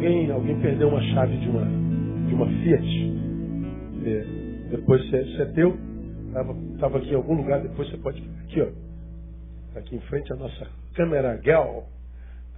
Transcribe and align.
alguém, 0.00 0.30
alguém 0.30 0.58
perdeu 0.62 0.88
uma 0.88 1.02
chave 1.12 1.36
de 1.36 1.48
uma, 1.50 1.64
de 2.26 2.34
uma 2.34 2.46
Fiat, 2.46 2.86
é, 4.06 4.70
depois 4.70 5.10
você 5.10 5.42
é 5.42 5.44
teu, 5.52 5.78
estava 6.74 6.98
aqui 6.98 7.10
em 7.10 7.14
algum 7.14 7.34
lugar, 7.34 7.60
depois 7.60 7.90
você 7.90 7.98
pode 7.98 8.22
aqui, 8.44 8.62
ó. 8.62 8.68
Tá 9.74 9.80
aqui 9.80 9.96
em 9.96 10.00
frente 10.00 10.32
a 10.32 10.36
nossa 10.36 10.66
câmera 10.94 11.38
Gel. 11.42 11.86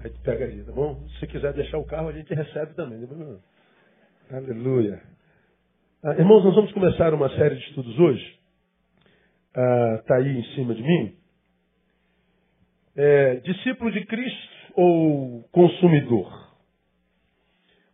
Aí 0.02 0.10
tu 0.10 0.20
pega 0.20 0.44
aí, 0.44 0.62
tá 0.62 0.72
bom? 0.72 1.00
Se 1.18 1.26
quiser 1.26 1.52
deixar 1.52 1.78
o 1.78 1.84
carro, 1.84 2.08
a 2.08 2.12
gente 2.12 2.32
recebe 2.32 2.74
também. 2.74 3.00
Não 3.00 3.38
Aleluia. 4.30 5.02
Ah, 6.04 6.14
irmãos, 6.14 6.44
nós 6.44 6.54
vamos 6.54 6.72
começar 6.72 7.12
uma 7.12 7.28
série 7.30 7.56
de 7.56 7.62
estudos 7.64 7.98
hoje. 7.98 8.38
Está 9.48 10.14
ah, 10.14 10.18
aí 10.18 10.38
em 10.38 10.44
cima 10.54 10.74
de 10.74 10.82
mim. 10.82 11.16
É, 12.96 13.36
discípulo 13.36 13.90
de 13.90 14.06
Cristo 14.06 14.52
ou 14.76 15.42
consumidor? 15.50 16.41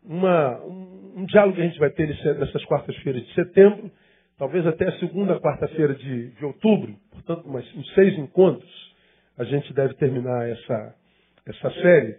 Uma, 0.08 0.58
um, 0.64 1.26
diálogo 1.26 1.56
que 1.56 1.60
a 1.60 1.66
gente 1.66 1.78
vai 1.78 1.90
ter 1.90 2.08
nessas 2.38 2.64
quartas-feiras 2.64 3.22
de 3.26 3.34
setembro, 3.34 3.90
talvez 4.38 4.66
até 4.66 4.88
a 4.88 4.98
segunda 4.98 5.38
quarta-feira 5.38 5.94
de, 5.94 6.30
de 6.30 6.44
outubro, 6.46 6.96
portanto, 7.10 7.46
mais, 7.46 7.66
uns 7.76 7.94
seis 7.94 8.18
encontros, 8.18 8.94
a 9.36 9.44
gente 9.44 9.72
deve 9.74 9.94
terminar 9.94 10.48
essa, 10.48 10.94
essa 11.46 11.70
série, 11.82 12.16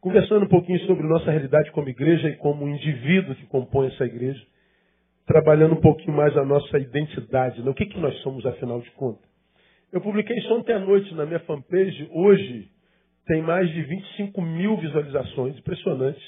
conversando 0.00 0.46
um 0.46 0.48
pouquinho 0.48 0.80
sobre 0.80 1.06
nossa 1.06 1.30
realidade 1.30 1.70
como 1.70 1.88
igreja 1.88 2.28
e 2.28 2.36
como 2.36 2.68
indivíduo 2.68 3.36
que 3.36 3.46
compõe 3.46 3.86
essa 3.86 4.04
igreja, 4.04 4.44
trabalhando 5.26 5.74
um 5.74 5.80
pouquinho 5.80 6.16
mais 6.16 6.36
a 6.36 6.44
nossa 6.44 6.78
identidade, 6.78 7.62
né? 7.62 7.70
o 7.70 7.74
que, 7.74 7.86
que 7.86 7.98
nós 7.98 8.14
somos 8.22 8.44
afinal 8.44 8.80
de 8.80 8.90
contas. 8.92 9.24
Eu 9.92 10.00
publiquei 10.00 10.36
isso 10.36 10.52
ontem 10.52 10.72
à 10.72 10.80
noite 10.80 11.14
na 11.14 11.24
minha 11.24 11.38
fanpage, 11.40 12.08
hoje 12.10 12.68
tem 13.26 13.40
mais 13.40 13.70
de 13.70 13.80
25 13.80 14.42
mil 14.42 14.76
visualizações, 14.76 15.56
impressionante, 15.56 16.20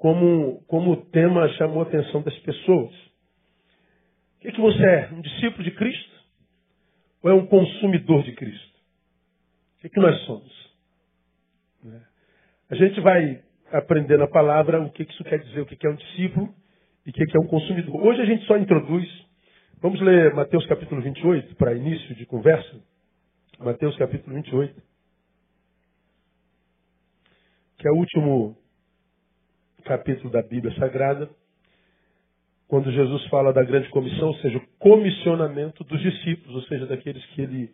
como, 0.00 0.62
como 0.66 0.92
o 0.92 0.96
tema 0.96 1.46
chamou 1.50 1.80
a 1.80 1.86
atenção 1.86 2.22
das 2.22 2.36
pessoas. 2.38 2.90
O 2.90 4.40
que, 4.40 4.50
que 4.50 4.60
você 4.60 4.82
é? 4.82 5.10
Um 5.12 5.20
discípulo 5.20 5.62
de 5.62 5.72
Cristo? 5.72 6.20
Ou 7.22 7.30
é 7.30 7.34
um 7.34 7.46
consumidor 7.46 8.22
de 8.22 8.32
Cristo? 8.32 8.78
O 9.76 9.80
que, 9.82 9.90
que 9.90 10.00
nós 10.00 10.18
somos? 10.22 10.74
Né? 11.84 12.00
A 12.70 12.74
gente 12.76 12.98
vai 13.02 13.42
aprender 13.70 14.16
na 14.16 14.26
palavra 14.26 14.80
o 14.80 14.90
que 14.90 15.02
isso 15.02 15.22
quer 15.22 15.38
dizer, 15.38 15.60
o 15.60 15.66
que 15.66 15.86
é 15.86 15.90
um 15.90 15.96
discípulo 15.96 16.54
e 17.04 17.10
o 17.10 17.12
que 17.12 17.36
é 17.36 17.40
um 17.40 17.46
consumidor. 17.46 18.02
Hoje 18.02 18.22
a 18.22 18.24
gente 18.24 18.46
só 18.46 18.56
introduz. 18.56 19.06
Vamos 19.82 20.00
ler 20.00 20.32
Mateus 20.32 20.64
capítulo 20.64 21.02
28 21.02 21.56
para 21.56 21.74
início 21.74 22.14
de 22.14 22.24
conversa. 22.24 22.80
Mateus 23.58 23.94
capítulo 23.98 24.34
28. 24.34 24.82
Que 27.76 27.86
é 27.86 27.90
o 27.90 27.96
último 27.96 28.56
capítulo 29.82 30.30
da 30.30 30.42
Bíblia 30.42 30.74
Sagrada. 30.76 31.28
Quando 32.68 32.90
Jesus 32.92 33.26
fala 33.26 33.52
da 33.52 33.64
grande 33.64 33.88
comissão, 33.88 34.28
ou 34.28 34.36
seja, 34.36 34.58
o 34.58 34.66
comissionamento 34.78 35.82
dos 35.84 36.00
discípulos, 36.00 36.54
ou 36.56 36.62
seja, 36.68 36.86
daqueles 36.86 37.24
que 37.26 37.42
ele 37.42 37.70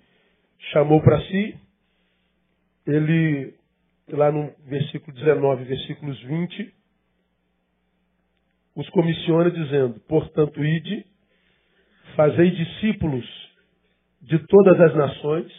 chamou 0.73 1.03
para 1.03 1.21
si, 1.23 1.55
ele 2.87 3.55
lá 4.11 4.31
no 4.31 4.53
versículo 4.67 5.15
19, 5.17 5.65
versículos 5.65 6.21
20, 6.23 6.75
os 8.75 8.89
comissiona 8.91 9.51
dizendo: 9.51 10.01
Portanto, 10.01 10.65
ide, 10.65 11.05
fazei 12.15 12.51
discípulos 12.51 13.25
de 14.23 14.39
todas 14.47 14.81
as 14.81 14.95
nações, 14.95 15.53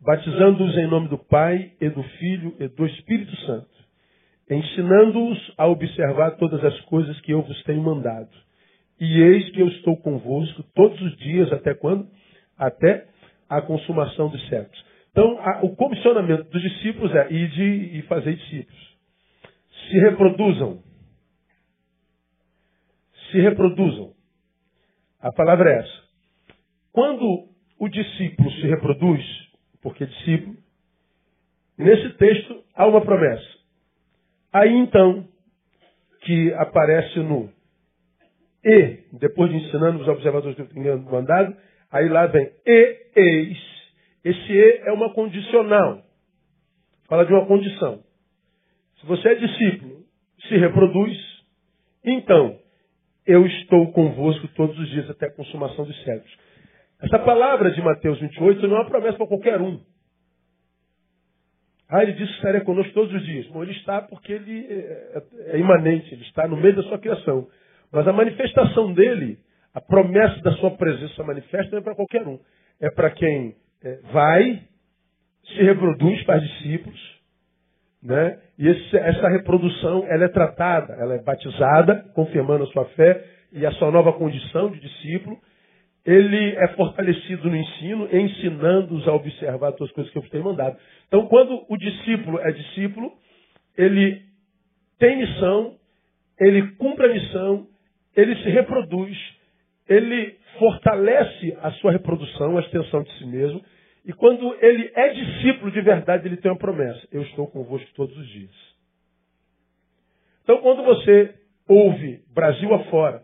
batizando-os 0.00 0.76
em 0.76 0.86
nome 0.86 1.08
do 1.08 1.18
Pai 1.18 1.72
e 1.80 1.88
do 1.88 2.02
Filho 2.02 2.56
e 2.58 2.68
do 2.68 2.86
Espírito 2.86 3.34
Santo, 3.46 3.83
ensinando-os 4.50 5.52
a 5.56 5.66
observar 5.66 6.32
todas 6.32 6.62
as 6.64 6.78
coisas 6.82 7.18
que 7.20 7.32
eu 7.32 7.42
vos 7.42 7.62
tenho 7.64 7.82
mandado. 7.82 8.30
E 9.00 9.20
eis 9.20 9.50
que 9.50 9.60
eu 9.60 9.68
estou 9.68 9.96
convosco 9.96 10.62
todos 10.74 11.00
os 11.00 11.16
dias, 11.16 11.52
até 11.52 11.74
quando? 11.74 12.08
Até 12.56 13.06
a 13.48 13.60
consumação 13.62 14.28
dos 14.28 14.48
séculos. 14.48 14.84
Então, 15.10 15.38
a, 15.40 15.64
o 15.64 15.74
comissionamento 15.76 16.50
dos 16.50 16.62
discípulos 16.62 17.14
é 17.14 17.32
ir 17.32 17.96
e 17.96 18.02
fazer 18.02 18.36
discípulos. 18.36 18.96
Se 19.88 19.98
reproduzam. 19.98 20.82
Se 23.30 23.40
reproduzam. 23.40 24.12
A 25.20 25.32
palavra 25.32 25.70
é 25.70 25.78
essa. 25.78 26.04
Quando 26.92 27.48
o 27.78 27.88
discípulo 27.88 28.50
se 28.52 28.66
reproduz, 28.66 29.24
porque 29.82 30.04
é 30.04 30.06
discípulo, 30.06 30.56
nesse 31.76 32.10
texto 32.14 32.62
há 32.74 32.86
uma 32.86 33.00
promessa. 33.00 33.63
Aí 34.54 34.72
então, 34.72 35.26
que 36.20 36.54
aparece 36.54 37.18
no 37.18 37.50
e, 38.64 38.98
depois 39.12 39.50
de 39.50 39.56
ensinando 39.58 40.00
os 40.00 40.08
observadores 40.08 40.56
do 40.56 41.10
mandado, 41.10 41.54
aí 41.90 42.08
lá 42.08 42.26
vem 42.26 42.50
e 42.64 42.96
eis 43.14 43.58
esse 44.24 44.52
E 44.52 44.80
é 44.86 44.92
uma 44.92 45.12
condicional. 45.12 46.02
Fala 47.08 47.26
de 47.26 47.32
uma 47.32 47.44
condição. 47.46 48.02
Se 49.00 49.06
você 49.06 49.28
é 49.28 49.34
discípulo, 49.34 50.04
se 50.48 50.56
reproduz, 50.56 51.18
então 52.04 52.58
eu 53.26 53.44
estou 53.46 53.92
convosco 53.92 54.48
todos 54.54 54.78
os 54.78 54.88
dias 54.88 55.10
até 55.10 55.26
a 55.26 55.34
consumação 55.34 55.84
dos 55.84 56.04
séculos. 56.04 56.34
Essa 57.02 57.18
palavra 57.18 57.70
de 57.72 57.82
Mateus 57.82 58.18
28 58.20 58.66
não 58.68 58.76
é 58.76 58.80
uma 58.80 58.88
promessa 58.88 59.18
para 59.18 59.26
qualquer 59.26 59.60
um. 59.60 59.80
Ah, 61.88 62.02
ele 62.02 62.12
disse 62.12 62.30
que 62.30 62.36
estaria 62.36 62.60
conosco 62.62 62.92
todos 62.92 63.14
os 63.14 63.24
dias. 63.24 63.46
Bom, 63.48 63.62
ele 63.62 63.72
está 63.72 64.00
porque 64.02 64.32
ele 64.32 64.66
é, 64.68 64.74
é, 64.74 65.56
é 65.56 65.58
imanente, 65.58 66.12
ele 66.14 66.22
está 66.22 66.48
no 66.48 66.56
meio 66.56 66.74
da 66.76 66.82
sua 66.84 66.98
criação. 66.98 67.46
Mas 67.92 68.08
a 68.08 68.12
manifestação 68.12 68.92
dele, 68.92 69.38
a 69.74 69.80
promessa 69.80 70.40
da 70.42 70.52
sua 70.54 70.70
presença 70.72 71.22
manifesta 71.22 71.70
não 71.72 71.78
é 71.78 71.82
para 71.82 71.94
qualquer 71.94 72.26
um. 72.26 72.38
É 72.80 72.90
para 72.90 73.10
quem 73.10 73.54
é, 73.84 73.98
vai, 74.12 74.62
se 75.46 75.62
reproduz, 75.62 76.22
faz 76.24 76.42
discípulos, 76.42 77.14
né? 78.02 78.38
E 78.58 78.68
esse, 78.68 78.96
essa 78.96 79.28
reprodução, 79.28 80.04
ela 80.08 80.24
é 80.24 80.28
tratada, 80.28 80.94
ela 80.94 81.14
é 81.14 81.22
batizada, 81.22 82.04
confirmando 82.14 82.64
a 82.64 82.66
sua 82.68 82.84
fé 82.90 83.24
e 83.52 83.64
a 83.64 83.72
sua 83.72 83.90
nova 83.90 84.12
condição 84.12 84.70
de 84.70 84.80
discípulo. 84.80 85.38
Ele 86.04 86.54
é 86.56 86.68
fortalecido 86.68 87.48
no 87.48 87.56
ensino, 87.56 88.08
ensinando-os 88.14 89.08
a 89.08 89.12
observar 89.12 89.72
todas 89.72 89.88
as 89.88 89.94
coisas 89.94 90.12
que 90.12 90.18
eu 90.18 90.28
tenho 90.30 90.44
mandado. 90.44 90.76
Então, 91.08 91.26
quando 91.26 91.64
o 91.68 91.76
discípulo 91.76 92.38
é 92.40 92.52
discípulo, 92.52 93.12
ele 93.76 94.22
tem 94.98 95.16
missão, 95.16 95.76
ele 96.38 96.72
cumpre 96.72 97.06
a 97.06 97.12
missão, 97.12 97.66
ele 98.14 98.36
se 98.36 98.50
reproduz, 98.50 99.16
ele 99.88 100.36
fortalece 100.58 101.56
a 101.62 101.70
sua 101.72 101.92
reprodução, 101.92 102.58
a 102.58 102.60
extensão 102.60 103.02
de 103.02 103.18
si 103.18 103.26
mesmo, 103.26 103.62
e 104.04 104.12
quando 104.12 104.54
ele 104.60 104.90
é 104.94 105.08
discípulo 105.14 105.70
de 105.70 105.80
verdade, 105.80 106.28
ele 106.28 106.36
tem 106.36 106.50
uma 106.50 106.58
promessa: 106.58 107.00
Eu 107.10 107.22
estou 107.22 107.46
convosco 107.46 107.88
todos 107.94 108.16
os 108.16 108.28
dias. 108.28 108.74
Então, 110.42 110.58
quando 110.60 110.82
você 110.84 111.34
ouve 111.66 112.22
Brasil 112.34 112.72
afora, 112.74 113.23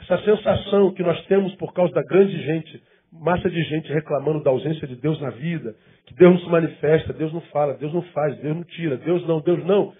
essa 0.00 0.18
sensação 0.24 0.92
que 0.92 1.02
nós 1.02 1.24
temos 1.26 1.54
por 1.56 1.72
causa 1.72 1.92
da 1.92 2.02
grande 2.02 2.36
gente, 2.44 2.82
massa 3.12 3.48
de 3.48 3.62
gente 3.64 3.92
reclamando 3.92 4.42
da 4.42 4.50
ausência 4.50 4.86
de 4.86 4.96
Deus 4.96 5.20
na 5.20 5.30
vida, 5.30 5.74
que 6.06 6.14
Deus 6.14 6.34
não 6.34 6.40
se 6.40 6.50
manifesta, 6.50 7.12
Deus 7.12 7.32
não 7.32 7.40
fala, 7.42 7.74
Deus 7.74 7.92
não 7.92 8.02
faz, 8.02 8.36
Deus 8.38 8.56
não 8.56 8.64
tira, 8.64 8.96
Deus 8.96 9.26
não, 9.26 9.40
Deus 9.40 9.64
não, 9.64 9.92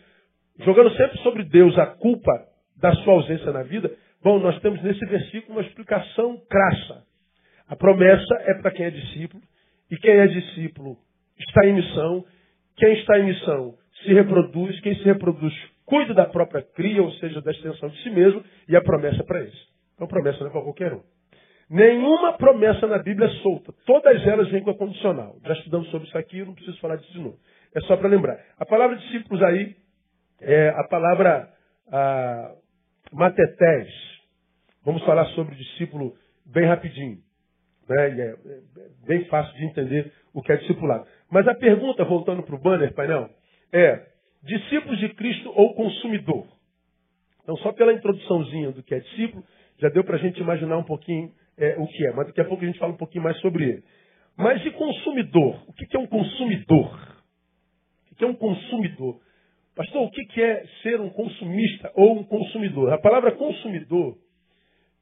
jogando 0.60 0.90
sempre 0.96 1.18
sobre 1.18 1.44
Deus 1.44 1.76
a 1.78 1.86
culpa 1.86 2.32
da 2.76 2.92
sua 2.96 3.14
ausência 3.14 3.50
na 3.52 3.62
vida, 3.62 3.90
bom, 4.22 4.38
nós 4.38 4.58
temos 4.60 4.82
nesse 4.82 5.04
versículo 5.06 5.58
uma 5.58 5.66
explicação 5.66 6.40
crassa. 6.48 7.04
A 7.68 7.74
promessa 7.74 8.34
é 8.42 8.54
para 8.54 8.70
quem 8.70 8.86
é 8.86 8.90
discípulo, 8.90 9.42
e 9.90 9.96
quem 9.96 10.12
é 10.12 10.26
discípulo 10.26 10.96
está 11.38 11.66
em 11.66 11.74
missão. 11.74 12.24
Quem 12.76 12.92
está 12.94 13.18
em 13.18 13.26
missão 13.26 13.74
se 14.02 14.12
reproduz. 14.12 14.78
Quem 14.80 14.94
se 14.96 15.04
reproduz 15.04 15.54
cuida 15.84 16.14
da 16.14 16.26
própria 16.26 16.62
cria, 16.62 17.02
ou 17.02 17.12
seja, 17.12 17.40
da 17.40 17.52
extensão 17.52 17.88
de 17.88 18.02
si 18.02 18.10
mesmo, 18.10 18.42
e 18.68 18.76
a 18.76 18.82
promessa 18.82 19.22
é 19.22 19.26
para 19.26 19.42
isso. 19.42 19.75
Então, 19.96 20.06
promessa 20.06 20.38
não 20.40 20.48
é 20.48 20.50
para 20.50 20.62
qualquer 20.62 20.92
um. 20.92 21.02
Nenhuma 21.68 22.34
promessa 22.34 22.86
na 22.86 22.98
Bíblia 22.98 23.26
é 23.26 23.42
solta. 23.42 23.72
Todas 23.84 24.24
elas 24.26 24.48
vêm 24.50 24.62
com 24.62 24.70
a 24.70 24.78
condicional. 24.78 25.36
Já 25.44 25.54
estudamos 25.54 25.90
sobre 25.90 26.06
isso 26.06 26.16
aqui, 26.16 26.44
não 26.44 26.54
preciso 26.54 26.78
falar 26.78 26.96
disso 26.96 27.12
de 27.12 27.18
novo. 27.18 27.38
É 27.74 27.80
só 27.80 27.96
para 27.96 28.08
lembrar. 28.08 28.38
A 28.58 28.64
palavra 28.64 28.96
discípulos 28.96 29.42
aí 29.42 29.74
é 30.40 30.68
a 30.68 30.84
palavra 30.84 31.52
a, 31.90 32.54
matetés. 33.12 33.88
Vamos 34.84 35.02
falar 35.04 35.24
sobre 35.30 35.56
discípulo 35.56 36.14
bem 36.44 36.66
rapidinho. 36.66 37.18
Né? 37.88 38.20
É, 38.20 38.22
é 38.22 38.36
bem 39.06 39.24
fácil 39.24 39.52
de 39.56 39.64
entender 39.64 40.12
o 40.32 40.42
que 40.42 40.52
é 40.52 40.56
discipulado. 40.56 41.06
Mas 41.30 41.48
a 41.48 41.54
pergunta, 41.54 42.04
voltando 42.04 42.44
para 42.44 42.54
o 42.54 42.60
banner, 42.60 42.94
painel, 42.94 43.28
é: 43.72 44.06
discípulos 44.44 44.98
de 45.00 45.08
Cristo 45.14 45.52
ou 45.54 45.74
consumidor? 45.74 46.46
Então, 47.42 47.56
só 47.58 47.72
pela 47.72 47.92
introduçãozinha 47.92 48.72
do 48.72 48.82
que 48.82 48.94
é 48.94 49.00
discípulo, 49.00 49.44
já 49.78 49.88
deu 49.88 50.04
para 50.04 50.16
a 50.16 50.18
gente 50.18 50.40
imaginar 50.40 50.78
um 50.78 50.84
pouquinho 50.84 51.32
é, 51.58 51.76
o 51.78 51.86
que 51.86 52.06
é. 52.06 52.12
Mas 52.12 52.26
daqui 52.26 52.40
a 52.40 52.44
pouco 52.44 52.62
a 52.62 52.66
gente 52.66 52.78
fala 52.78 52.92
um 52.92 52.96
pouquinho 52.96 53.24
mais 53.24 53.38
sobre 53.40 53.64
ele. 53.64 53.84
Mas 54.36 54.64
e 54.64 54.70
consumidor? 54.72 55.62
O 55.68 55.72
que 55.72 55.96
é 55.96 56.00
um 56.00 56.06
consumidor? 56.06 57.16
O 58.12 58.14
que 58.14 58.24
é 58.24 58.26
um 58.26 58.34
consumidor? 58.34 59.20
Pastor, 59.74 60.02
o 60.02 60.10
que 60.10 60.42
é 60.42 60.64
ser 60.82 61.00
um 61.00 61.10
consumista 61.10 61.92
ou 61.94 62.18
um 62.18 62.24
consumidor? 62.24 62.92
A 62.92 62.98
palavra 62.98 63.32
consumidor 63.32 64.16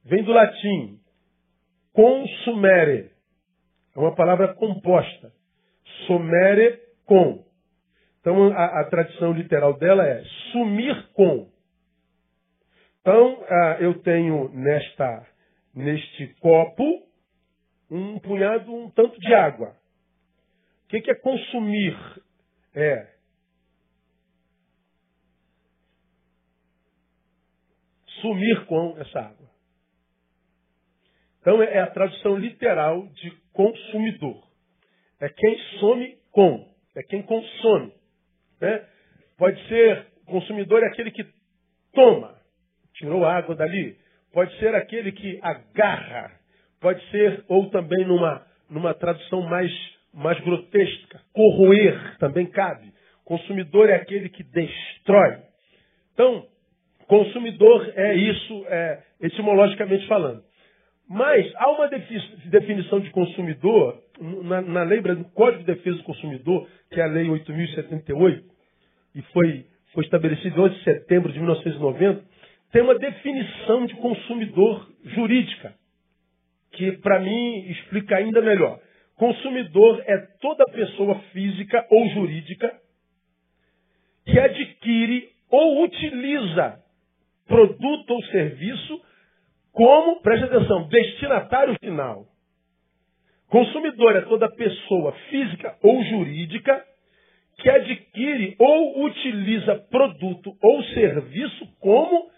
vem 0.05 0.23
do 0.23 0.32
latim 0.32 0.99
consumere. 1.94 3.11
É 3.97 3.99
uma 3.99 4.15
palavra 4.15 4.53
composta. 4.55 5.32
Somere 6.06 6.81
com. 7.06 7.44
Então 8.20 8.53
a, 8.53 8.81
a 8.81 8.85
tradição 8.91 9.32
literal 9.32 9.79
dela 9.79 10.05
é 10.05 10.23
sumir 10.50 11.11
com. 11.15 11.49
Então 13.05 13.45
ah, 13.47 13.77
eu 13.81 14.01
tenho 14.01 14.49
nesta, 14.55 15.27
neste 15.75 16.29
copo 16.41 17.06
um 17.91 18.19
punhado, 18.19 18.75
um 18.75 18.89
tanto 18.89 19.21
de 19.21 19.35
água. 19.35 19.77
O 20.87 20.89
que, 20.89 21.03
que 21.03 21.11
é 21.11 21.15
consumir? 21.15 21.95
É 22.75 23.15
sumir 28.23 28.65
com 28.65 28.97
essa 28.99 29.21
água. 29.21 29.51
Então 31.43 31.62
é 31.62 31.81
a 31.81 31.91
tradução 31.91 32.39
literal 32.39 33.06
de 33.09 33.31
consumidor. 33.53 34.49
É 35.21 35.29
quem 35.29 35.59
some 35.79 36.19
com, 36.33 36.75
é 36.97 37.03
quem 37.03 37.23
consome. 37.23 37.93
Né? 38.62 38.89
Pode 39.37 39.62
ser, 39.69 40.06
consumidor 40.25 40.83
é 40.83 40.87
aquele 40.87 41.11
que 41.11 41.23
toma, 41.93 42.35
tirou 42.94 43.25
água 43.25 43.55
dali. 43.55 43.96
Pode 44.32 44.56
ser 44.58 44.75
aquele 44.75 45.12
que 45.12 45.38
agarra. 45.43 46.32
Pode 46.81 47.02
ser, 47.11 47.44
ou 47.49 47.70
também 47.70 48.05
numa, 48.05 48.44
numa 48.69 48.94
tradução 48.94 49.43
mais, 49.43 49.70
mais 50.12 50.38
grotesca, 50.41 51.20
corroer 51.32 52.19
também 52.19 52.46
cabe. 52.46 52.93
Consumidor 53.25 53.88
é 53.88 53.94
aquele 53.94 54.29
que 54.29 54.43
destrói. 54.43 55.38
Então, 56.12 56.46
consumidor 57.06 57.91
é 57.94 58.14
isso, 58.14 58.64
é, 58.69 59.02
etimologicamente 59.20 60.06
falando. 60.06 60.43
Mas 61.08 61.50
há 61.56 61.70
uma 61.70 61.88
definição 61.88 63.00
de 63.00 63.11
consumidor, 63.11 64.02
na, 64.20 64.62
na 64.62 64.82
lei, 64.82 65.00
no 65.00 65.25
Código 65.31 65.61
de 65.61 65.75
Defesa 65.75 65.99
do 65.99 66.05
Consumidor, 66.05 66.67
que 66.91 67.00
é 67.00 67.05
a 67.05 67.06
Lei 67.06 67.26
8.078, 67.26 68.43
e 69.14 69.23
foi, 69.23 69.67
foi 69.93 70.05
estabelecida 70.05 70.56
em 70.56 70.61
11 70.61 70.75
de 70.76 70.85
setembro 70.85 71.32
de 71.32 71.38
1990, 71.38 72.25
tem 72.75 72.82
uma 72.82 72.99
definição 72.99 73.87
de 73.87 73.94
consumidor 73.94 74.91
jurídica, 75.05 75.76
que 76.73 76.91
para 76.99 77.21
mim 77.21 77.69
explica 77.71 78.17
ainda 78.17 78.43
melhor. 78.43 78.81
Consumidor 79.15 80.03
é 80.05 80.19
toda 80.41 80.65
pessoa 80.65 81.21
física 81.32 81.87
ou 81.88 82.09
jurídica 82.09 82.76
que 84.26 84.37
adquire 84.41 85.29
ou 85.49 85.85
utiliza 85.85 86.81
produto 87.47 88.11
ou 88.11 88.25
serviço 88.25 89.00
como, 89.70 90.20
preste 90.20 90.47
atenção, 90.47 90.88
destinatário 90.88 91.77
final. 91.79 92.27
Consumidor 93.50 94.17
é 94.17 94.23
toda 94.23 94.50
pessoa 94.50 95.12
física 95.31 95.79
ou 95.81 96.03
jurídica 96.06 96.85
que 97.59 97.70
adquire 97.70 98.56
ou 98.59 99.05
utiliza 99.05 99.77
produto 99.93 100.56
ou 100.61 100.82
serviço 100.87 101.69
como 101.79 102.34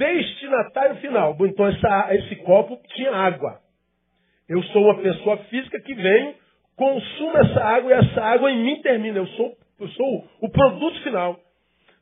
destinatário 0.00 0.96
final. 0.96 1.36
Então 1.40 1.66
essa, 1.66 2.14
esse 2.14 2.36
copo 2.36 2.80
tinha 2.94 3.12
água. 3.12 3.60
Eu 4.48 4.62
sou 4.64 4.84
uma 4.84 5.02
pessoa 5.02 5.36
física 5.44 5.78
que 5.80 5.94
venho, 5.94 6.34
consumo 6.74 7.36
essa 7.36 7.62
água 7.62 7.90
e 7.90 7.94
essa 7.94 8.22
água 8.22 8.50
em 8.50 8.64
mim 8.64 8.80
termina. 8.80 9.18
Eu 9.18 9.26
sou, 9.26 9.52
eu 9.78 9.88
sou 9.88 10.24
o 10.40 10.48
produto 10.48 10.98
final. 11.02 11.38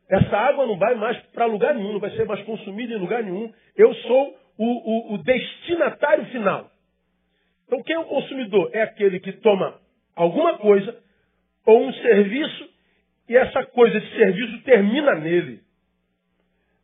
Essa 0.08 0.36
água 0.36 0.64
não 0.64 0.78
vai 0.78 0.94
mais 0.94 1.18
para 1.34 1.44
lugar 1.46 1.74
nenhum, 1.74 1.92
não 1.92 2.00
vai 2.00 2.10
ser 2.12 2.24
mais 2.24 2.40
consumida 2.44 2.94
em 2.94 2.98
lugar 2.98 3.22
nenhum. 3.22 3.52
Eu 3.76 3.92
sou 3.94 4.38
o, 4.56 4.64
o, 4.64 5.14
o 5.14 5.18
destinatário 5.18 6.24
final. 6.26 6.70
Então, 7.66 7.82
quem 7.82 7.96
é 7.96 7.98
o 7.98 8.04
consumidor? 8.04 8.70
É 8.72 8.82
aquele 8.82 9.20
que 9.20 9.32
toma 9.32 9.74
alguma 10.16 10.56
coisa 10.56 10.96
ou 11.66 11.84
um 11.84 11.92
serviço 11.92 12.70
e 13.28 13.36
essa 13.36 13.62
coisa, 13.66 13.98
esse 13.98 14.16
serviço 14.16 14.62
termina 14.62 15.16
nele. 15.16 15.60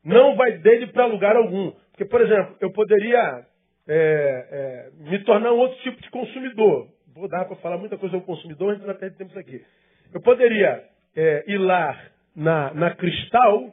Não 0.04 0.36
vai 0.36 0.58
dele 0.58 0.88
para 0.88 1.06
lugar 1.06 1.36
algum. 1.36 1.70
Porque, 1.90 2.04
por 2.04 2.20
exemplo, 2.20 2.56
eu 2.60 2.70
poderia 2.72 3.46
é, 3.88 4.90
é, 4.98 5.10
me 5.10 5.18
tornar 5.20 5.52
um 5.52 5.58
outro 5.58 5.78
tipo 5.82 6.00
de 6.00 6.10
consumidor. 6.10 6.88
Vou 7.14 7.28
dar 7.28 7.44
para 7.44 7.56
falar 7.56 7.78
muita 7.78 7.96
coisa 7.96 8.12
sobre 8.12 8.26
consumidor, 8.26 8.72
a 8.72 8.74
gente 8.74 8.86
não 8.86 8.94
perde 8.94 9.16
tempo 9.16 9.30
isso 9.30 9.38
aqui. 9.38 9.64
Eu 10.12 10.20
poderia 10.20 10.84
é, 11.16 11.44
ir 11.46 11.58
lá 11.58 11.98
na, 12.34 12.74
na 12.74 12.94
Cristal, 12.94 13.72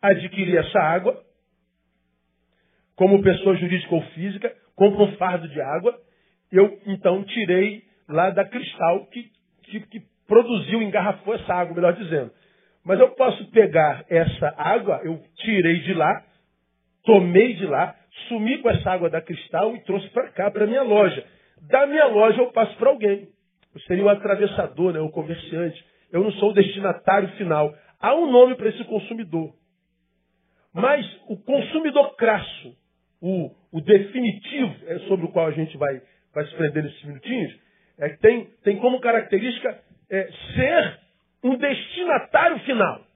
adquirir 0.00 0.58
essa 0.58 0.78
água, 0.78 1.22
como 2.94 3.22
pessoa 3.22 3.56
jurídica 3.56 3.94
ou 3.94 4.02
física, 4.08 4.54
compro 4.76 5.04
um 5.04 5.16
fardo 5.16 5.48
de 5.48 5.60
água, 5.60 5.98
eu 6.50 6.78
então 6.86 7.24
tirei 7.24 7.82
lá 8.08 8.30
da 8.30 8.44
Cristal 8.44 9.06
que, 9.06 9.30
que, 9.62 9.80
que 9.86 10.02
produziu, 10.26 10.82
engarrafou 10.82 11.34
essa 11.34 11.54
água, 11.54 11.74
melhor 11.74 11.94
dizendo. 11.94 12.30
Mas 12.84 12.98
eu 12.98 13.10
posso 13.10 13.48
pegar 13.50 14.04
essa 14.08 14.54
água, 14.56 15.00
eu 15.04 15.22
tirei 15.36 15.80
de 15.80 15.94
lá, 15.94 16.24
tomei 17.04 17.54
de 17.54 17.66
lá, 17.66 17.94
sumi 18.28 18.58
com 18.58 18.68
essa 18.70 18.90
água 18.90 19.08
da 19.08 19.20
Cristal 19.20 19.74
e 19.76 19.80
trouxe 19.84 20.08
para 20.08 20.28
cá, 20.30 20.50
para 20.50 20.66
minha 20.66 20.82
loja. 20.82 21.24
Da 21.68 21.86
minha 21.86 22.06
loja 22.06 22.40
eu 22.40 22.50
passo 22.52 22.76
para 22.76 22.90
alguém. 22.90 23.28
Eu 23.74 23.80
seria 23.82 24.04
o 24.04 24.08
atravessador, 24.08 24.92
né, 24.92 25.00
o 25.00 25.10
comerciante. 25.10 25.82
Eu 26.10 26.22
não 26.24 26.32
sou 26.32 26.50
o 26.50 26.54
destinatário 26.54 27.28
final. 27.36 27.72
Há 28.00 28.14
um 28.14 28.30
nome 28.30 28.56
para 28.56 28.68
esse 28.68 28.84
consumidor. 28.84 29.54
Mas 30.74 31.06
o 31.28 31.36
consumidor 31.36 32.16
crasso, 32.16 32.76
o, 33.20 33.54
o 33.70 33.80
definitivo, 33.80 34.74
é 34.86 34.98
sobre 35.00 35.26
o 35.26 35.28
qual 35.28 35.46
a 35.46 35.52
gente 35.52 35.76
vai, 35.76 36.00
vai 36.34 36.46
se 36.46 36.54
prender 36.56 36.82
nesses 36.82 37.04
minutinhos, 37.04 37.56
é 37.98 38.08
tem, 38.16 38.46
tem 38.64 38.78
como 38.78 39.00
característica 39.00 39.78
é, 40.10 40.28
ser 40.54 41.01
um 41.42 41.56
destinatário 41.56 42.58
final. 42.60 43.06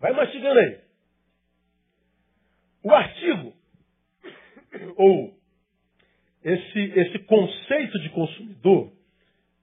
Vai 0.00 0.12
mastigando 0.12 0.60
aí. 0.60 0.80
O 2.82 2.90
artigo, 2.92 3.54
ou 4.96 5.34
esse, 6.42 6.78
esse 6.78 7.18
conceito 7.20 7.98
de 8.00 8.10
consumidor 8.10 8.92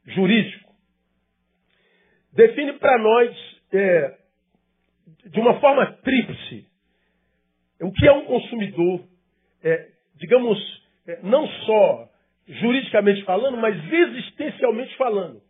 jurídico 0.06 0.74
define 2.34 2.74
para 2.74 2.98
nós, 2.98 3.62
é, 3.72 4.18
de 5.28 5.40
uma 5.40 5.60
forma 5.60 5.94
tríplice, 5.98 6.68
o 7.80 7.92
que 7.92 8.08
é 8.08 8.12
um 8.12 8.26
consumidor, 8.26 9.06
é, 9.64 9.92
digamos, 10.16 10.58
é, 11.08 11.20
não 11.24 11.48
só 11.48 12.11
juridicamente 12.48 13.24
falando, 13.24 13.58
mas 13.58 13.76
existencialmente 13.92 14.96
falando. 14.98 15.42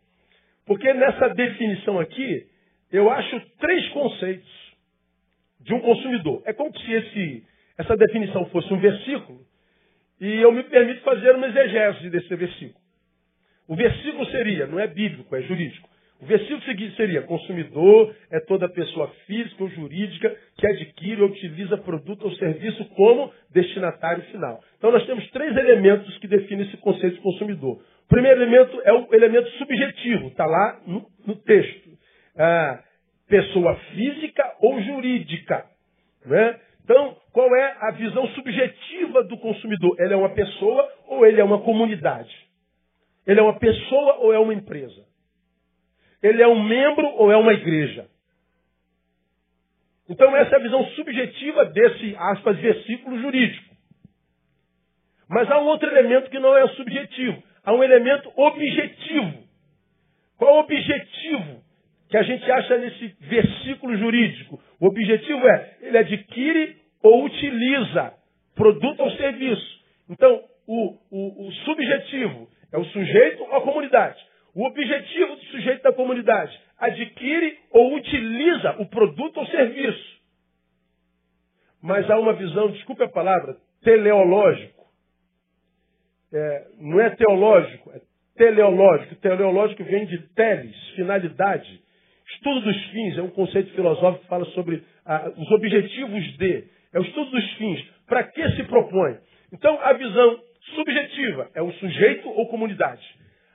Porque 0.66 0.92
nessa 0.94 1.28
definição 1.30 1.98
aqui, 1.98 2.46
eu 2.90 3.10
acho 3.10 3.40
três 3.58 3.88
conceitos 3.90 4.62
de 5.60 5.74
um 5.74 5.80
consumidor. 5.80 6.42
É 6.44 6.52
como 6.52 6.76
se 6.78 6.92
esse, 6.92 7.44
essa 7.78 7.96
definição 7.96 8.46
fosse 8.46 8.72
um 8.72 8.78
versículo 8.78 9.40
e 10.20 10.36
eu 10.36 10.52
me 10.52 10.62
permito 10.64 11.00
fazer 11.02 11.34
uma 11.34 11.48
exegese 11.48 12.10
desse 12.10 12.34
versículo. 12.36 12.80
O 13.66 13.74
versículo 13.74 14.24
seria, 14.26 14.66
não 14.66 14.78
é 14.78 14.86
bíblico, 14.86 15.34
é 15.34 15.42
jurídico. 15.42 15.88
O 16.22 16.24
versículo 16.24 16.62
seguinte 16.62 16.94
seria: 16.94 17.22
consumidor 17.22 18.14
é 18.30 18.38
toda 18.38 18.68
pessoa 18.68 19.08
física 19.26 19.64
ou 19.64 19.68
jurídica 19.70 20.34
que 20.56 20.66
adquire 20.68 21.20
ou 21.20 21.28
utiliza 21.28 21.76
produto 21.78 22.22
ou 22.24 22.32
serviço 22.36 22.84
como 22.90 23.32
destinatário 23.50 24.22
final. 24.26 24.62
Então 24.78 24.92
nós 24.92 25.04
temos 25.04 25.28
três 25.32 25.54
elementos 25.56 26.16
que 26.18 26.28
definem 26.28 26.64
esse 26.64 26.76
conceito 26.76 27.16
de 27.16 27.22
consumidor. 27.22 27.82
O 28.04 28.08
primeiro 28.08 28.40
elemento 28.40 28.80
é 28.84 28.92
o 28.92 29.12
elemento 29.12 29.50
subjetivo, 29.58 30.28
está 30.28 30.46
lá 30.46 30.80
no, 30.86 31.04
no 31.26 31.34
texto. 31.34 31.90
Ah, 32.38 32.84
pessoa 33.28 33.74
física 33.92 34.44
ou 34.60 34.80
jurídica. 34.80 35.64
Né? 36.24 36.60
Então, 36.84 37.16
qual 37.32 37.52
é 37.56 37.76
a 37.80 37.90
visão 37.90 38.28
subjetiva 38.28 39.24
do 39.24 39.36
consumidor? 39.38 39.96
Ele 39.98 40.14
é 40.14 40.16
uma 40.16 40.30
pessoa 40.30 40.88
ou 41.08 41.26
ele 41.26 41.40
é 41.40 41.44
uma 41.44 41.62
comunidade? 41.62 42.32
Ele 43.26 43.40
é 43.40 43.42
uma 43.42 43.58
pessoa 43.58 44.18
ou 44.18 44.32
é 44.32 44.38
uma 44.38 44.54
empresa? 44.54 45.11
Ele 46.22 46.42
é 46.42 46.48
um 46.48 46.62
membro 46.62 47.06
ou 47.16 47.32
é 47.32 47.36
uma 47.36 47.52
igreja? 47.52 48.06
Então, 50.08 50.36
essa 50.36 50.56
é 50.56 50.58
a 50.58 50.62
visão 50.62 50.84
subjetiva 50.90 51.64
desse, 51.66 52.14
aspas, 52.16 52.58
versículo 52.58 53.20
jurídico. 53.20 53.74
Mas 55.28 55.50
há 55.50 55.58
um 55.58 55.66
outro 55.66 55.88
elemento 55.88 56.30
que 56.30 56.38
não 56.38 56.56
é 56.56 56.68
subjetivo. 56.68 57.42
Há 57.64 57.72
um 57.72 57.82
elemento 57.82 58.30
objetivo. 58.36 59.42
Qual 60.36 60.56
o 60.56 60.60
objetivo 60.60 61.62
que 62.10 62.16
a 62.16 62.22
gente 62.22 62.50
acha 62.50 62.76
nesse 62.76 63.16
versículo 63.20 63.96
jurídico? 63.96 64.60
O 64.78 64.86
objetivo 64.86 65.48
é, 65.48 65.76
ele 65.80 65.98
adquire 65.98 66.76
ou 67.02 67.24
utiliza 67.24 68.12
produto 68.54 69.00
ou 69.00 69.10
serviço. 69.12 69.80
Então, 70.10 70.44
o, 70.66 70.98
o, 71.10 71.48
o 71.48 71.52
subjetivo 71.64 72.48
é 72.72 72.78
o 72.78 72.84
sujeito 72.84 73.42
ou 73.44 73.56
a 73.56 73.62
comunidade. 73.62 74.20
O 74.54 74.66
objetivo 74.66 75.36
do 75.36 75.44
sujeito 75.46 75.82
da 75.82 75.92
comunidade 75.92 76.58
adquire 76.78 77.58
ou 77.70 77.94
utiliza 77.94 78.76
o 78.80 78.86
produto 78.86 79.38
ou 79.38 79.46
serviço. 79.46 80.20
Mas 81.80 82.08
há 82.10 82.18
uma 82.18 82.34
visão, 82.34 82.70
desculpe 82.70 83.02
a 83.02 83.08
palavra, 83.08 83.56
teleológico. 83.82 84.82
É, 86.32 86.66
não 86.78 87.00
é 87.00 87.10
teológico, 87.10 87.90
é 87.92 88.00
teleológico. 88.36 89.16
Teleológico 89.16 89.84
vem 89.84 90.06
de 90.06 90.18
teles, 90.34 90.76
finalidade. 90.96 91.82
Estudo 92.34 92.60
dos 92.60 92.84
fins 92.90 93.18
é 93.18 93.22
um 93.22 93.30
conceito 93.30 93.72
filosófico 93.74 94.22
que 94.22 94.28
fala 94.28 94.44
sobre 94.46 94.82
ah, 95.04 95.32
os 95.36 95.50
objetivos 95.50 96.36
de. 96.38 96.64
É 96.92 96.98
o 96.98 97.02
estudo 97.02 97.30
dos 97.30 97.52
fins. 97.54 97.82
Para 98.06 98.24
que 98.24 98.50
se 98.50 98.64
propõe? 98.64 99.16
Então, 99.52 99.78
a 99.82 99.92
visão 99.94 100.40
subjetiva 100.74 101.50
é 101.54 101.62
o 101.62 101.72
sujeito 101.72 102.28
ou 102.28 102.48
comunidade. 102.48 103.02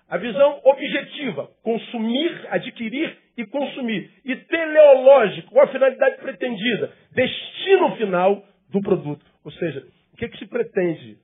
A 0.09 0.17
visão 0.17 0.61
objetiva, 0.63 1.47
consumir, 1.63 2.47
adquirir 2.49 3.17
e 3.35 3.45
consumir. 3.45 4.09
E 4.23 4.35
teleológico, 4.35 5.59
a 5.59 5.67
finalidade 5.67 6.17
pretendida? 6.17 6.93
Destino 7.11 7.95
final 7.97 8.47
do 8.69 8.81
produto. 8.81 9.25
Ou 9.43 9.51
seja, 9.51 9.85
o 10.13 10.17
que, 10.17 10.25
é 10.25 10.29
que 10.29 10.37
se 10.37 10.45
pretende 10.45 11.19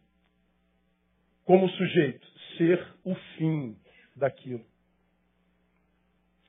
como 1.46 1.70
sujeito? 1.70 2.28
Ser 2.58 2.86
o 3.06 3.16
fim 3.16 3.78
daquilo. 4.16 4.66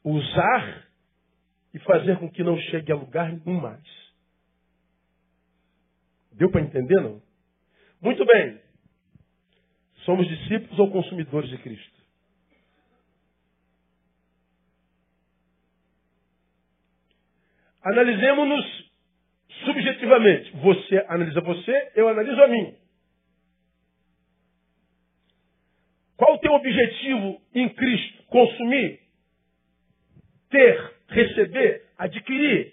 Usar 0.02 0.88
e 1.72 1.78
fazer 1.78 2.18
com 2.18 2.30
que 2.30 2.42
não 2.42 2.58
chegue 2.58 2.92
a 2.92 2.96
lugar 2.96 3.32
nenhum 3.32 3.60
mais. 3.60 3.82
Deu 6.32 6.50
para 6.50 6.60
entender, 6.60 7.00
não? 7.00 7.22
Muito 8.02 8.24
bem. 8.26 8.60
Somos 10.04 10.28
discípulos 10.28 10.78
ou 10.78 10.90
consumidores 10.90 11.48
de 11.48 11.58
Cristo? 11.58 11.93
Analisemos-nos 17.84 18.90
subjetivamente. 19.66 20.50
Você 20.56 21.04
analisa 21.06 21.40
você, 21.42 21.92
eu 21.94 22.08
analiso 22.08 22.42
a 22.42 22.48
mim. 22.48 22.74
Qual 26.16 26.34
o 26.34 26.38
teu 26.38 26.52
objetivo 26.52 27.42
em 27.54 27.68
Cristo? 27.68 28.22
Consumir? 28.24 29.00
Ter? 30.48 30.94
Receber? 31.08 31.86
Adquirir? 31.98 32.72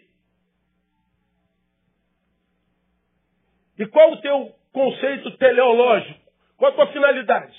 E 3.77 3.86
qual 3.88 4.13
o 4.13 4.22
teu 4.22 4.56
conceito 4.72 5.38
teleológico? 5.38 6.32
Qual 6.56 6.72
a 6.72 6.75
tua 6.75 6.94
finalidade? 6.94 7.58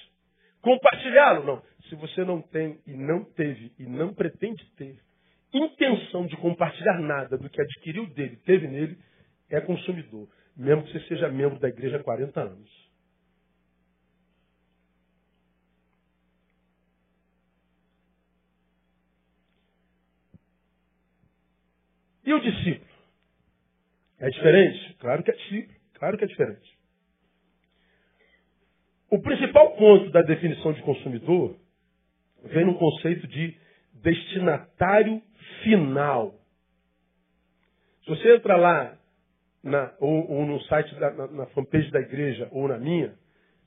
Compartilhá-lo? 0.62 1.44
Não. 1.44 1.62
Se 1.88 1.97
você 1.97 2.25
não 2.25 2.40
tem 2.40 2.80
e 2.87 2.92
não 2.92 3.25
teve 3.25 3.73
e 3.78 3.82
não 3.82 4.14
pretende 4.14 4.64
ter 4.76 4.99
intenção 5.52 6.26
de 6.26 6.37
compartilhar 6.37 6.99
nada 7.00 7.37
do 7.37 7.49
que 7.49 7.61
adquiriu 7.61 8.06
dele, 8.06 8.37
teve 8.44 8.66
nele, 8.66 8.99
é 9.50 9.61
consumidor. 9.61 10.28
Mesmo 10.56 10.82
que 10.85 10.92
você 10.92 11.00
seja 11.09 11.28
membro 11.28 11.59
da 11.59 11.68
igreja 11.68 11.97
há 11.97 12.02
40 12.02 12.40
anos. 12.40 12.82
E 22.25 22.32
o 22.32 22.40
discípulo? 22.40 22.92
É 24.21 24.28
diferente? 24.30 24.94
Claro 25.00 25.23
que 25.23 25.30
é 25.30 25.35
discípulo. 25.35 25.78
Claro 25.94 26.18
que 26.18 26.25
é 26.25 26.26
diferente. 26.26 26.78
O 29.11 29.21
principal 29.21 29.76
ponto 29.76 30.11
da 30.11 30.23
definição 30.23 30.73
de 30.73 30.80
consumidor 30.82 31.59
vem 32.44 32.64
no 32.64 32.78
conceito 32.78 33.26
de 33.26 33.54
destinatário 34.02 35.23
final. 35.62 36.35
Se 38.04 38.11
você 38.11 38.35
entra 38.35 38.56
lá 38.56 38.99
na, 39.62 39.92
ou, 40.00 40.30
ou, 40.30 40.47
no 40.47 40.61
site, 40.62 40.94
da, 40.97 41.11
na, 41.12 41.26
na 41.28 41.47
fanpage 41.47 41.90
da 41.90 42.00
igreja 42.00 42.49
ou 42.50 42.66
na 42.68 42.78
minha, 42.78 43.14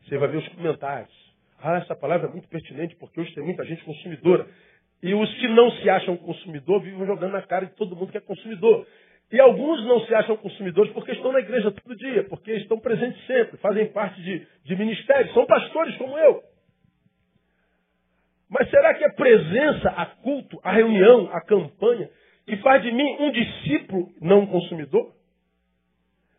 você 0.04 0.18
vai 0.18 0.28
ver 0.28 0.38
os 0.38 0.48
comentários. 0.50 1.14
Ah, 1.62 1.78
essa 1.78 1.96
palavra 1.96 2.28
é 2.28 2.32
muito 2.32 2.48
pertinente 2.50 2.96
porque 2.98 3.20
hoje 3.20 3.34
tem 3.34 3.44
muita 3.44 3.64
gente 3.66 3.84
consumidora. 3.84 4.46
E 5.02 5.14
os 5.14 5.34
que 5.36 5.48
não 5.48 5.72
se 5.72 5.90
acham 5.90 6.18
consumidor 6.18 6.82
vivem 6.82 7.06
jogando 7.06 7.32
na 7.32 7.42
cara 7.42 7.66
de 7.66 7.76
todo 7.76 7.96
mundo 7.96 8.12
que 8.12 8.18
é 8.18 8.22
consumidor. 8.22 8.86
E 9.32 9.40
alguns 9.40 9.84
não 9.86 10.02
se 10.02 10.14
acham 10.14 10.38
consumidores 10.38 10.92
porque 10.94 11.12
estão 11.12 11.32
na 11.32 11.40
igreja 11.40 11.72
todo 11.72 11.96
dia, 11.96 12.24
porque 12.26 12.54
estão 12.54 12.80
presentes 12.80 13.26
sempre, 13.26 13.58
fazem 13.58 13.88
parte 13.88 14.22
de, 14.22 14.46
de 14.64 14.76
ministérios, 14.76 15.34
são 15.34 15.46
pastores 15.46 15.96
como 15.98 16.18
eu. 16.18 16.44
Mas 18.50 18.70
será 18.70 18.94
que 18.94 19.04
a 19.04 19.14
presença, 19.14 19.90
a 19.90 20.06
culto, 20.06 20.60
a 20.64 20.72
reunião, 20.72 21.30
a 21.32 21.42
campanha, 21.42 22.10
que 22.46 22.58
faz 22.58 22.84
de 22.84 22.92
mim 22.92 23.18
um 23.20 23.32
discípulo 23.32 24.14
não 24.22 24.46
consumidor? 24.46 25.14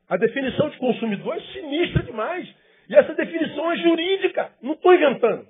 A 0.09 0.17
definição 0.17 0.71
de 0.71 0.79
consumidor 0.79 1.37
é 1.37 1.41
sinistra 1.53 2.03
demais. 2.05 2.49
E 2.89 2.95
essa 2.95 3.15
definição 3.15 3.73
é 3.73 3.77
jurídica, 3.79 4.53
não 4.63 4.75
estou 4.75 4.95
inventando. 4.95 5.49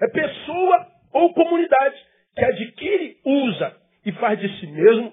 É 0.00 0.08
pessoa 0.08 0.86
ou 1.12 1.34
comunidade 1.34 1.96
que 2.34 2.44
adquire, 2.44 3.20
usa 3.24 3.76
e 4.06 4.12
faz 4.12 4.40
de 4.40 4.48
si 4.58 4.66
mesmo 4.66 5.12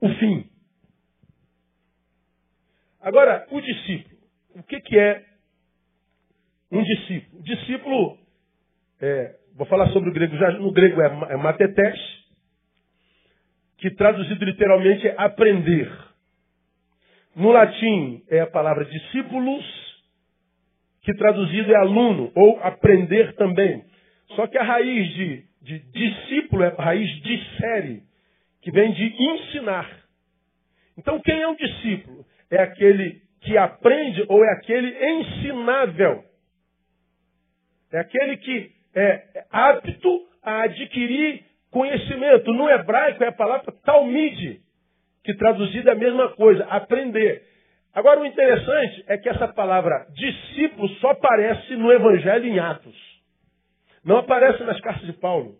o 0.00 0.08
fim. 0.14 0.48
Agora, 3.00 3.46
o 3.50 3.60
discípulo. 3.60 4.13
O 4.54 4.62
que, 4.62 4.80
que 4.80 4.96
é 4.96 5.24
um 6.70 6.82
discípulo? 6.82 7.42
Discípulo, 7.42 8.18
é, 9.00 9.34
vou 9.56 9.66
falar 9.66 9.88
sobre 9.90 10.10
o 10.10 10.12
grego, 10.12 10.36
já 10.36 10.52
no 10.52 10.72
grego 10.72 11.00
é, 11.02 11.06
é 11.32 11.36
matetes, 11.36 12.00
que 13.78 13.90
traduzido 13.90 14.44
literalmente 14.44 15.08
é 15.08 15.14
aprender. 15.18 15.90
No 17.34 17.50
latim 17.50 18.22
é 18.28 18.40
a 18.40 18.46
palavra 18.46 18.84
discípulos, 18.84 19.64
que 21.02 21.12
traduzido 21.14 21.72
é 21.72 21.76
aluno, 21.76 22.30
ou 22.36 22.60
aprender 22.60 23.34
também. 23.34 23.84
Só 24.36 24.46
que 24.46 24.56
a 24.56 24.62
raiz 24.62 25.12
de, 25.14 25.44
de 25.62 25.78
discípulo 25.80 26.62
é 26.62 26.68
a 26.68 26.82
raiz 26.82 27.10
de 27.22 27.58
série, 27.58 28.02
que 28.62 28.70
vem 28.70 28.92
de 28.92 29.04
ensinar. 29.04 29.90
Então, 30.96 31.20
quem 31.20 31.42
é 31.42 31.48
um 31.48 31.56
discípulo? 31.56 32.24
É 32.50 32.62
aquele 32.62 33.23
que 33.44 33.56
aprende 33.58 34.24
ou 34.28 34.44
é 34.44 34.52
aquele 34.52 34.88
ensinável? 34.88 36.24
É 37.92 38.00
aquele 38.00 38.36
que 38.38 38.72
é 38.94 39.44
apto 39.50 40.26
a 40.42 40.62
adquirir 40.62 41.44
conhecimento. 41.70 42.52
No 42.52 42.68
hebraico 42.70 43.22
é 43.22 43.28
a 43.28 43.32
palavra 43.32 43.72
talmide, 43.84 44.60
que 45.22 45.34
traduzida 45.34 45.90
é 45.90 45.92
a 45.92 45.98
mesma 45.98 46.30
coisa, 46.30 46.64
aprender. 46.64 47.42
Agora 47.94 48.20
o 48.20 48.26
interessante 48.26 49.04
é 49.06 49.18
que 49.18 49.28
essa 49.28 49.48
palavra 49.48 50.06
discípulo 50.14 50.88
só 51.00 51.10
aparece 51.10 51.76
no 51.76 51.92
Evangelho 51.92 52.46
em 52.46 52.58
Atos. 52.58 52.96
Não 54.04 54.18
aparece 54.18 54.62
nas 54.64 54.80
cartas 54.80 55.06
de 55.06 55.12
Paulo. 55.14 55.56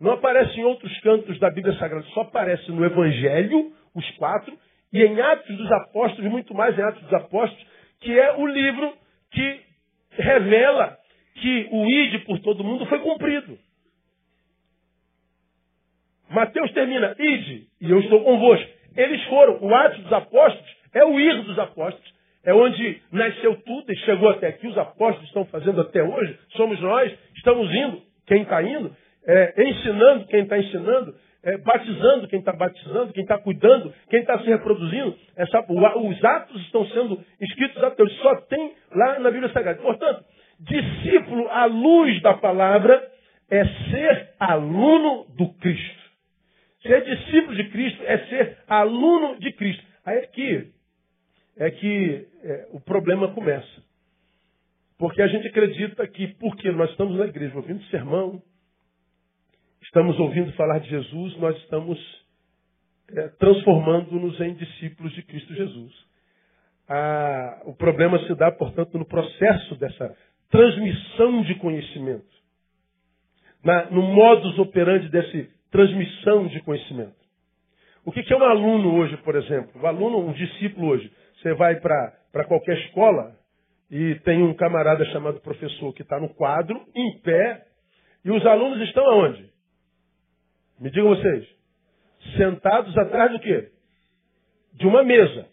Não 0.00 0.12
aparece 0.12 0.58
em 0.58 0.64
outros 0.64 0.98
cantos 1.00 1.38
da 1.38 1.50
Bíblia 1.50 1.78
Sagrada. 1.78 2.04
Só 2.06 2.22
aparece 2.22 2.70
no 2.72 2.84
Evangelho, 2.84 3.72
os 3.94 4.10
quatro, 4.16 4.58
e 4.92 5.02
em 5.02 5.20
Atos 5.20 5.56
dos 5.56 5.72
Apóstolos, 5.72 6.30
muito 6.30 6.54
mais 6.54 6.78
em 6.78 6.82
Atos 6.82 7.02
dos 7.02 7.14
Apóstolos, 7.14 7.66
que 8.00 8.18
é 8.18 8.36
o 8.36 8.46
livro 8.46 8.92
que 9.30 9.60
revela 10.10 10.98
que 11.34 11.68
o 11.70 11.88
ide 11.88 12.18
por 12.20 12.38
todo 12.40 12.64
mundo 12.64 12.84
foi 12.86 12.98
cumprido. 13.00 13.58
Mateus 16.28 16.72
termina, 16.72 17.14
ide, 17.18 17.66
e 17.80 17.90
eu 17.90 18.00
estou 18.00 18.22
convosco. 18.22 18.70
Eles 18.96 19.22
foram, 19.24 19.58
o 19.62 19.74
Atos 19.74 20.02
dos 20.02 20.12
Apóstolos 20.12 20.76
é 20.94 21.04
o 21.04 21.18
ir 21.18 21.42
dos 21.42 21.58
apóstolos. 21.58 22.12
É 22.44 22.52
onde 22.52 23.00
nasceu 23.12 23.54
tudo 23.64 23.92
e 23.92 23.96
chegou 23.98 24.28
até 24.28 24.48
aqui, 24.48 24.66
os 24.66 24.76
apóstolos 24.76 25.28
estão 25.28 25.44
fazendo 25.44 25.80
até 25.80 26.02
hoje, 26.02 26.36
somos 26.56 26.80
nós, 26.80 27.12
estamos 27.36 27.72
indo, 27.72 28.02
quem 28.26 28.42
está 28.42 28.60
indo, 28.62 28.94
é, 29.24 29.62
ensinando 29.62 30.26
quem 30.26 30.42
está 30.42 30.58
ensinando, 30.58 31.14
é, 31.42 31.58
batizando 31.58 32.28
quem 32.28 32.38
está 32.38 32.52
batizando, 32.52 33.12
quem 33.12 33.22
está 33.22 33.38
cuidando, 33.38 33.92
quem 34.08 34.20
está 34.20 34.38
se 34.38 34.46
reproduzindo. 34.46 35.16
Essa, 35.36 35.64
os 35.68 36.24
atos 36.24 36.60
estão 36.62 36.86
sendo 36.88 37.24
escritos 37.40 37.82
até 37.82 38.02
hoje, 38.02 38.16
só 38.22 38.36
tem 38.42 38.74
lá 38.94 39.18
na 39.18 39.30
Bíblia 39.30 39.52
Sagrada. 39.52 39.80
Portanto, 39.80 40.24
discípulo 40.60 41.48
à 41.48 41.64
luz 41.64 42.20
da 42.22 42.34
palavra 42.34 43.10
é 43.50 43.64
ser 43.64 44.30
aluno 44.38 45.26
do 45.36 45.52
Cristo. 45.54 46.02
Ser 46.82 47.04
discípulo 47.04 47.56
de 47.56 47.70
Cristo 47.70 48.02
é 48.04 48.18
ser 48.26 48.58
aluno 48.68 49.38
de 49.38 49.52
Cristo. 49.52 49.84
Aí 50.04 50.18
aqui 50.18 50.72
é 51.56 51.70
que 51.70 52.26
é, 52.44 52.68
o 52.72 52.80
problema 52.80 53.28
começa. 53.34 53.82
Porque 54.98 55.20
a 55.20 55.26
gente 55.26 55.48
acredita 55.48 56.06
que, 56.06 56.28
porque 56.38 56.70
nós 56.70 56.90
estamos 56.90 57.18
na 57.18 57.26
igreja 57.26 57.56
ouvindo 57.56 57.82
sermão, 57.84 58.42
estamos 59.82 60.18
ouvindo 60.18 60.52
falar 60.52 60.78
de 60.78 60.88
Jesus, 60.88 61.36
nós 61.38 61.56
estamos 61.58 61.98
é, 63.14 63.28
transformando-nos 63.38 64.40
em 64.40 64.54
discípulos 64.54 65.12
de 65.12 65.22
Cristo 65.22 65.54
Jesus. 65.54 65.92
a, 66.88 67.62
o 67.64 67.74
problema 67.74 68.18
se 68.26 68.34
dá, 68.34 68.50
portanto, 68.50 68.98
no 68.98 69.04
processo 69.04 69.74
dessa 69.76 70.16
transmissão 70.50 71.42
de 71.42 71.54
conhecimento. 71.56 72.32
Na, 73.64 73.90
no 73.90 74.02
modus 74.02 74.58
operandi 74.58 75.08
dessa 75.08 75.48
transmissão 75.70 76.46
de 76.48 76.60
conhecimento. 76.60 77.22
O 78.04 78.10
que, 78.10 78.22
que 78.22 78.32
é 78.32 78.36
um 78.36 78.42
aluno 78.42 78.96
hoje, 78.96 79.16
por 79.18 79.36
exemplo? 79.36 79.80
O 79.80 79.86
aluno, 79.86 80.18
um 80.26 80.32
discípulo 80.32 80.88
hoje. 80.88 81.10
Você 81.40 81.54
vai 81.54 81.76
para 81.76 82.44
qualquer 82.46 82.76
escola 82.78 83.36
e 83.90 84.16
tem 84.24 84.42
um 84.42 84.54
camarada 84.54 85.04
chamado 85.06 85.40
professor 85.40 85.92
que 85.94 86.02
está 86.02 86.18
no 86.18 86.28
quadro, 86.30 86.80
em 86.94 87.18
pé, 87.20 87.64
e 88.24 88.30
os 88.30 88.44
alunos 88.44 88.80
estão 88.88 89.04
aonde? 89.04 89.50
Me 90.80 90.90
digam 90.90 91.08
vocês. 91.08 91.48
Sentados 92.36 92.96
atrás 92.96 93.32
do 93.32 93.40
quê? 93.40 93.70
De 94.74 94.86
uma 94.86 95.02
mesa. 95.02 95.46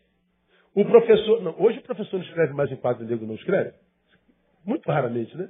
O 0.73 0.85
professor. 0.85 1.41
Não, 1.41 1.55
hoje 1.59 1.79
o 1.79 1.83
professor 1.83 2.17
não 2.17 2.25
escreve 2.25 2.53
mais 2.53 2.71
em 2.71 2.75
quadro 2.75 3.05
negro, 3.05 3.25
não 3.25 3.35
escreve? 3.35 3.73
Muito 4.65 4.89
raramente, 4.91 5.35
né? 5.35 5.49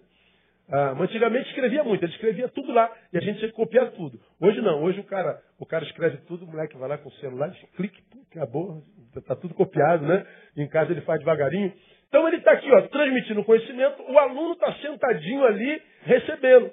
Ah, 0.72 0.96
antigamente 1.00 1.50
escrevia 1.50 1.84
muito, 1.84 2.06
ele 2.06 2.12
escrevia 2.12 2.48
tudo 2.48 2.72
lá 2.72 2.92
e 3.12 3.18
a 3.18 3.22
gente 3.22 3.40
tinha 3.40 3.50
que 3.50 3.56
copiar 3.56 3.90
tudo. 3.92 4.20
Hoje 4.40 4.62
não, 4.62 4.84
hoje 4.84 5.00
o 5.00 5.04
cara, 5.04 5.42
o 5.58 5.66
cara 5.66 5.84
escreve 5.84 6.18
tudo, 6.28 6.46
o 6.46 6.48
moleque 6.48 6.78
vai 6.78 6.88
lá 6.88 6.98
com 7.00 7.10
o 7.10 7.14
celular, 7.14 7.52
clique, 7.76 8.04
acabou, 8.32 8.84
está 9.16 9.36
tudo 9.36 9.56
copiado, 9.56 10.06
né? 10.06 10.28
Em 10.56 10.68
casa 10.68 10.92
ele 10.92 11.02
faz 11.02 11.20
devagarinho. 11.20 11.74
Então 12.08 12.28
ele 12.28 12.38
está 12.38 12.52
aqui, 12.52 12.72
ó, 12.72 12.82
transmitindo 12.84 13.44
conhecimento, 13.44 14.04
o 14.12 14.20
aluno 14.20 14.54
está 14.54 14.72
sentadinho 14.76 15.44
ali 15.44 15.82
recebendo. 16.04 16.72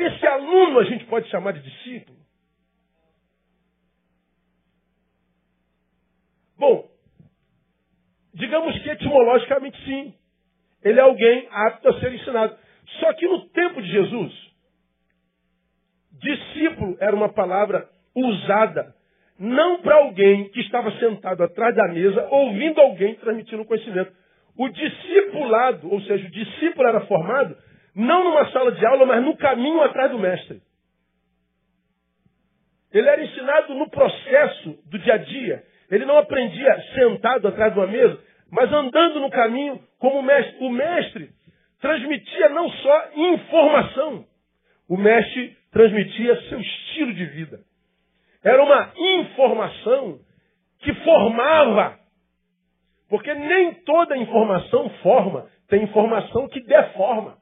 Esse 0.00 0.26
aluno 0.26 0.78
a 0.78 0.84
gente 0.84 1.04
pode 1.04 1.28
chamar 1.28 1.52
de 1.52 1.60
discípulo. 1.60 2.18
Bom, 6.56 6.88
digamos 8.32 8.78
que 8.82 8.88
etimologicamente 8.88 9.76
sim. 9.84 10.14
Ele 10.82 10.98
é 10.98 11.02
alguém 11.02 11.46
apto 11.50 11.86
a 11.90 12.00
ser 12.00 12.14
ensinado. 12.14 12.56
Só 12.98 13.12
que 13.12 13.28
no 13.28 13.46
tempo 13.50 13.82
de 13.82 13.92
Jesus, 13.92 14.32
discípulo 16.12 16.96
era 16.98 17.14
uma 17.14 17.28
palavra 17.28 17.86
usada 18.14 18.94
não 19.38 19.82
para 19.82 19.96
alguém 19.96 20.48
que 20.48 20.60
estava 20.60 20.90
sentado 20.98 21.42
atrás 21.42 21.76
da 21.76 21.88
mesa 21.88 22.26
ouvindo 22.30 22.80
alguém 22.80 23.16
transmitindo 23.16 23.66
conhecimento. 23.66 24.12
O 24.56 24.68
discipulado, 24.70 25.92
ou 25.92 26.00
seja, 26.02 26.26
o 26.26 26.30
discípulo 26.30 26.88
era 26.88 27.02
formado 27.02 27.54
não 28.00 28.24
numa 28.24 28.50
sala 28.50 28.72
de 28.72 28.84
aula, 28.86 29.06
mas 29.06 29.22
no 29.22 29.36
caminho 29.36 29.82
atrás 29.82 30.10
do 30.10 30.18
mestre. 30.18 30.60
Ele 32.92 33.08
era 33.08 33.22
ensinado 33.22 33.74
no 33.74 33.88
processo 33.88 34.78
do 34.86 34.98
dia 34.98 35.14
a 35.14 35.18
dia. 35.18 35.64
Ele 35.90 36.04
não 36.04 36.18
aprendia 36.18 36.82
sentado 36.94 37.48
atrás 37.48 37.72
de 37.72 37.78
uma 37.78 37.86
mesa, 37.86 38.18
mas 38.50 38.72
andando 38.72 39.20
no 39.20 39.30
caminho 39.30 39.80
como 39.98 40.22
mestre. 40.22 40.56
O 40.64 40.70
mestre 40.70 41.30
transmitia 41.80 42.48
não 42.48 42.68
só 42.70 43.10
informação, 43.14 44.24
o 44.88 44.96
mestre 44.96 45.56
transmitia 45.70 46.40
seu 46.48 46.60
estilo 46.60 47.14
de 47.14 47.24
vida. 47.26 47.60
Era 48.42 48.62
uma 48.62 48.92
informação 48.96 50.18
que 50.80 50.92
formava. 50.94 51.98
Porque 53.08 53.32
nem 53.34 53.74
toda 53.84 54.16
informação 54.16 54.88
forma, 55.02 55.48
tem 55.68 55.82
informação 55.82 56.48
que 56.48 56.60
deforma. 56.60 57.39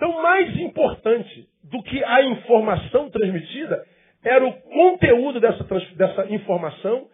Então, 0.00 0.22
mais 0.22 0.56
importante 0.56 1.46
do 1.62 1.82
que 1.82 2.02
a 2.02 2.22
informação 2.22 3.10
transmitida 3.10 3.84
era 4.24 4.46
o 4.46 4.52
conteúdo 4.62 5.38
dessa, 5.38 5.62
dessa 5.94 6.26
informação 6.32 7.06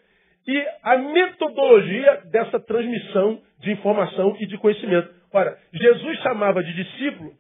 e 0.47 0.67
a 0.85 0.97
metodologia 0.97 2.23
dessa 2.31 2.61
transmissão 2.61 3.41
de 3.59 3.73
informação 3.73 4.37
e 4.39 4.47
de 4.47 4.57
conhecimento. 4.59 5.13
Ora, 5.33 5.59
Jesus 5.73 6.17
chamava 6.21 6.63
de 6.63 6.73
discípulo 6.75 7.33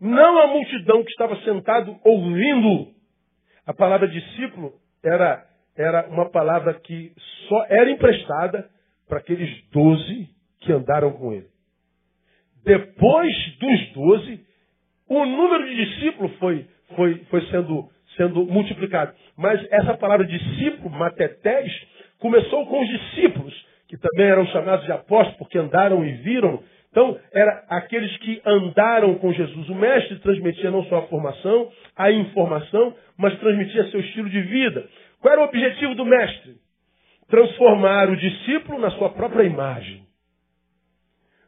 não 0.00 0.38
a 0.40 0.46
multidão 0.46 1.04
que 1.04 1.10
estava 1.10 1.36
sentado 1.42 1.98
ouvindo. 2.02 2.94
A 3.66 3.74
palavra 3.74 4.08
discípulo 4.08 4.72
era, 5.04 5.44
era 5.76 6.08
uma 6.08 6.30
palavra 6.30 6.80
que 6.80 7.12
só 7.46 7.66
era 7.68 7.90
emprestada 7.90 8.70
para 9.06 9.18
aqueles 9.18 9.50
doze 9.70 10.30
que 10.60 10.72
andaram 10.72 11.12
com 11.12 11.30
ele. 11.30 11.48
Depois 12.64 13.34
dos 13.58 13.92
doze, 13.92 14.53
o 15.22 15.26
número 15.26 15.64
de 15.66 15.84
discípulos 15.84 16.32
foi, 16.38 16.66
foi, 16.96 17.14
foi 17.30 17.40
sendo, 17.46 17.88
sendo 18.16 18.44
multiplicado. 18.46 19.12
Mas 19.36 19.64
essa 19.70 19.94
palavra 19.96 20.26
discípulo, 20.26 20.90
matetés, 20.90 21.72
Começou 22.24 22.64
com 22.64 22.80
os 22.80 22.88
discípulos, 22.88 23.66
que 23.86 23.98
também 23.98 24.24
eram 24.24 24.46
chamados 24.46 24.86
de 24.86 24.92
apóstolos, 24.92 25.36
porque 25.36 25.58
andaram 25.58 26.02
e 26.02 26.12
viram. 26.22 26.62
Então, 26.90 27.18
era 27.30 27.66
aqueles 27.68 28.16
que 28.16 28.40
andaram 28.46 29.16
com 29.16 29.30
Jesus. 29.30 29.68
O 29.68 29.74
mestre 29.74 30.18
transmitia 30.20 30.70
não 30.70 30.84
só 30.84 31.00
a 31.00 31.06
formação, 31.08 31.70
a 31.94 32.10
informação, 32.10 32.96
mas 33.18 33.38
transmitia 33.38 33.90
seu 33.90 34.00
estilo 34.00 34.30
de 34.30 34.40
vida. 34.40 34.88
Qual 35.20 35.32
era 35.32 35.42
o 35.42 35.44
objetivo 35.44 35.94
do 35.94 36.06
mestre? 36.06 36.54
Transformar 37.28 38.08
o 38.08 38.16
discípulo 38.16 38.78
na 38.78 38.90
sua 38.92 39.10
própria 39.10 39.44
imagem. 39.44 40.06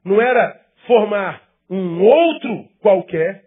Não 0.04 0.20
era 0.20 0.60
formar 0.86 1.40
um 1.70 2.02
outro 2.02 2.68
qualquer, 2.82 3.45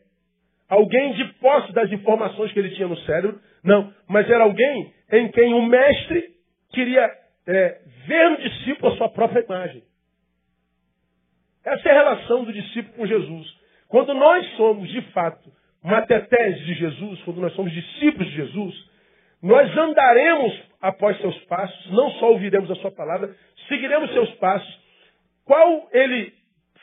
alguém 0.70 1.14
de 1.14 1.26
posse 1.34 1.74
das 1.74 1.92
informações 1.92 2.52
que 2.52 2.60
ele 2.60 2.76
tinha 2.76 2.88
no 2.88 2.98
cérebro, 3.00 3.40
não, 3.64 3.94
mas 4.08 4.30
era 4.30 4.44
alguém 4.44 4.94
em 5.12 5.28
quem 5.30 5.54
o 5.54 5.64
mestre 5.64 6.24
queria 6.72 7.10
é, 7.48 7.82
ver 8.06 8.30
no 8.30 8.38
discípulo 8.38 8.94
a 8.94 8.98
sua 8.98 9.10
própria 9.10 9.44
imagem. 9.44 9.84
Essa 11.66 11.90
é 11.90 11.92
a 11.92 11.96
relação 11.96 12.44
do 12.44 12.54
discípulo 12.54 12.96
com 12.96 13.06
Jesus. 13.06 13.48
Quando 13.88 14.14
nós 14.14 14.46
somos, 14.56 14.88
de 14.90 15.02
fato, 15.12 15.52
matetés 15.84 16.60
de 16.66 16.74
Jesus, 16.76 17.22
quando 17.24 17.42
nós 17.42 17.54
somos 17.54 17.72
discípulos 17.72 18.30
de 18.30 18.36
Jesus, 18.36 18.90
nós 19.42 19.76
andaremos 19.78 20.62
após 20.82 21.18
seus 21.20 21.38
passos, 21.46 21.92
não 21.92 22.12
só 22.12 22.32
ouviremos 22.32 22.70
a 22.70 22.76
sua 22.76 22.92
palavra, 22.92 23.36
seguiremos 23.68 24.12
seus 24.14 24.30
passos. 24.36 24.80
Qual 25.46 25.90
ele 25.92 26.34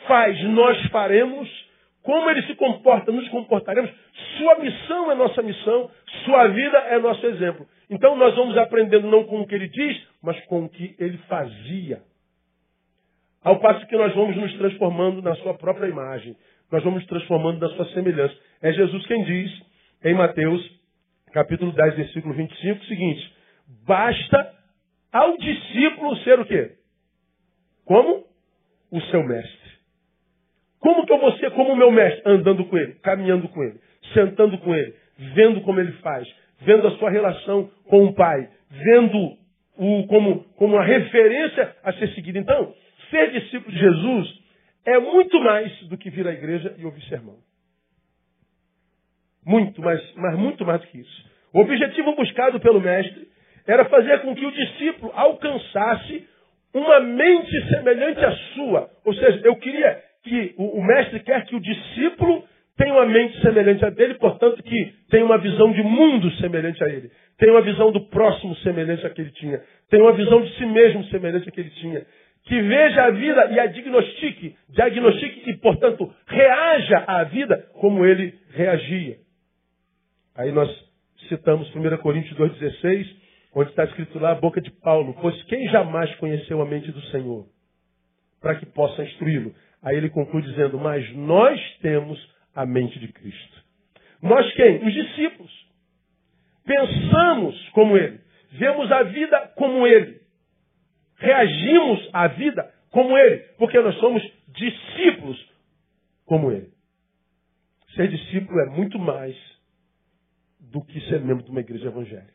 faz, 0.06 0.42
nós 0.44 0.86
faremos. 0.90 1.65
Como 2.06 2.30
ele 2.30 2.42
se 2.44 2.54
comporta, 2.54 3.10
nos 3.10 3.28
comportaremos. 3.30 3.90
Sua 4.38 4.60
missão 4.60 5.10
é 5.10 5.16
nossa 5.16 5.42
missão, 5.42 5.90
sua 6.24 6.46
vida 6.46 6.78
é 6.78 7.00
nosso 7.00 7.26
exemplo. 7.26 7.66
Então 7.90 8.14
nós 8.14 8.32
vamos 8.36 8.56
aprendendo 8.56 9.08
não 9.08 9.24
com 9.24 9.40
o 9.40 9.46
que 9.46 9.56
ele 9.56 9.68
diz, 9.68 10.06
mas 10.22 10.38
com 10.44 10.64
o 10.64 10.68
que 10.68 10.94
ele 11.00 11.18
fazia. 11.28 12.00
Ao 13.42 13.58
passo 13.58 13.84
que 13.88 13.96
nós 13.96 14.14
vamos 14.14 14.36
nos 14.36 14.56
transformando 14.56 15.20
na 15.20 15.34
sua 15.34 15.54
própria 15.54 15.88
imagem. 15.88 16.36
Nós 16.70 16.84
vamos 16.84 17.00
nos 17.00 17.08
transformando 17.08 17.58
na 17.58 17.74
sua 17.74 17.86
semelhança. 17.86 18.36
É 18.62 18.72
Jesus 18.72 19.04
quem 19.06 19.24
diz 19.24 19.62
em 20.04 20.14
Mateus, 20.14 20.62
capítulo 21.32 21.72
10, 21.72 21.96
versículo 21.96 22.34
25, 22.34 22.84
o 22.84 22.86
seguinte: 22.86 23.34
Basta 23.84 24.54
ao 25.12 25.36
discípulo 25.38 26.16
ser 26.18 26.38
o 26.38 26.46
quê? 26.46 26.76
Como? 27.84 28.24
O 28.92 29.00
seu 29.10 29.24
mestre. 29.24 29.65
Como 30.80 31.06
que 31.06 31.12
eu 31.12 31.18
vou 31.18 31.32
ser 31.38 31.50
como 31.52 31.72
o 31.72 31.76
meu 31.76 31.90
mestre? 31.90 32.22
Andando 32.24 32.64
com 32.66 32.76
ele, 32.76 32.94
caminhando 33.02 33.48
com 33.48 33.62
ele, 33.62 33.80
sentando 34.12 34.58
com 34.58 34.74
ele, 34.74 34.94
vendo 35.34 35.60
como 35.62 35.80
ele 35.80 35.92
faz, 35.94 36.28
vendo 36.60 36.86
a 36.86 36.92
sua 36.92 37.10
relação 37.10 37.70
com 37.88 38.04
o 38.04 38.14
Pai, 38.14 38.48
vendo 38.70 39.36
o 39.78 40.06
como, 40.06 40.44
como 40.56 40.74
uma 40.74 40.84
referência 40.84 41.76
a 41.82 41.92
ser 41.94 42.08
seguida. 42.14 42.38
Então, 42.38 42.74
ser 43.10 43.30
discípulo 43.32 43.72
de 43.72 43.78
Jesus 43.78 44.38
é 44.84 44.98
muito 44.98 45.40
mais 45.40 45.72
do 45.88 45.96
que 45.96 46.10
vir 46.10 46.26
à 46.26 46.32
igreja 46.32 46.74
e 46.78 46.84
ouvir 46.84 47.02
sermão. 47.08 47.36
Muito 49.44 49.80
mais, 49.80 50.00
mas 50.16 50.38
muito 50.38 50.64
mais 50.64 50.80
do 50.80 50.86
que 50.88 50.98
isso. 50.98 51.30
O 51.52 51.60
objetivo 51.60 52.14
buscado 52.14 52.58
pelo 52.60 52.80
mestre 52.80 53.28
era 53.66 53.84
fazer 53.86 54.20
com 54.20 54.34
que 54.34 54.44
o 54.44 54.52
discípulo 54.52 55.12
alcançasse 55.14 56.28
uma 56.74 57.00
mente 57.00 57.68
semelhante 57.68 58.24
à 58.24 58.32
sua. 58.54 58.90
Ou 59.04 59.14
seja, 59.14 59.40
eu 59.44 59.56
queria 59.56 60.02
que 60.26 60.54
o, 60.56 60.78
o 60.78 60.84
mestre 60.84 61.20
quer 61.20 61.44
que 61.46 61.54
o 61.54 61.60
discípulo 61.60 62.44
tem 62.76 62.92
uma 62.92 63.06
mente 63.06 63.40
semelhante 63.40 63.84
a 63.84 63.90
dele, 63.90 64.14
portanto 64.14 64.62
que 64.62 64.94
tem 65.10 65.22
uma 65.22 65.38
visão 65.38 65.72
de 65.72 65.82
mundo 65.82 66.30
semelhante 66.32 66.82
a 66.84 66.88
ele. 66.88 67.10
Tem 67.38 67.50
uma 67.50 67.62
visão 67.62 67.90
do 67.90 68.06
próximo 68.08 68.54
semelhante 68.56 69.06
a 69.06 69.10
que 69.10 69.20
ele 69.20 69.30
tinha. 69.30 69.62
Tem 69.88 70.00
uma 70.00 70.12
visão 70.12 70.42
de 70.42 70.54
si 70.56 70.66
mesmo 70.66 71.04
semelhante 71.04 71.48
a 71.48 71.52
que 71.52 71.60
ele 71.60 71.70
tinha. 71.70 72.04
Que 72.44 72.60
veja 72.60 73.04
a 73.04 73.10
vida 73.10 73.50
e 73.52 73.60
a 73.60 73.66
diagnostique, 73.66 74.56
diagnostique 74.68 75.50
e, 75.50 75.56
portanto, 75.56 76.12
reaja 76.26 77.04
à 77.06 77.24
vida 77.24 77.66
como 77.80 78.04
ele 78.04 78.34
reagia. 78.50 79.16
Aí 80.36 80.52
nós 80.52 80.70
citamos 81.28 81.74
1 81.74 81.96
Coríntios 81.98 82.38
2,16, 82.38 83.06
onde 83.54 83.70
está 83.70 83.84
escrito 83.84 84.18
lá 84.18 84.32
a 84.32 84.34
boca 84.34 84.60
de 84.60 84.70
Paulo, 84.70 85.16
pois 85.20 85.42
quem 85.44 85.66
jamais 85.68 86.14
conheceu 86.16 86.60
a 86.60 86.66
mente 86.66 86.92
do 86.92 87.00
Senhor, 87.06 87.46
para 88.40 88.54
que 88.56 88.66
possa 88.66 89.02
instruí-lo? 89.02 89.54
Aí 89.82 89.96
ele 89.96 90.10
conclui 90.10 90.42
dizendo, 90.42 90.78
mas 90.78 91.08
nós 91.14 91.60
temos 91.80 92.18
a 92.54 92.64
mente 92.66 92.98
de 92.98 93.08
Cristo. 93.08 93.64
Nós 94.22 94.52
quem? 94.54 94.84
Os 94.86 94.92
discípulos. 94.92 95.66
Pensamos 96.64 97.68
como 97.70 97.96
ele. 97.96 98.20
Vemos 98.52 98.90
a 98.90 99.02
vida 99.04 99.52
como 99.56 99.86
ele. 99.86 100.20
reagimos 101.16 102.10
à 102.12 102.26
vida 102.28 102.72
como 102.90 103.16
ele, 103.16 103.38
porque 103.58 103.78
nós 103.80 103.94
somos 103.96 104.22
discípulos 104.48 105.38
como 106.24 106.50
ele. 106.50 106.70
Ser 107.94 108.08
discípulo 108.08 108.60
é 108.60 108.66
muito 108.66 108.98
mais 108.98 109.36
do 110.60 110.82
que 110.82 111.00
ser 111.08 111.20
membro 111.20 111.44
de 111.44 111.50
uma 111.50 111.60
igreja 111.60 111.86
evangélica. 111.86 112.32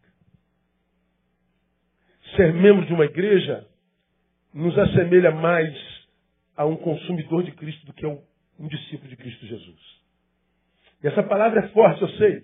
Ser 2.35 2.53
membro 2.53 2.85
de 2.85 2.93
uma 2.93 3.05
igreja 3.05 3.67
nos 4.53 4.77
assemelha 4.77 5.31
mais 5.31 6.00
a 6.55 6.65
um 6.65 6.75
consumidor 6.77 7.43
de 7.43 7.51
Cristo 7.51 7.85
do 7.85 7.93
que 7.93 8.05
a 8.05 8.09
um 8.09 8.67
discípulo 8.67 9.09
de 9.09 9.15
Cristo 9.15 9.45
Jesus. 9.45 10.01
E 11.03 11.07
essa 11.07 11.23
palavra 11.23 11.61
é 11.61 11.67
forte, 11.69 12.01
eu 12.01 12.09
sei. 12.09 12.43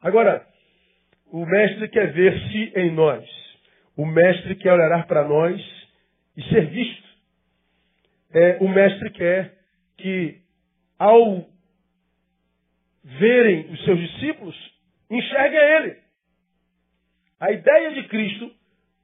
Agora, 0.00 0.46
o 1.26 1.44
mestre 1.44 1.88
quer 1.88 2.12
ver-se 2.12 2.72
em 2.76 2.90
nós. 2.92 3.24
O 3.96 4.06
mestre 4.06 4.54
quer 4.56 4.72
olhar 4.72 5.06
para 5.06 5.26
nós 5.28 5.60
e 6.36 6.42
ser 6.44 6.66
visto. 6.66 7.08
É, 8.34 8.58
o 8.60 8.68
mestre 8.68 9.10
quer 9.10 9.58
que, 9.98 10.40
ao 10.98 11.46
verem 13.04 13.70
os 13.72 13.84
seus 13.84 13.98
discípulos, 13.98 14.56
enxerguem 15.10 15.60
ele. 15.60 15.96
A 17.40 17.50
ideia 17.50 17.92
de 17.94 18.08
Cristo, 18.08 18.50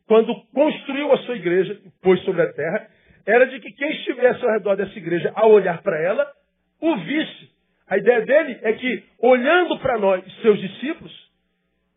quando 0.07 0.35
construiu 0.53 1.13
a 1.13 1.19
sua 1.19 1.37
igreja, 1.37 1.79
pôs 2.01 2.23
sobre 2.23 2.43
a 2.43 2.53
terra, 2.53 2.91
era 3.29 3.47
de 3.47 3.61
que 3.61 3.71
quem 3.73 3.91
estivesse 3.91 4.43
ao 4.43 4.53
redor 4.53 4.75
dessa 4.75 4.97
igreja, 4.97 5.31
ao 5.35 5.51
olhar 5.51 5.83
para 5.83 6.03
ela, 6.03 6.33
o 6.81 6.97
visse. 6.97 7.53
A 7.87 7.99
ideia 7.99 8.25
dele 8.25 8.59
é 8.63 8.73
que, 8.73 9.05
olhando 9.19 9.79
para 9.81 9.99
nós, 9.99 10.25
seus 10.41 10.59
discípulos, 10.59 11.31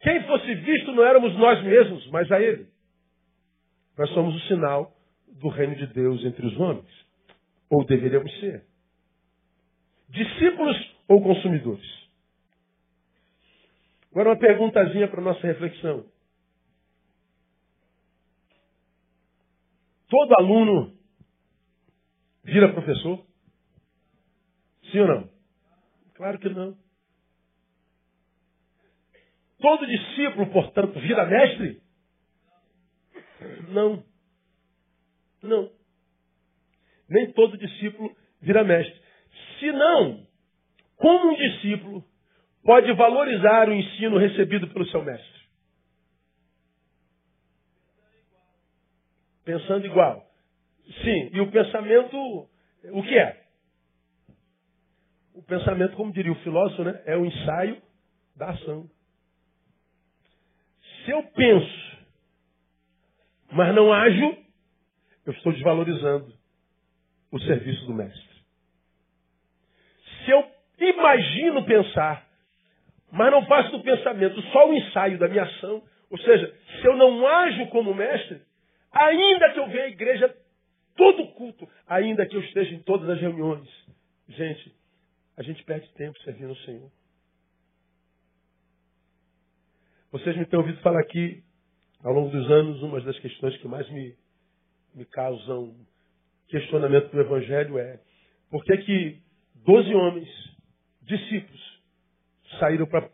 quem 0.02 0.22
fosse 0.24 0.54
visto 0.56 0.92
não 0.92 1.06
éramos 1.06 1.34
nós 1.38 1.64
mesmos, 1.64 2.06
mas 2.10 2.30
a 2.34 2.42
ele. 2.42 2.68
Nós 3.98 4.10
somos 4.10 4.36
o 4.36 4.48
sinal 4.48 4.94
do 5.40 5.48
reino 5.48 5.74
de 5.74 5.88
Deus 5.88 6.22
entre 6.26 6.46
os 6.46 6.60
homens. 6.60 6.90
Ou 7.70 7.86
deveríamos 7.86 8.30
ser. 8.42 8.66
Discípulos 10.10 10.96
ou 11.08 11.24
consumidores? 11.24 12.10
Agora 14.12 14.32
uma 14.32 14.38
perguntazinha 14.38 15.08
para 15.08 15.22
nossa 15.22 15.48
reflexão. 15.48 16.04
Todo 20.10 20.34
aluno 20.34 21.00
vira 22.44 22.74
professor? 22.74 23.26
Sim 24.92 25.00
ou 25.00 25.08
não? 25.08 25.30
Claro 26.16 26.40
que 26.40 26.50
não. 26.50 26.78
Todo 29.60 29.86
discípulo, 29.86 30.52
portanto, 30.52 31.00
vira 31.00 31.26
mestre? 31.26 31.82
Não. 33.70 34.04
Não. 35.42 35.72
Nem 37.08 37.32
todo 37.34 37.58
discípulo 37.58 38.16
vira 38.42 38.64
mestre. 38.64 39.02
Se 39.60 39.72
não, 39.72 40.28
como 40.96 41.32
um 41.32 41.36
discípulo 41.36 42.04
pode 42.64 42.92
valorizar 42.94 43.70
o 43.70 43.74
ensino 43.74 44.18
recebido 44.18 44.68
pelo 44.70 44.86
seu 44.88 45.04
mestre? 45.04 45.42
Pensando 49.44 49.86
igual. 49.86 50.31
Sim, 51.04 51.30
e 51.34 51.40
o 51.40 51.52
pensamento, 51.52 52.18
o 52.92 53.04
que 53.04 53.18
é? 53.18 53.42
O 55.34 55.42
pensamento, 55.42 55.96
como 55.96 56.12
diria 56.12 56.32
o 56.32 56.44
filósofo, 56.44 56.84
né, 56.84 57.02
é 57.06 57.16
o 57.16 57.26
ensaio 57.26 57.82
da 58.36 58.50
ação. 58.50 58.90
Se 61.06 61.12
eu 61.12 61.24
penso, 61.24 61.98
mas 63.52 63.74
não 63.74 63.92
ajo, 63.92 64.38
eu 65.26 65.34
estou 65.34 65.54
desvalorizando 65.54 66.34
o 67.32 67.40
serviço 67.40 67.86
do 67.86 67.94
mestre. 67.94 68.32
Se 70.26 70.32
eu 70.32 70.46
imagino 70.80 71.64
pensar, 71.66 72.28
mas 73.12 73.32
não 73.32 73.46
faço 73.46 73.72
do 73.72 73.84
pensamento 73.84 74.42
só 74.52 74.70
o 74.70 74.74
ensaio 74.74 75.18
da 75.18 75.28
minha 75.28 75.44
ação, 75.44 75.82
ou 76.10 76.18
seja, 76.18 76.54
se 76.80 76.86
eu 76.86 76.96
não 76.98 77.26
ajo 77.26 77.68
como 77.68 77.94
mestre, 77.94 78.42
ainda 78.92 79.52
que 79.52 79.60
eu 79.60 79.68
venha 79.68 79.86
à 79.86 79.90
igreja 79.90 80.36
todo 80.96 81.28
culto, 81.34 81.68
ainda 81.88 82.26
que 82.26 82.36
eu 82.36 82.42
esteja 82.42 82.74
em 82.76 82.80
todas 82.80 83.10
as 83.10 83.20
reuniões, 83.20 83.68
gente, 84.30 84.76
a 85.38 85.44
gente 85.44 85.64
perde 85.64 85.88
tempo 85.94 86.18
servindo 86.22 86.52
o 86.52 86.58
Senhor. 86.58 86.92
Vocês 90.12 90.36
me 90.36 90.46
têm 90.46 90.60
ouvido 90.60 90.80
falar 90.82 91.00
aqui, 91.00 91.44
ao 92.04 92.14
longo 92.14 92.30
dos 92.30 92.52
anos, 92.52 92.82
uma 92.84 93.00
das 93.02 93.18
questões 93.20 93.56
que 93.58 93.68
mais 93.68 93.90
me, 93.90 94.16
me 94.94 95.06
causam 95.06 95.76
questionamento 96.48 97.10
do 97.12 97.22
Evangelho 97.22 97.80
é 97.80 98.00
por 98.50 98.64
que 98.66 98.78
que 98.80 99.22
doze 99.66 99.94
homens, 99.96 100.28
discípulos, 101.02 101.82
saíram 102.60 102.86
para 102.86 103.10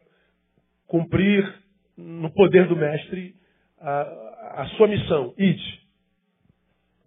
cumprir 0.87 1.63
no 1.95 2.31
poder 2.33 2.67
do 2.67 2.75
Mestre 2.75 3.35
a, 3.79 4.61
a 4.63 4.67
sua 4.77 4.87
missão, 4.87 5.33
ide. 5.37 5.86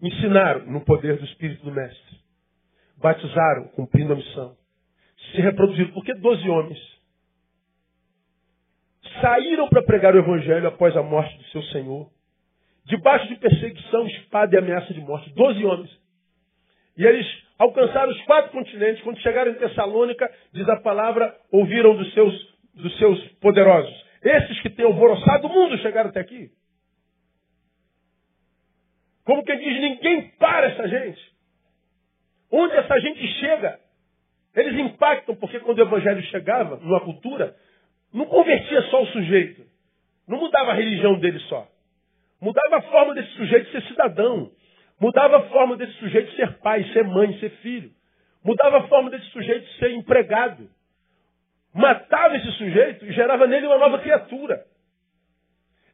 Ensinaram 0.02 0.66
no 0.66 0.80
poder 0.80 1.18
do 1.18 1.24
Espírito 1.24 1.64
do 1.64 1.72
Mestre. 1.72 2.18
Batizaram, 2.96 3.68
cumprindo 3.68 4.12
a 4.12 4.16
missão. 4.16 4.56
Se 5.32 5.40
reproduziram. 5.40 5.92
Por 5.92 6.04
que 6.04 6.14
doze 6.14 6.48
homens? 6.48 6.78
Saíram 9.20 9.68
para 9.68 9.82
pregar 9.82 10.14
o 10.14 10.18
Evangelho 10.18 10.68
após 10.68 10.96
a 10.96 11.02
morte 11.02 11.36
do 11.36 11.44
seu 11.44 11.62
Senhor. 11.64 12.10
Debaixo 12.86 13.28
de 13.28 13.36
perseguição, 13.36 14.06
espada 14.06 14.54
e 14.54 14.58
ameaça 14.58 14.92
de 14.94 15.00
morte. 15.00 15.32
Doze 15.34 15.64
homens. 15.64 15.90
E 16.96 17.04
eles 17.04 17.26
alcançaram 17.58 18.10
os 18.10 18.22
quatro 18.22 18.52
continentes. 18.52 19.02
Quando 19.02 19.20
chegaram 19.20 19.52
em 19.52 19.54
Tessalônica, 19.54 20.30
diz 20.52 20.68
a 20.68 20.76
palavra, 20.76 21.34
ouviram 21.52 21.94
dos 21.96 22.12
seus, 22.14 22.54
dos 22.74 22.98
seus 22.98 23.22
poderosos. 23.40 23.94
Esses 24.22 24.60
que 24.60 24.70
têm 24.70 24.84
alvoroçado 24.84 25.46
o 25.46 25.52
mundo 25.52 25.78
chegaram 25.78 26.10
até 26.10 26.20
aqui. 26.20 26.50
Como 29.30 29.44
que 29.44 29.56
diz, 29.58 29.80
ninguém 29.80 30.22
para 30.40 30.66
essa 30.66 30.88
gente. 30.88 31.20
Onde 32.50 32.74
essa 32.74 32.98
gente 32.98 33.24
chega, 33.34 33.78
eles 34.56 34.76
impactam, 34.76 35.36
porque 35.36 35.60
quando 35.60 35.78
o 35.78 35.82
evangelho 35.82 36.20
chegava 36.24 36.78
numa 36.78 36.98
cultura, 37.02 37.54
não 38.12 38.26
convertia 38.26 38.82
só 38.90 39.04
o 39.04 39.06
sujeito. 39.06 39.64
Não 40.26 40.36
mudava 40.36 40.72
a 40.72 40.74
religião 40.74 41.16
dele 41.20 41.38
só. 41.48 41.64
Mudava 42.40 42.78
a 42.78 42.82
forma 42.82 43.14
desse 43.14 43.30
sujeito 43.34 43.70
ser 43.70 43.82
cidadão. 43.84 44.50
Mudava 45.00 45.36
a 45.36 45.48
forma 45.50 45.76
desse 45.76 45.92
sujeito 45.92 46.34
ser 46.34 46.58
pai, 46.58 46.82
ser 46.92 47.04
mãe, 47.04 47.38
ser 47.38 47.50
filho. 47.62 47.92
Mudava 48.44 48.78
a 48.78 48.88
forma 48.88 49.10
desse 49.10 49.26
sujeito 49.26 49.64
ser 49.78 49.92
empregado. 49.92 50.68
Matava 51.72 52.36
esse 52.36 52.50
sujeito 52.54 53.06
e 53.06 53.12
gerava 53.12 53.46
nele 53.46 53.68
uma 53.68 53.78
nova 53.78 54.00
criatura. 54.00 54.64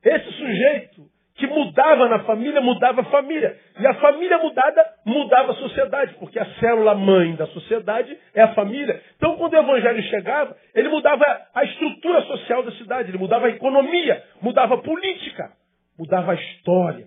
Esse 0.02 0.32
sujeito 0.32 1.15
que 1.36 1.46
mudava 1.46 2.08
na 2.08 2.20
família, 2.20 2.60
mudava 2.60 3.02
a 3.02 3.04
família. 3.04 3.56
E 3.78 3.86
a 3.86 3.94
família 3.94 4.38
mudada 4.38 4.84
mudava 5.04 5.52
a 5.52 5.56
sociedade, 5.56 6.14
porque 6.14 6.38
a 6.38 6.46
célula 6.54 6.94
mãe 6.94 7.34
da 7.34 7.46
sociedade 7.48 8.16
é 8.34 8.42
a 8.42 8.54
família. 8.54 9.00
Então, 9.16 9.36
quando 9.36 9.52
o 9.52 9.58
evangelho 9.58 10.02
chegava, 10.04 10.56
ele 10.74 10.88
mudava 10.88 11.24
a 11.54 11.64
estrutura 11.64 12.22
social 12.22 12.62
da 12.62 12.72
cidade, 12.72 13.10
ele 13.10 13.18
mudava 13.18 13.46
a 13.46 13.50
economia, 13.50 14.22
mudava 14.40 14.74
a 14.74 14.78
política, 14.78 15.52
mudava 15.98 16.32
a 16.32 16.34
história. 16.34 17.06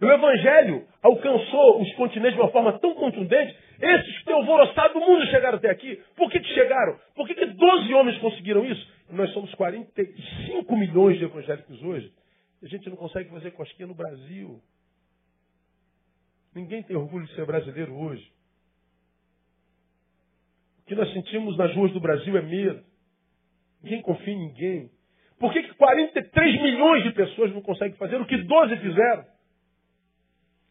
O 0.00 0.06
evangelho 0.06 0.84
alcançou 1.02 1.80
os 1.80 1.94
continentes 1.94 2.34
de 2.34 2.42
uma 2.42 2.50
forma 2.50 2.78
tão 2.78 2.92
contundente, 2.94 3.56
esses 3.80 4.18
que 4.18 4.24
têm 4.24 4.34
alvoroçado 4.34 4.98
o 4.98 5.00
mundo 5.00 5.24
chegaram 5.26 5.56
até 5.56 5.70
aqui. 5.70 5.98
Por 6.16 6.30
que, 6.30 6.40
que 6.40 6.54
chegaram? 6.54 6.96
Por 7.14 7.26
que, 7.26 7.34
que 7.34 7.46
12 7.46 7.94
homens 7.94 8.18
conseguiram 8.18 8.64
isso? 8.64 8.86
Nós 9.10 9.30
somos 9.32 9.54
45 9.54 10.76
milhões 10.76 11.18
de 11.18 11.24
evangélicos 11.24 11.82
hoje. 11.82 12.12
A 12.62 12.66
gente 12.66 12.88
não 12.88 12.96
consegue 12.96 13.28
fazer 13.30 13.50
cosquinha 13.52 13.88
no 13.88 13.94
Brasil. 13.94 14.62
Ninguém 16.54 16.82
tem 16.82 16.96
orgulho 16.96 17.26
de 17.26 17.34
ser 17.34 17.44
brasileiro 17.44 17.94
hoje. 17.94 18.32
O 20.80 20.84
que 20.86 20.94
nós 20.94 21.12
sentimos 21.12 21.56
nas 21.56 21.74
ruas 21.74 21.92
do 21.92 22.00
Brasil 22.00 22.36
é 22.36 22.42
medo. 22.42 22.84
Ninguém 23.82 24.02
confia 24.02 24.32
em 24.32 24.38
ninguém. 24.38 24.90
Por 25.38 25.52
que, 25.52 25.62
que 25.62 25.74
43 25.74 26.62
milhões 26.62 27.02
de 27.02 27.12
pessoas 27.12 27.52
não 27.52 27.62
conseguem 27.62 27.96
fazer 27.96 28.20
o 28.20 28.26
que 28.26 28.36
12 28.36 28.76
fizeram? 28.76 29.26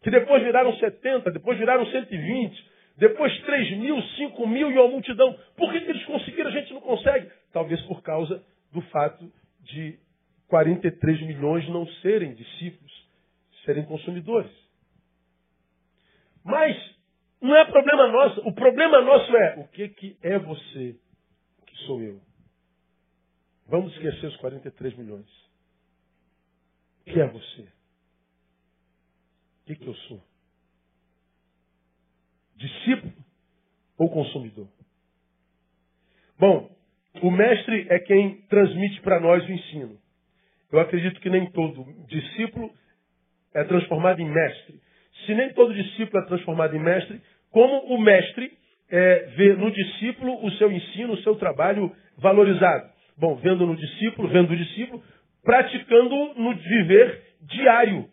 Que 0.02 0.10
depois 0.10 0.42
viraram 0.42 0.74
70, 0.78 1.30
depois 1.30 1.58
viraram 1.58 1.84
120, 1.86 2.70
depois 2.96 3.38
3 3.42 3.78
mil, 3.78 4.00
5 4.00 4.46
mil 4.46 4.70
e 4.70 4.78
uma 4.78 4.88
multidão. 4.88 5.38
Por 5.56 5.70
que, 5.72 5.80
que 5.80 5.90
eles 5.90 6.04
conseguiram, 6.06 6.48
a 6.48 6.52
gente 6.54 6.72
não 6.72 6.80
consegue? 6.80 7.30
Talvez 7.52 7.82
por 7.82 8.02
causa 8.02 8.42
do 8.72 8.80
fato 8.82 9.30
de 9.60 9.98
43 10.52 11.22
milhões 11.22 11.66
não 11.70 11.86
serem 12.02 12.34
discípulos, 12.34 13.08
serem 13.64 13.86
consumidores. 13.86 14.52
Mas 16.44 16.76
não 17.40 17.56
é 17.56 17.64
problema 17.64 18.06
nosso. 18.08 18.46
O 18.46 18.52
problema 18.52 19.00
nosso 19.00 19.34
é 19.34 19.60
o 19.60 19.68
que, 19.68 19.88
que 19.88 20.18
é 20.20 20.38
você, 20.38 21.00
que 21.66 21.76
sou 21.86 22.02
eu. 22.02 22.20
Vamos 23.66 23.94
esquecer 23.94 24.26
os 24.26 24.36
43 24.36 24.94
milhões. 24.98 25.26
O 27.00 27.04
que 27.04 27.18
é 27.18 27.26
você? 27.26 27.62
O 27.62 29.64
que, 29.64 29.76
que 29.76 29.86
eu 29.86 29.94
sou? 29.94 30.22
Discípulo 32.56 33.14
ou 33.96 34.10
consumidor? 34.10 34.68
Bom, 36.38 36.70
o 37.22 37.30
mestre 37.30 37.86
é 37.88 37.98
quem 38.00 38.42
transmite 38.42 39.00
para 39.00 39.18
nós 39.18 39.42
o 39.46 39.50
ensino. 39.50 40.01
Eu 40.72 40.80
acredito 40.80 41.20
que 41.20 41.28
nem 41.28 41.50
todo 41.50 41.84
discípulo 42.08 42.70
é 43.54 43.62
transformado 43.64 44.20
em 44.20 44.30
mestre. 44.30 44.80
Se 45.26 45.34
nem 45.34 45.52
todo 45.52 45.74
discípulo 45.74 46.22
é 46.22 46.26
transformado 46.26 46.74
em 46.74 46.80
mestre, 46.80 47.20
como 47.50 47.94
o 47.94 48.00
mestre 48.00 48.50
é, 48.90 49.26
vê 49.36 49.52
no 49.52 49.70
discípulo 49.70 50.44
o 50.44 50.50
seu 50.52 50.72
ensino, 50.72 51.12
o 51.12 51.22
seu 51.22 51.34
trabalho 51.36 51.92
valorizado? 52.16 52.90
Bom, 53.18 53.34
vendo 53.36 53.66
no 53.66 53.76
discípulo, 53.76 54.28
vendo 54.28 54.52
o 54.52 54.56
discípulo, 54.56 55.02
praticando 55.44 56.34
no 56.36 56.54
viver 56.54 57.22
diário. 57.42 58.08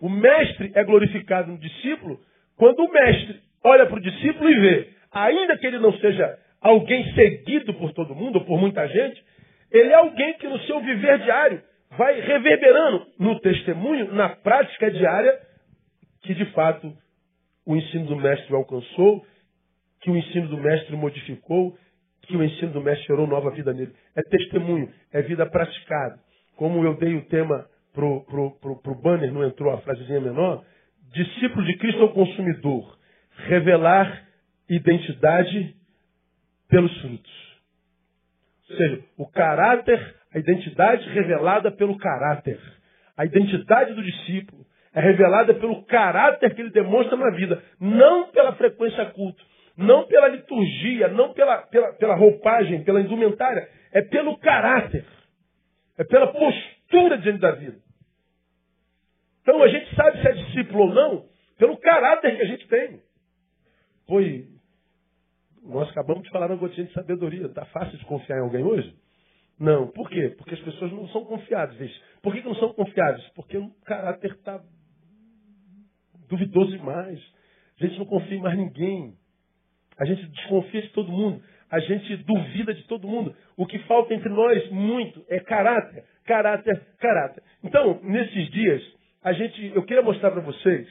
O 0.00 0.08
mestre 0.08 0.72
é 0.74 0.82
glorificado 0.82 1.52
no 1.52 1.58
discípulo 1.58 2.18
quando 2.56 2.80
o 2.80 2.92
mestre 2.92 3.40
olha 3.62 3.86
para 3.86 3.96
o 3.96 4.02
discípulo 4.02 4.50
e 4.50 4.58
vê, 4.58 4.88
ainda 5.12 5.58
que 5.58 5.66
ele 5.66 5.78
não 5.78 5.92
seja 5.98 6.38
alguém 6.60 7.12
seguido 7.12 7.74
por 7.74 7.92
todo 7.92 8.14
mundo, 8.14 8.40
por 8.44 8.58
muita 8.58 8.86
gente, 8.88 9.22
ele 9.72 9.88
é 9.88 9.94
alguém 9.94 10.34
que 10.34 10.46
no 10.46 10.58
seu 10.60 10.80
viver 10.80 11.18
diário 11.20 11.62
vai 11.96 12.20
reverberando 12.20 13.06
no 13.18 13.40
testemunho, 13.40 14.12
na 14.12 14.30
prática 14.30 14.90
diária, 14.90 15.38
que 16.22 16.34
de 16.34 16.46
fato 16.52 16.92
o 17.66 17.76
ensino 17.76 18.06
do 18.06 18.16
mestre 18.16 18.54
alcançou, 18.54 19.24
que 20.00 20.10
o 20.10 20.16
ensino 20.16 20.48
do 20.48 20.58
mestre 20.58 20.96
modificou, 20.96 21.76
que 22.22 22.36
o 22.36 22.42
ensino 22.42 22.72
do 22.72 22.80
mestre 22.80 23.06
gerou 23.06 23.26
nova 23.26 23.50
vida 23.50 23.72
nele. 23.72 23.92
É 24.14 24.22
testemunho, 24.22 24.92
é 25.12 25.22
vida 25.22 25.46
praticada. 25.46 26.18
Como 26.56 26.84
eu 26.84 26.94
dei 26.94 27.16
o 27.16 27.24
tema 27.26 27.66
pro, 27.92 28.24
pro, 28.24 28.50
pro, 28.58 28.76
pro 28.76 28.94
banner, 28.94 29.32
não 29.32 29.44
entrou 29.44 29.72
a 29.72 29.78
frasezinha 29.78 30.20
menor, 30.20 30.64
discípulo 31.12 31.64
de 31.64 31.76
Cristo 31.78 32.00
é 32.00 32.04
o 32.04 32.12
consumidor. 32.12 32.98
Revelar 33.46 34.28
identidade 34.68 35.74
pelos 36.68 37.00
frutos. 37.00 37.51
Ou 38.72 38.78
seja, 38.78 39.04
o 39.18 39.30
caráter, 39.30 40.14
a 40.34 40.38
identidade 40.38 41.08
revelada 41.10 41.70
pelo 41.70 41.96
caráter. 41.98 42.58
A 43.16 43.26
identidade 43.26 43.92
do 43.92 44.02
discípulo 44.02 44.64
é 44.94 45.00
revelada 45.00 45.54
pelo 45.54 45.84
caráter 45.84 46.54
que 46.54 46.60
ele 46.60 46.70
demonstra 46.70 47.16
na 47.16 47.30
vida, 47.30 47.62
não 47.78 48.30
pela 48.30 48.54
frequência 48.54 49.04
culto, 49.06 49.44
não 49.76 50.06
pela 50.06 50.28
liturgia, 50.28 51.08
não 51.08 51.32
pela, 51.34 51.58
pela, 51.66 51.92
pela 51.94 52.14
roupagem, 52.14 52.82
pela 52.82 53.00
indumentária, 53.00 53.68
é 53.92 54.00
pelo 54.02 54.38
caráter, 54.38 55.04
é 55.98 56.04
pela 56.04 56.28
postura 56.28 57.18
diante 57.18 57.40
da 57.40 57.52
vida. 57.52 57.76
Então 59.42 59.62
a 59.62 59.68
gente 59.68 59.94
sabe 59.94 60.20
se 60.20 60.28
é 60.28 60.32
discípulo 60.32 60.84
ou 60.84 60.94
não 60.94 61.24
pelo 61.58 61.76
caráter 61.76 62.36
que 62.36 62.42
a 62.42 62.46
gente 62.46 62.66
tem. 62.68 63.00
Foi 64.08 64.46
nós 65.62 65.88
acabamos 65.90 66.24
de 66.24 66.30
falar 66.30 66.46
uma 66.46 66.56
gotinha 66.56 66.86
de 66.86 66.92
sabedoria. 66.92 67.46
Está 67.46 67.64
fácil 67.66 67.96
de 67.96 68.04
confiar 68.04 68.38
em 68.38 68.42
alguém 68.42 68.64
hoje? 68.64 68.94
Não. 69.58 69.88
Por 69.88 70.08
quê? 70.10 70.34
Porque 70.36 70.54
as 70.54 70.60
pessoas 70.60 70.92
não 70.92 71.06
são 71.08 71.24
confiáveis. 71.24 71.92
Por 72.20 72.34
que, 72.34 72.42
não 72.42 72.54
são 72.56 72.72
confiáveis? 72.72 73.24
Porque 73.34 73.56
o 73.56 73.70
caráter 73.84 74.32
está 74.32 74.60
duvidoso 76.28 76.72
demais. 76.72 77.20
A 77.80 77.86
gente 77.86 77.98
não 77.98 78.06
confia 78.06 78.36
em 78.36 78.40
mais 78.40 78.56
ninguém. 78.56 79.14
A 79.98 80.04
gente 80.04 80.26
desconfia 80.26 80.82
de 80.82 80.88
todo 80.88 81.12
mundo. 81.12 81.42
A 81.70 81.78
gente 81.78 82.16
duvida 82.18 82.74
de 82.74 82.82
todo 82.84 83.08
mundo. 83.08 83.34
O 83.56 83.66
que 83.66 83.78
falta 83.80 84.12
entre 84.14 84.28
nós 84.28 84.68
muito 84.70 85.24
é 85.28 85.38
caráter, 85.40 86.04
caráter, 86.24 86.86
caráter. 86.98 87.42
Então, 87.62 88.00
nesses 88.02 88.50
dias, 88.50 88.82
a 89.22 89.32
gente, 89.32 89.72
eu 89.74 89.82
queria 89.84 90.02
mostrar 90.02 90.30
para 90.32 90.42
vocês, 90.42 90.86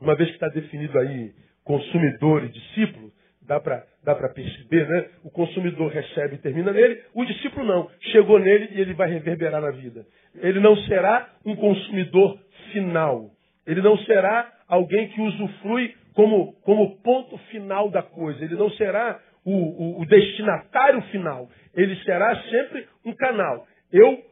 uma 0.00 0.16
vez 0.16 0.30
que 0.30 0.36
está 0.36 0.48
definido 0.48 0.98
aí 0.98 1.32
consumidor 1.62 2.44
e 2.44 2.48
discípulo, 2.48 3.12
Dá 3.46 3.60
para 3.60 3.84
dá 4.04 4.14
perceber, 4.28 4.88
né? 4.88 5.06
O 5.24 5.30
consumidor 5.30 5.90
recebe 5.90 6.34
e 6.34 6.38
termina 6.38 6.72
nele, 6.72 7.00
o 7.14 7.24
discípulo 7.24 7.64
não. 7.64 7.88
Chegou 8.12 8.38
nele 8.38 8.70
e 8.72 8.80
ele 8.80 8.94
vai 8.94 9.08
reverberar 9.08 9.60
na 9.60 9.70
vida. 9.70 10.04
Ele 10.36 10.60
não 10.60 10.76
será 10.78 11.28
um 11.44 11.54
consumidor 11.54 12.38
final. 12.72 13.30
Ele 13.66 13.80
não 13.80 13.96
será 13.98 14.52
alguém 14.68 15.08
que 15.08 15.20
usufrui 15.20 15.94
como, 16.14 16.54
como 16.62 16.96
ponto 17.02 17.38
final 17.50 17.90
da 17.90 18.02
coisa. 18.02 18.44
Ele 18.44 18.56
não 18.56 18.70
será 18.70 19.20
o, 19.44 19.52
o, 19.52 20.02
o 20.02 20.06
destinatário 20.06 21.02
final. 21.02 21.48
Ele 21.74 21.94
será 22.02 22.34
sempre 22.44 22.86
um 23.04 23.14
canal. 23.14 23.66
Eu, 23.92 24.22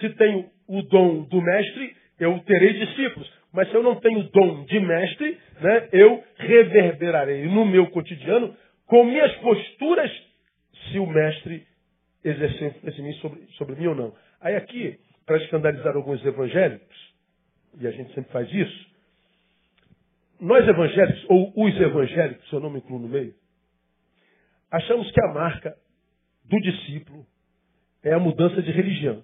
se 0.00 0.08
tenho 0.10 0.46
o 0.68 0.82
dom 0.82 1.22
do 1.24 1.42
mestre, 1.42 1.94
eu 2.18 2.38
terei 2.46 2.72
discípulos. 2.74 3.30
Mas 3.52 3.68
se 3.68 3.74
eu 3.74 3.82
não 3.82 3.96
tenho 3.96 4.22
dom 4.30 4.64
de 4.64 4.80
mestre, 4.80 5.38
né, 5.60 5.88
eu 5.92 6.24
reverberarei 6.38 7.46
no 7.46 7.66
meu 7.66 7.86
cotidiano 7.88 8.54
com 8.86 9.04
minhas 9.04 9.34
posturas 9.36 10.10
se 10.90 10.98
o 10.98 11.06
mestre 11.06 11.66
exerceu 12.24 12.68
influência 12.68 13.20
sobre, 13.20 13.46
sobre 13.58 13.76
mim 13.76 13.86
ou 13.86 13.94
não. 13.94 14.14
Aí 14.40 14.56
aqui, 14.56 14.98
para 15.26 15.38
escandalizar 15.38 15.96
alguns 15.96 16.24
evangélicos, 16.24 17.12
e 17.80 17.86
a 17.86 17.90
gente 17.90 18.12
sempre 18.14 18.30
faz 18.32 18.52
isso, 18.52 18.92
nós 20.40 20.66
evangélicos, 20.66 21.24
ou 21.28 21.52
os 21.56 21.80
evangélicos, 21.80 22.48
se 22.48 22.54
eu 22.54 22.60
não 22.60 22.70
me 22.70 22.78
incluo 22.78 22.98
no 22.98 23.08
meio, 23.08 23.34
achamos 24.70 25.10
que 25.10 25.24
a 25.24 25.32
marca 25.32 25.76
do 26.44 26.60
discípulo 26.60 27.24
é 28.02 28.12
a 28.12 28.18
mudança 28.18 28.60
de 28.60 28.70
religião. 28.72 29.22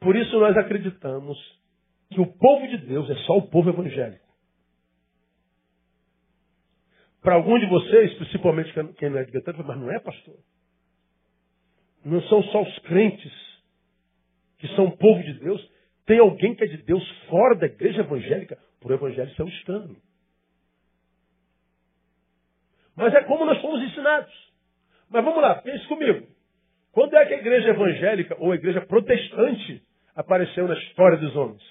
Por 0.00 0.14
isso 0.14 0.38
nós 0.38 0.56
acreditamos 0.56 1.38
que 2.10 2.20
o 2.20 2.26
povo 2.26 2.68
de 2.68 2.78
Deus 2.86 3.08
é 3.10 3.14
só 3.24 3.38
o 3.38 3.48
povo 3.48 3.70
evangélico. 3.70 4.23
Para 7.24 7.36
alguns 7.36 7.58
de 7.58 7.66
vocês, 7.66 8.12
principalmente 8.18 8.70
quem 8.98 9.08
não 9.08 9.18
é 9.18 9.24
de 9.24 9.32
Betânia, 9.32 9.64
mas 9.66 9.78
não 9.78 9.90
é 9.90 9.98
pastor. 9.98 10.36
Não 12.04 12.20
são 12.24 12.42
só 12.44 12.62
os 12.62 12.78
crentes 12.80 13.32
que 14.58 14.68
são 14.76 14.90
povo 14.90 15.22
de 15.22 15.32
Deus. 15.40 15.72
Tem 16.04 16.18
alguém 16.18 16.54
que 16.54 16.64
é 16.64 16.66
de 16.66 16.76
Deus 16.82 17.02
fora 17.30 17.54
da 17.54 17.64
igreja 17.64 18.00
evangélica. 18.00 18.58
Por 18.78 18.92
evangelho 18.92 19.30
isso 19.30 19.40
é 19.40 19.44
um 19.46 19.48
escândalo. 19.48 19.96
Mas 22.94 23.14
é 23.14 23.22
como 23.22 23.46
nós 23.46 23.58
fomos 23.62 23.82
ensinados. 23.82 24.52
Mas 25.08 25.24
vamos 25.24 25.40
lá, 25.40 25.54
pense 25.62 25.86
comigo. 25.86 26.26
Quando 26.92 27.16
é 27.16 27.24
que 27.24 27.32
a 27.32 27.38
igreja 27.38 27.70
evangélica 27.70 28.36
ou 28.38 28.52
a 28.52 28.56
igreja 28.56 28.82
protestante 28.82 29.82
apareceu 30.14 30.68
na 30.68 30.74
história 30.74 31.16
dos 31.16 31.34
homens? 31.34 31.62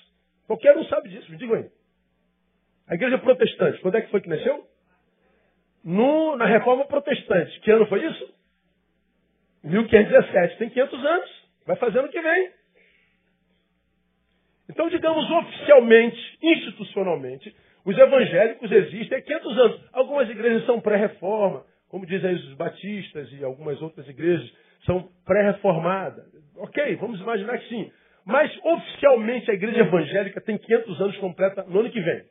Qualquer 0.48 0.76
um 0.76 0.84
sabe 0.86 1.10
disso, 1.10 1.32
me 1.32 1.38
digam 1.38 1.58
aí. 1.58 1.70
A 2.88 2.96
igreja 2.96 3.20
protestante, 3.20 3.80
quando 3.82 3.96
é 3.96 4.02
que 4.02 4.10
foi 4.10 4.20
que 4.20 4.30
nasceu? 4.30 4.73
No, 5.84 6.36
na 6.36 6.46
reforma 6.46 6.86
protestante. 6.86 7.60
Que 7.62 7.72
ano 7.72 7.86
foi 7.88 8.06
isso? 8.06 8.34
1517. 9.64 10.58
Tem 10.58 10.70
500 10.70 11.06
anos. 11.06 11.30
Vai 11.66 11.76
fazer 11.78 12.00
ano 12.00 12.10
que 12.10 12.22
vem. 12.22 12.52
Então, 14.70 14.90
digamos 14.90 15.30
oficialmente, 15.30 16.38
institucionalmente, 16.42 17.56
os 17.86 17.98
evangélicos 17.98 18.72
existem 18.72 19.18
há 19.18 19.22
500 19.22 19.58
anos. 19.60 19.90
Algumas 19.92 20.30
igrejas 20.30 20.66
são 20.66 20.80
pré-reforma, 20.80 21.66
como 21.90 22.06
dizem 22.06 22.34
os 22.34 22.54
batistas 22.56 23.32
e 23.34 23.44
algumas 23.44 23.82
outras 23.82 24.08
igrejas 24.08 24.52
são 24.86 25.10
pré-reformadas. 25.26 26.26
Ok, 26.58 26.96
vamos 26.96 27.20
imaginar 27.20 27.58
que 27.58 27.70
sim. 27.70 27.92
Mas 28.26 28.52
oficialmente 28.64 29.52
a 29.52 29.54
igreja 29.54 29.82
evangélica 29.82 30.40
tem 30.42 30.58
500 30.58 31.02
anos 31.02 31.18
completa 31.18 31.64
no 31.64 31.82
ano 31.82 31.92
que 31.92 32.02
vem. 32.02 32.24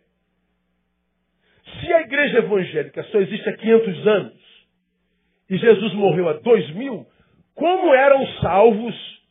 Se 1.65 1.93
a 1.93 2.01
igreja 2.01 2.39
evangélica 2.39 3.05
só 3.05 3.19
existe 3.21 3.49
há 3.49 3.57
500 3.57 4.07
anos 4.07 4.67
e 5.49 5.57
Jesus 5.57 5.95
morreu 5.95 6.29
há 6.29 6.35
2000, 6.35 7.07
como 7.55 7.95
eram 7.95 8.27
salvos 8.41 9.23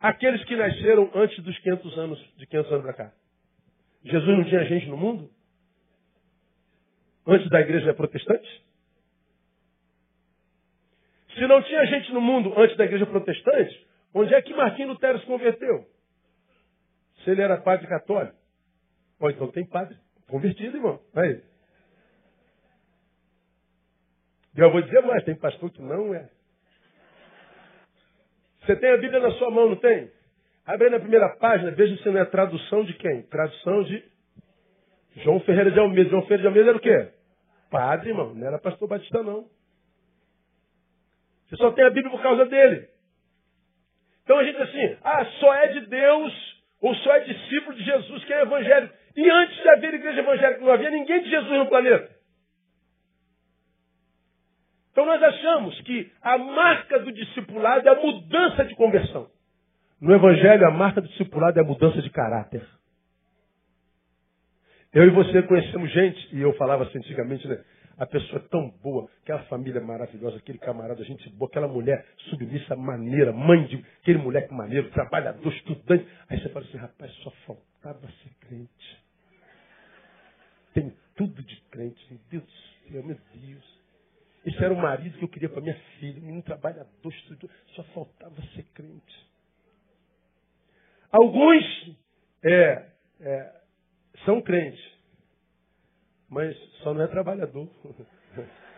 aqueles 0.00 0.44
que 0.44 0.56
nasceram 0.56 1.10
antes 1.14 1.42
dos 1.42 1.58
500 1.58 1.98
anos, 1.98 2.34
de 2.36 2.46
500 2.46 2.72
anos 2.72 2.84
para 2.84 2.94
cá? 2.94 3.12
Jesus 4.04 4.36
não 4.36 4.44
tinha 4.44 4.64
gente 4.64 4.86
no 4.86 4.96
mundo? 4.96 5.30
Antes 7.26 7.48
da 7.50 7.60
igreja 7.60 7.94
protestante? 7.94 8.64
Se 11.34 11.46
não 11.46 11.62
tinha 11.62 11.86
gente 11.86 12.12
no 12.12 12.20
mundo 12.20 12.52
antes 12.56 12.76
da 12.76 12.84
igreja 12.84 13.06
protestante, 13.06 13.86
onde 14.14 14.34
é 14.34 14.42
que 14.42 14.54
Martim 14.54 14.84
Lutero 14.84 15.20
se 15.20 15.26
converteu? 15.26 15.86
Se 17.22 17.30
ele 17.30 17.42
era 17.42 17.60
padre 17.60 17.86
católico. 17.86 18.36
Ou 19.20 19.30
então 19.30 19.48
tem 19.48 19.64
padre 19.66 19.96
Convertido, 20.28 20.76
irmão. 20.76 21.00
Aí. 21.14 21.42
Eu 24.56 24.70
vou 24.70 24.82
dizer 24.82 25.00
mais, 25.02 25.24
tem 25.24 25.34
pastor 25.36 25.70
que 25.70 25.80
não 25.80 26.14
é. 26.14 26.28
Você 28.60 28.76
tem 28.76 28.90
a 28.90 28.98
Bíblia 28.98 29.20
na 29.20 29.30
sua 29.32 29.50
mão, 29.50 29.70
não 29.70 29.76
tem? 29.76 30.10
Abre 30.66 30.90
na 30.90 31.00
primeira 31.00 31.28
página, 31.36 31.70
veja 31.70 31.96
se 32.02 32.08
não 32.10 32.20
é 32.20 32.24
tradução 32.26 32.84
de 32.84 32.92
quem? 32.94 33.22
Tradução 33.22 33.84
de 33.84 34.04
João 35.16 35.40
Ferreira 35.40 35.70
de 35.70 35.78
Almeida. 35.78 36.10
João 36.10 36.22
Ferreira 36.22 36.42
de 36.42 36.48
Almeida 36.48 36.68
era 36.70 36.78
o 36.78 36.80
quê? 36.80 37.12
Padre, 37.70 38.10
irmão. 38.10 38.34
Não 38.34 38.46
era 38.46 38.58
pastor 38.58 38.88
batista, 38.88 39.22
não. 39.22 39.48
Você 41.48 41.56
só 41.56 41.72
tem 41.72 41.84
a 41.84 41.90
Bíblia 41.90 42.10
por 42.10 42.22
causa 42.22 42.44
dele. 42.44 42.88
Então 44.24 44.38
a 44.38 44.44
gente 44.44 44.58
diz 44.58 44.68
assim, 44.68 44.98
ah, 45.02 45.24
só 45.40 45.54
é 45.54 45.68
de 45.68 45.86
Deus 45.86 46.58
Ou 46.80 46.94
só 46.96 47.12
é 47.14 47.20
discípulo 47.20 47.76
de 47.76 47.84
Jesus 47.84 48.24
que 48.24 48.32
é 48.32 48.42
evangélico. 48.42 48.94
E 49.16 49.30
antes 49.30 49.56
de 49.56 49.68
haver 49.70 49.94
igreja 50.18 50.20
evangélica, 50.20 50.64
não 50.64 50.72
havia 50.72 50.90
ninguém 50.90 51.22
de 51.22 51.30
Jesus 51.30 51.58
no 51.58 51.68
planeta. 51.68 52.18
Então 54.92 55.06
nós 55.06 55.22
achamos 55.22 55.80
que 55.82 56.10
a 56.20 56.36
marca 56.36 56.98
do 57.00 57.12
discipulado 57.12 57.88
é 57.88 57.92
a 57.92 58.00
mudança 58.00 58.64
de 58.64 58.74
conversão. 58.74 59.30
No 60.00 60.14
Evangelho, 60.14 60.66
a 60.66 60.70
marca 60.70 61.00
do 61.00 61.08
discipulado 61.08 61.58
é 61.58 61.62
a 61.62 61.64
mudança 61.64 62.02
de 62.02 62.10
caráter. 62.10 62.66
Eu 64.92 65.04
e 65.04 65.10
você 65.10 65.42
conhecemos 65.42 65.90
gente, 65.92 66.36
e 66.36 66.40
eu 66.40 66.52
falava 66.54 66.84
assim 66.84 66.98
antigamente, 66.98 67.46
né? 67.46 67.62
A 67.98 68.06
pessoa 68.06 68.40
tão 68.48 68.70
boa, 68.82 69.08
aquela 69.22 69.42
família 69.44 69.80
maravilhosa, 69.80 70.36
aquele 70.38 70.58
camarada, 70.58 71.04
gente 71.04 71.28
boa, 71.30 71.48
aquela 71.48 71.68
mulher 71.68 72.04
submissa, 72.30 72.76
maneira, 72.76 73.32
mãe 73.32 73.66
de 73.66 73.84
aquele 74.00 74.18
moleque 74.18 74.54
maneiro, 74.54 74.88
trabalhador, 74.90 75.52
estudante. 75.52 76.06
Aí 76.28 76.40
você 76.40 76.48
fala 76.48 76.64
assim, 76.64 76.76
rapaz, 76.76 77.12
só 77.22 77.30
faltava 77.44 78.06
ser 78.22 78.30
crente. 78.48 79.07
Tem 80.74 80.94
tudo 81.16 81.42
de 81.42 81.60
crente, 81.70 82.06
meu 82.10 82.20
Deus 82.30 82.44
do 82.44 82.92
céu, 82.92 83.02
meu 83.02 83.18
Deus. 83.34 83.78
Esse 84.44 84.64
era 84.64 84.72
o 84.72 84.76
marido 84.76 85.18
que 85.18 85.24
eu 85.24 85.28
queria 85.28 85.48
para 85.48 85.60
minha 85.60 85.78
filha, 85.98 86.22
um 86.32 86.40
trabalhador, 86.40 87.12
estudante, 87.12 87.52
só 87.74 87.82
faltava 87.84 88.40
ser 88.54 88.62
crente. 88.74 89.28
Alguns 91.10 91.96
é, 92.44 92.86
é, 93.20 93.60
são 94.24 94.40
crentes, 94.40 94.84
mas 96.28 96.56
só 96.82 96.94
não 96.94 97.02
é 97.02 97.06
trabalhador. 97.06 97.68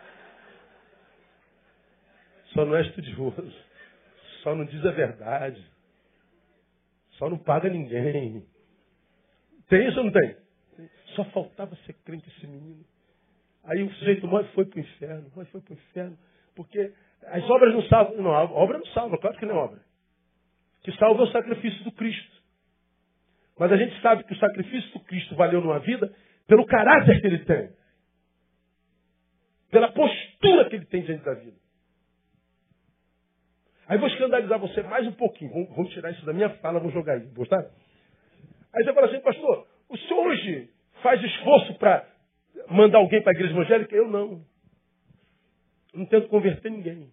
Só 2.53 2.65
não 2.65 2.75
é 2.75 2.81
estudioso. 2.81 3.53
Só 4.43 4.55
não 4.55 4.65
diz 4.65 4.85
a 4.85 4.91
verdade. 4.91 5.65
Só 7.11 7.29
não 7.29 7.37
paga 7.37 7.69
ninguém. 7.69 8.45
Tem 9.69 9.87
isso 9.87 9.97
ou 9.99 10.05
não 10.05 10.11
tem? 10.11 10.35
Só 11.15 11.23
faltava 11.25 11.75
ser 11.85 11.93
crente 12.05 12.27
esse 12.29 12.47
menino. 12.47 12.83
Aí 13.63 13.83
o 13.83 13.93
sujeito 13.95 14.27
morre 14.27 14.47
foi 14.53 14.65
para 14.65 14.77
o 14.77 14.81
inferno, 14.81 15.31
mas 15.35 15.49
foi 15.49 15.61
para 15.61 15.73
o 15.73 15.77
inferno. 15.77 16.17
Porque 16.55 16.93
as 17.27 17.43
obras 17.49 17.73
não 17.73 17.83
salvam. 17.83 18.17
Não, 18.21 18.31
a 18.31 18.43
obra 18.43 18.77
não 18.77 18.85
salva, 18.87 19.17
claro 19.17 19.37
que 19.37 19.45
não 19.45 19.55
é 19.55 19.59
obra. 19.59 19.81
Que 20.83 20.91
salva 20.93 21.21
é 21.21 21.25
o 21.25 21.31
sacrifício 21.31 21.83
do 21.83 21.91
Cristo. 21.91 22.41
Mas 23.59 23.71
a 23.71 23.77
gente 23.77 23.99
sabe 24.01 24.23
que 24.23 24.33
o 24.33 24.39
sacrifício 24.39 24.91
do 24.93 24.99
Cristo 25.01 25.35
valeu 25.35 25.61
numa 25.61 25.79
vida 25.79 26.11
pelo 26.47 26.65
caráter 26.65 27.21
que 27.21 27.27
ele 27.27 27.45
tem. 27.45 27.69
Pela 29.69 29.91
postura 29.91 30.69
que 30.69 30.75
ele 30.77 30.85
tem 30.85 31.03
diante 31.03 31.23
da 31.23 31.33
vida. 31.35 31.57
Aí 33.87 33.97
vou 33.97 34.07
escandalizar 34.07 34.57
você 34.57 34.81
mais 34.83 35.05
um 35.05 35.11
pouquinho. 35.11 35.51
Vamos, 35.51 35.69
vamos 35.75 35.93
tirar 35.93 36.11
isso 36.11 36.25
da 36.25 36.33
minha 36.33 36.49
fala, 36.57 36.79
vou 36.79 36.91
jogar 36.91 37.13
aí. 37.13 37.25
Gostar? 37.35 37.69
Aí 38.73 38.83
você 38.83 38.93
fala 38.93 39.07
assim, 39.07 39.19
pastor, 39.19 39.67
o 39.89 39.97
senhor 39.97 40.27
hoje 40.27 40.69
faz 41.01 41.21
esforço 41.23 41.73
para 41.75 42.07
mandar 42.69 42.99
alguém 42.99 43.21
para 43.21 43.31
a 43.31 43.35
igreja 43.35 43.53
evangélica? 43.53 43.95
Eu 43.95 44.07
não. 44.07 44.45
Não 45.93 46.05
tento 46.05 46.27
converter 46.29 46.71
ninguém. 46.71 47.11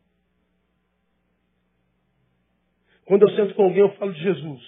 Quando 3.05 3.23
eu 3.23 3.35
sento 3.35 3.55
com 3.55 3.63
alguém, 3.63 3.81
eu 3.81 3.95
falo 3.97 4.13
de 4.13 4.23
Jesus. 4.23 4.63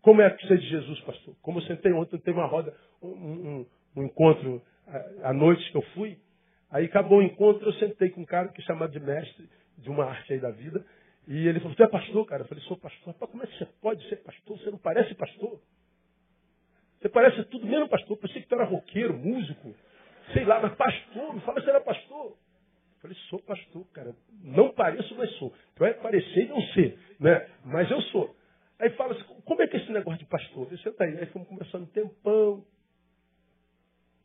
Como 0.00 0.20
é 0.20 0.30
que 0.30 0.46
você 0.46 0.54
é 0.54 0.56
de 0.56 0.68
Jesus, 0.68 1.00
pastor? 1.00 1.34
Como 1.40 1.58
eu 1.58 1.62
sentei 1.62 1.92
ontem, 1.92 2.18
teve 2.18 2.38
uma 2.38 2.46
roda, 2.46 2.74
um, 3.02 3.08
um, 3.08 3.66
um 3.96 4.04
encontro 4.04 4.62
à 5.22 5.32
noite 5.32 5.70
que 5.70 5.76
eu 5.76 5.82
fui. 5.94 6.18
Aí 6.70 6.86
acabou 6.86 7.18
o 7.18 7.22
encontro, 7.22 7.68
eu 7.68 7.72
sentei 7.74 8.10
com 8.10 8.22
um 8.22 8.26
cara 8.26 8.48
que 8.48 8.60
é 8.60 8.64
chamado 8.64 8.90
de 8.90 9.00
mestre 9.00 9.48
de 9.78 9.88
uma 9.88 10.04
arte 10.04 10.32
aí 10.32 10.40
da 10.40 10.50
vida. 10.50 10.84
E 11.26 11.46
ele 11.46 11.60
falou, 11.60 11.74
tu 11.74 11.82
é 11.82 11.88
pastor, 11.88 12.26
cara? 12.26 12.42
Eu 12.42 12.48
falei, 12.48 12.64
sou 12.64 12.76
pastor. 12.76 13.14
Rapaz, 13.14 13.30
como 13.30 13.42
é 13.42 13.46
que 13.46 13.58
você 13.58 13.66
pode 13.80 14.08
ser 14.08 14.16
pastor? 14.16 14.58
Você 14.58 14.70
não 14.70 14.78
parece 14.78 15.14
pastor. 15.14 15.60
Você 17.04 17.10
parece 17.10 17.44
tudo 17.44 17.66
menos 17.66 17.90
pastor. 17.90 18.16
Pensei 18.16 18.40
que 18.40 18.48
tu 18.48 18.54
era 18.54 18.64
roqueiro, 18.64 19.12
músico, 19.12 19.74
sei 20.32 20.42
lá, 20.42 20.58
mas 20.58 20.74
pastor. 20.74 21.34
Me 21.34 21.40
fala 21.42 21.60
se 21.60 21.68
era 21.68 21.78
pastor. 21.82 22.28
Eu 22.28 23.00
falei, 23.02 23.16
sou 23.28 23.42
pastor, 23.42 23.84
cara. 23.92 24.16
Não 24.42 24.72
pareço, 24.72 25.14
mas 25.14 25.30
sou. 25.32 25.52
Tu 25.76 25.84
é 25.84 25.92
parecer 25.92 26.46
e 26.46 26.48
não 26.48 26.62
ser, 26.68 26.98
né? 27.20 27.46
Mas 27.62 27.90
eu 27.90 28.00
sou. 28.04 28.34
Aí 28.78 28.88
fala 28.92 29.12
assim, 29.12 29.22
como 29.44 29.60
é 29.60 29.66
que 29.66 29.76
é 29.76 29.80
esse 29.80 29.92
negócio 29.92 30.18
de 30.18 30.24
pastor? 30.24 30.66
Você 30.70 30.90
tá 30.92 31.04
aí. 31.04 31.18
Aí 31.18 31.26
fomos 31.26 31.46
conversando 31.46 31.82
um 31.82 31.88
tempão. 31.88 32.64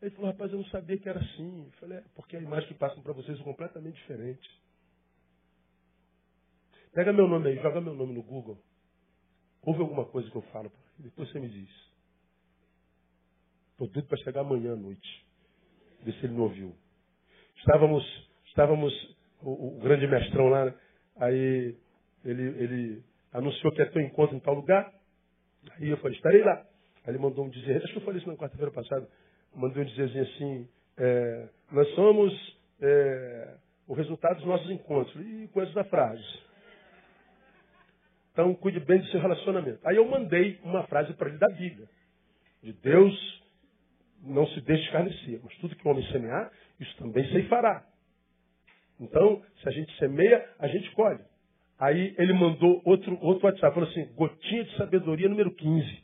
Aí 0.01 0.07
ele 0.07 0.15
falou, 0.15 0.31
rapaz, 0.31 0.49
eu 0.53 0.59
não 0.59 0.65
sabia 0.67 0.97
que 0.97 1.09
era 1.09 1.19
assim. 1.19 1.65
Eu 1.65 1.71
falei, 1.81 1.97
é, 1.97 2.03
porque 2.15 2.37
a 2.37 2.39
imagem 2.39 2.69
que 2.69 2.75
passam 2.75 3.03
para 3.03 3.11
vocês 3.11 3.37
é 3.37 3.43
completamente 3.43 3.95
diferente. 3.95 4.49
Pega 6.93 7.11
meu 7.11 7.27
nome 7.27 7.49
aí, 7.49 7.57
joga 7.57 7.81
meu 7.81 7.93
nome 7.93 8.13
no 8.13 8.23
Google. 8.23 8.57
Ouve 9.63 9.81
alguma 9.81 10.05
coisa 10.05 10.31
que 10.31 10.37
eu 10.37 10.41
falo, 10.43 10.71
depois 10.97 11.29
você 11.29 11.41
me 11.41 11.49
diz. 11.49 11.89
Estou 13.79 13.87
doido 13.87 14.07
para 14.09 14.17
chegar 14.17 14.41
amanhã 14.41 14.73
à 14.73 14.75
noite. 14.75 15.25
Ver 16.03 16.11
se 16.15 16.25
ele 16.25 16.33
não 16.33 16.43
ouviu. 16.43 16.75
Estávamos, 17.59 18.29
estávamos, 18.47 19.17
o, 19.41 19.77
o 19.77 19.79
grande 19.79 20.05
mestrão 20.05 20.49
lá, 20.49 20.65
né? 20.65 20.73
aí 21.15 21.77
ele, 22.25 22.43
ele 22.61 23.03
anunciou 23.31 23.71
que 23.71 23.79
ia 23.79 23.89
ter 23.89 23.99
um 23.99 24.07
encontro 24.07 24.35
em 24.35 24.39
tal 24.41 24.53
lugar. 24.53 24.93
Aí 25.77 25.87
eu 25.87 25.95
falei, 25.99 26.17
estarei 26.17 26.43
lá. 26.43 26.55
Aí 27.05 27.13
ele 27.13 27.19
mandou 27.19 27.45
um 27.45 27.49
dizer, 27.49 27.77
acho 27.77 27.93
que 27.93 27.99
eu 27.99 28.03
falei 28.03 28.19
isso 28.19 28.27
na 28.27 28.35
quarta-feira 28.35 28.69
passada, 28.69 29.07
mandou 29.55 29.81
um 29.81 29.85
dizerzinho 29.85 30.23
assim, 30.25 30.69
é, 30.97 31.49
nós 31.71 31.87
somos 31.95 32.59
é, 32.81 33.55
o 33.87 33.93
resultado 33.93 34.39
dos 34.39 34.45
nossos 34.45 34.69
encontros. 34.69 35.15
E 35.25 35.47
coisas 35.53 35.73
da 35.73 35.85
frase. 35.85 36.21
Então, 38.33 38.53
cuide 38.55 38.81
bem 38.81 38.99
do 38.99 39.07
seu 39.07 39.21
relacionamento. 39.21 39.79
Aí 39.87 39.95
eu 39.95 40.05
mandei 40.05 40.59
uma 40.63 40.85
frase 40.87 41.13
para 41.13 41.29
ele 41.29 41.37
da 41.37 41.47
Bíblia. 41.47 41.87
De 42.61 42.73
Deus 42.73 43.38
não 44.23 44.45
se 44.47 44.61
deixe 44.61 44.83
escarnecer, 44.83 45.39
mas 45.43 45.55
tudo 45.57 45.75
que 45.75 45.87
o 45.87 45.91
homem 45.91 46.05
semear, 46.11 46.51
isso 46.79 46.95
também 46.97 47.25
se 47.29 47.43
fará. 47.43 47.83
Então, 48.99 49.41
se 49.61 49.69
a 49.69 49.71
gente 49.71 49.95
semeia, 49.97 50.47
a 50.59 50.67
gente 50.67 50.91
colhe. 50.91 51.23
Aí 51.79 52.13
ele 52.17 52.33
mandou 52.33 52.81
outro, 52.83 53.17
outro 53.21 53.45
WhatsApp, 53.45 53.73
falou 53.73 53.89
assim, 53.89 54.05
gotinha 54.13 54.65
de 54.65 54.75
sabedoria 54.75 55.29
número 55.29 55.51
15. 55.51 56.03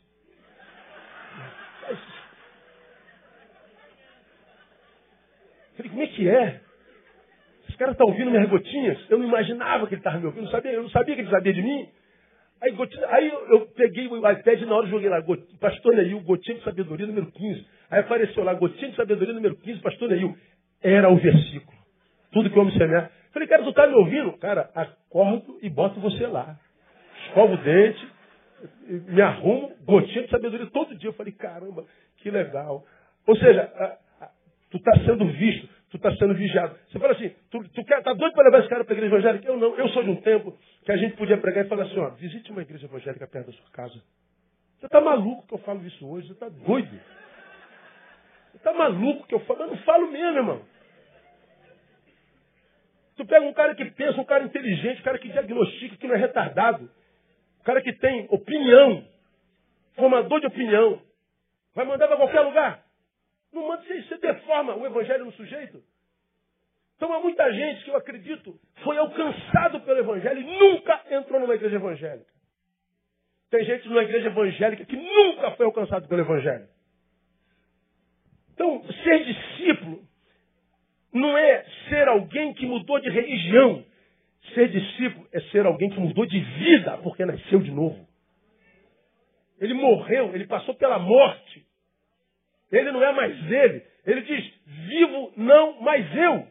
Falei, 5.76 5.90
como 5.90 6.02
é 6.02 6.06
que 6.06 6.28
é? 6.28 6.60
Esse 7.68 7.76
cara 7.76 7.92
está 7.92 8.04
ouvindo 8.04 8.30
minhas 8.30 8.48
gotinhas? 8.48 8.98
Eu 9.10 9.18
não 9.18 9.28
imaginava 9.28 9.86
que 9.86 9.94
ele 9.94 10.00
estava 10.00 10.18
me 10.18 10.26
ouvindo, 10.26 10.44
não 10.44 10.50
sabia, 10.50 10.72
eu 10.72 10.82
não 10.82 10.90
sabia 10.90 11.14
que 11.14 11.20
ele 11.20 11.30
sabia 11.30 11.52
de 11.52 11.62
mim. 11.62 11.88
Aí, 12.62 12.72
gotinha, 12.72 13.06
aí 13.08 13.28
eu 13.28 13.66
peguei 13.76 14.06
o 14.08 14.16
iPad 14.30 14.62
na 14.62 14.76
hora 14.76 14.86
joguei 14.86 15.08
lá, 15.08 15.22
Pastor 15.60 15.94
Neil, 15.94 16.20
gotinha 16.20 16.56
de 16.56 16.64
sabedoria 16.64 17.06
número 17.06 17.30
15. 17.30 17.66
Aí 17.90 18.00
apareceu 18.00 18.42
lá, 18.42 18.54
gotinha 18.54 18.90
de 18.90 18.96
sabedoria 18.96 19.34
número 19.34 19.56
15, 19.56 19.80
Pastor 19.80 20.08
Neil. 20.08 20.36
Era 20.82 21.10
o 21.10 21.16
versículo. 21.16 21.76
Tudo 22.32 22.50
que 22.50 22.58
o 22.58 22.62
homem 22.62 22.76
semear. 22.76 23.10
Falei, 23.32 23.48
cara, 23.48 23.62
tu 23.62 23.72
tá 23.72 23.86
me 23.86 23.94
ouvindo? 23.94 24.32
Cara, 24.38 24.70
acordo 24.74 25.58
e 25.62 25.68
boto 25.68 26.00
você 26.00 26.26
lá. 26.26 26.58
Escovo 27.26 27.54
o 27.54 27.56
dente, 27.58 28.08
me 29.08 29.20
arrumo, 29.20 29.72
gotinha 29.84 30.24
de 30.24 30.30
sabedoria 30.30 30.66
todo 30.66 30.96
dia. 30.96 31.10
Eu 31.10 31.14
falei, 31.14 31.32
caramba, 31.32 31.84
que 32.18 32.30
legal. 32.30 32.84
Ou 33.26 33.36
seja, 33.36 33.70
tu 34.70 34.78
está 34.78 34.92
sendo 35.04 35.26
visto, 35.26 35.68
tu 35.90 35.96
está 35.96 36.14
sendo 36.16 36.34
vigiado. 36.34 36.76
Você 36.88 36.98
fala 36.98 37.12
assim, 37.12 37.30
tu, 37.50 37.62
tu 37.70 37.84
quer, 37.84 38.02
tá 38.02 38.12
doido 38.12 38.32
para 38.32 38.44
levar 38.44 38.60
esse 38.60 38.68
cara 38.68 38.84
para 38.84 38.94
a 38.94 38.96
igreja 38.96 39.14
evangélica? 39.14 39.48
Eu 39.48 39.56
não, 39.56 39.74
eu 39.76 39.88
sou 39.90 40.02
de 40.02 40.10
um 40.10 40.20
tempo 40.20 40.56
que 40.84 40.92
a 40.92 40.96
gente 40.96 41.16
podia 41.16 41.38
pregar 41.38 41.64
e 41.64 41.68
falar 41.68 41.84
assim, 41.84 41.98
ó, 41.98 42.10
visite 42.10 42.50
uma 42.50 42.62
igreja 42.62 42.86
evangélica 42.86 43.26
perto 43.26 43.46
da 43.46 43.52
sua 43.52 43.70
casa. 43.70 44.02
Você 44.78 44.86
está 44.86 45.00
maluco 45.00 45.46
que 45.46 45.54
eu 45.54 45.58
falo 45.58 45.84
isso 45.86 46.06
hoje? 46.08 46.26
Você 46.28 46.32
está 46.34 46.48
doido? 46.48 47.00
Você 48.50 48.56
está 48.56 48.72
maluco 48.72 49.26
que 49.26 49.34
eu 49.34 49.40
falo? 49.40 49.62
Eu 49.62 49.68
não 49.68 49.78
falo 49.78 50.10
mesmo, 50.10 50.38
irmão. 50.38 50.62
Tu 53.16 53.24
pega 53.24 53.46
um 53.46 53.52
cara 53.54 53.74
que 53.74 53.84
pensa, 53.92 54.20
um 54.20 54.24
cara 54.24 54.44
inteligente, 54.44 55.00
um 55.00 55.04
cara 55.04 55.18
que 55.18 55.28
diagnostica, 55.28 55.96
que 55.96 56.06
não 56.06 56.14
é 56.14 56.18
retardado, 56.18 56.90
um 57.60 57.64
cara 57.64 57.80
que 57.80 57.92
tem 57.94 58.26
opinião, 58.30 59.04
formador 59.94 60.40
de 60.40 60.46
opinião, 60.46 61.00
vai 61.74 61.86
mandar 61.86 62.08
para 62.08 62.18
qualquer 62.18 62.40
lugar. 62.40 62.85
Não 63.56 63.66
manda 63.66 63.82
você, 63.84 64.02
você 64.02 64.18
deforma 64.18 64.76
o 64.76 64.84
evangelho 64.84 65.24
no 65.24 65.32
sujeito. 65.32 65.82
Então 66.94 67.10
há 67.10 67.20
muita 67.20 67.50
gente 67.50 67.84
que 67.84 67.90
eu 67.90 67.96
acredito 67.96 68.60
foi 68.84 68.98
alcançado 68.98 69.80
pelo 69.80 69.98
evangelho 69.98 70.42
e 70.42 70.44
nunca 70.44 71.02
entrou 71.10 71.40
numa 71.40 71.54
igreja 71.54 71.76
evangélica. 71.76 72.30
Tem 73.50 73.64
gente 73.64 73.88
numa 73.88 74.02
igreja 74.02 74.26
evangélica 74.26 74.84
que 74.84 74.96
nunca 74.96 75.52
foi 75.52 75.64
alcançado 75.64 76.06
pelo 76.06 76.20
evangelho. 76.20 76.68
Então, 78.52 78.84
ser 79.02 79.24
discípulo 79.24 80.06
não 81.10 81.38
é 81.38 81.64
ser 81.88 82.08
alguém 82.08 82.52
que 82.52 82.66
mudou 82.66 83.00
de 83.00 83.08
religião. 83.08 83.82
Ser 84.54 84.68
discípulo 84.68 85.26
é 85.32 85.40
ser 85.50 85.64
alguém 85.64 85.88
que 85.88 85.98
mudou 85.98 86.26
de 86.26 86.38
vida 86.38 86.98
porque 86.98 87.24
nasceu 87.24 87.60
de 87.60 87.70
novo. 87.70 88.06
Ele 89.58 89.72
morreu, 89.72 90.34
ele 90.34 90.46
passou 90.46 90.74
pela 90.74 90.98
morte. 90.98 91.65
Ele 92.70 92.90
não 92.92 93.02
é 93.02 93.12
mais 93.12 93.50
ele. 93.50 93.86
Ele 94.04 94.22
diz: 94.22 94.54
vivo 94.66 95.32
não 95.36 95.80
mais 95.80 96.16
eu. 96.16 96.48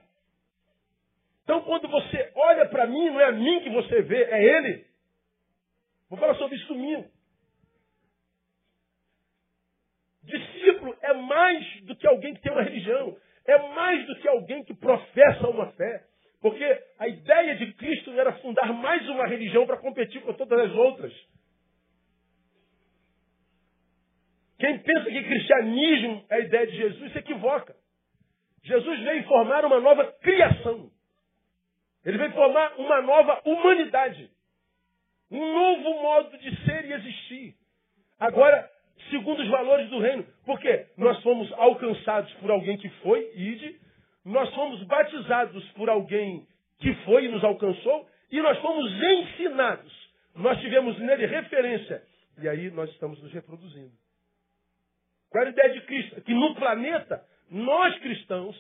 Então, 1.44 1.62
quando 1.62 1.88
você 1.88 2.32
olha 2.36 2.66
para 2.68 2.88
mim, 2.88 3.10
não 3.10 3.22
é 3.22 3.26
a 3.26 3.32
mim 3.32 3.62
que 3.62 3.70
você 3.70 4.02
vê, 4.02 4.24
é 4.24 4.44
ele. 4.44 4.86
Vou 6.10 6.20
falar 6.20 6.36
sobre 6.36 6.56
isso 6.56 6.68
domingo. 6.68 7.06
Discípulo 10.24 10.98
é 11.02 11.14
mais 11.14 11.82
do 11.84 11.96
que 11.96 12.08
alguém 12.08 12.34
que 12.34 12.42
tem 12.42 12.52
uma 12.52 12.64
religião. 12.64 13.16
É 13.46 13.58
mais 13.74 14.08
do 14.08 14.16
que 14.16 14.28
alguém 14.28 14.64
que 14.64 14.74
professa 14.74 15.48
uma 15.48 15.72
fé. 15.74 16.04
Porque 16.42 16.64
a 17.00 17.08
ideia 17.08 17.56
de 17.56 17.74
Cristo 17.74 18.12
era 18.20 18.34
fundar 18.34 18.74
mais 18.74 19.08
uma 19.10 19.28
religião 19.28 19.68
para 19.68 19.78
competir 19.78 20.22
com 20.22 20.34
todas 20.34 20.60
as 20.60 20.72
outras. 20.76 21.14
Quem 24.58 24.80
pensa 24.80 25.06
que 25.06 25.24
cristianismo 25.24 26.26
é 26.30 26.36
a 26.36 26.40
ideia 26.40 26.68
de 26.68 26.78
Jesus 26.78 27.12
se 27.12 27.20
equivoca. 27.20 27.76
Jesus 28.64 29.00
veio 29.02 29.24
formar 29.26 29.66
uma 29.66 29.80
nova 29.80 30.06
criação. 30.22 30.90
Ele 32.06 32.18
veio 32.18 32.32
formar 32.32 32.74
uma 32.78 33.02
nova 33.02 33.42
humanidade. 33.46 34.30
Um 35.30 35.54
novo 35.54 36.02
modo 36.02 36.38
de 36.38 36.66
ser 36.66 36.86
e 36.86 36.94
existir. 36.94 37.56
Agora, 38.20 38.70
segundo 39.10 39.42
os 39.42 39.50
valores 39.50 39.90
do 39.90 40.00
reino. 40.00 40.26
Porque 40.46 40.88
nós 40.98 41.22
fomos 41.22 41.52
alcançados 41.54 42.32
por 42.36 42.50
alguém 42.50 42.78
que 42.78 42.90
foi, 43.02 43.32
ide. 43.36 43.80
Nós 44.24 44.54
fomos 44.56 44.82
batizados 44.84 45.68
por 45.72 45.90
alguém 45.90 46.48
que 46.80 46.94
foi 47.06 47.26
e 47.26 47.30
nos 47.30 47.44
alcançou. 47.44 48.08
E 48.32 48.42
nós 48.42 48.58
fomos 48.60 48.92
ensinados. 48.92 49.94
Nós 50.36 50.60
tivemos 50.60 50.98
nele 51.00 51.26
referência. 51.26 52.02
E 52.42 52.48
aí 52.48 52.72
nós 52.72 52.90
estamos 52.92 53.22
nos 53.22 53.32
reproduzindo. 53.34 54.05
Qual 55.36 55.42
era 55.42 55.50
a 55.50 55.52
ideia 55.52 55.74
de 55.74 55.86
Cristo? 55.86 56.22
Que 56.22 56.34
no 56.34 56.56
planeta, 56.56 57.22
nós 57.52 58.00
cristãos, 58.00 58.56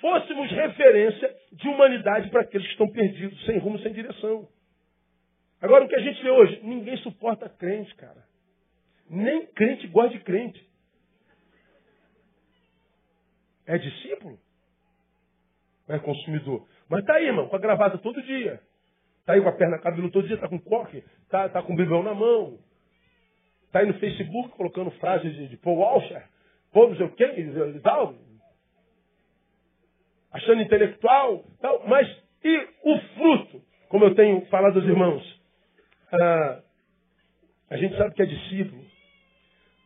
fôssemos 0.00 0.50
referência 0.50 1.32
de 1.52 1.68
humanidade 1.68 2.28
para 2.30 2.40
aqueles 2.40 2.66
que 2.66 2.72
estão 2.72 2.90
perdidos, 2.90 3.46
sem 3.46 3.56
rumo, 3.58 3.78
sem 3.78 3.92
direção. 3.92 4.48
Agora, 5.62 5.84
o 5.84 5.88
que 5.88 5.94
a 5.94 6.00
gente 6.00 6.20
vê 6.20 6.28
hoje? 6.28 6.60
Ninguém 6.64 6.96
suporta 6.96 7.48
crente, 7.48 7.94
cara. 7.94 8.24
Nem 9.08 9.46
crente 9.46 9.86
gosta 9.86 10.18
de 10.18 10.24
crente. 10.24 10.68
É 13.64 13.78
discípulo? 13.78 14.40
É 15.86 16.00
consumidor. 16.00 16.66
Mas 16.88 17.04
tá 17.04 17.14
aí, 17.14 17.26
irmão, 17.26 17.48
com 17.48 17.54
a 17.54 17.60
gravata 17.60 17.96
todo 17.96 18.20
dia. 18.22 18.60
Tá 19.24 19.34
aí 19.34 19.40
com 19.40 19.50
a 19.50 19.52
perna 19.52 19.78
cabelo 19.78 20.10
todo 20.10 20.26
dia, 20.26 20.36
tá 20.36 20.48
com 20.48 20.58
coque, 20.58 21.04
tá, 21.28 21.48
tá 21.48 21.62
com 21.62 21.74
o 21.74 21.76
bibel 21.76 22.02
na 22.02 22.12
mão. 22.12 22.58
Tá 23.72 23.80
aí 23.80 23.86
no 23.86 23.94
Facebook 23.94 24.50
colocando 24.50 24.90
frases 24.92 25.34
de, 25.34 25.48
de 25.48 25.56
Paul 25.58 25.78
Walsher, 25.78 26.24
Paul 26.72 26.90
não 26.90 26.96
sei 26.96 27.06
o 27.06 27.12
quê, 27.12 27.26
tal. 27.82 28.14
Achando 30.32 30.62
intelectual, 30.62 31.44
tal. 31.60 31.86
Mas 31.86 32.08
e 32.44 32.68
o 32.84 32.98
fruto? 33.14 33.62
Como 33.88 34.04
eu 34.04 34.14
tenho 34.14 34.44
falado 34.46 34.78
aos 34.78 34.88
irmãos. 34.88 35.40
Ah, 36.12 36.62
a 37.70 37.76
gente 37.76 37.96
sabe 37.96 38.14
que 38.14 38.22
é 38.22 38.26
discípulo 38.26 38.82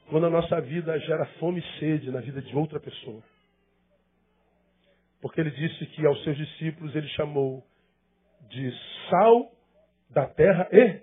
quando 0.09 0.26
a 0.26 0.30
nossa 0.30 0.61
vida 0.61 0.99
gera 1.01 1.24
fome 1.39 1.61
e 1.61 1.78
sede 1.78 2.11
na 2.11 2.20
vida 2.20 2.43
de 2.43 2.55
outra 2.55 2.78
pessoa. 2.78 3.22
Porque 5.20 5.41
ele 5.41 5.51
disse 5.51 5.87
que 5.87 6.05
aos 6.05 6.22
seus 6.24 6.37
discípulos 6.37 6.95
ele 6.95 7.09
chamou 7.09 7.64
de 8.51 8.72
sal 9.09 9.51
da 10.11 10.26
terra 10.26 10.68
e 10.72 11.01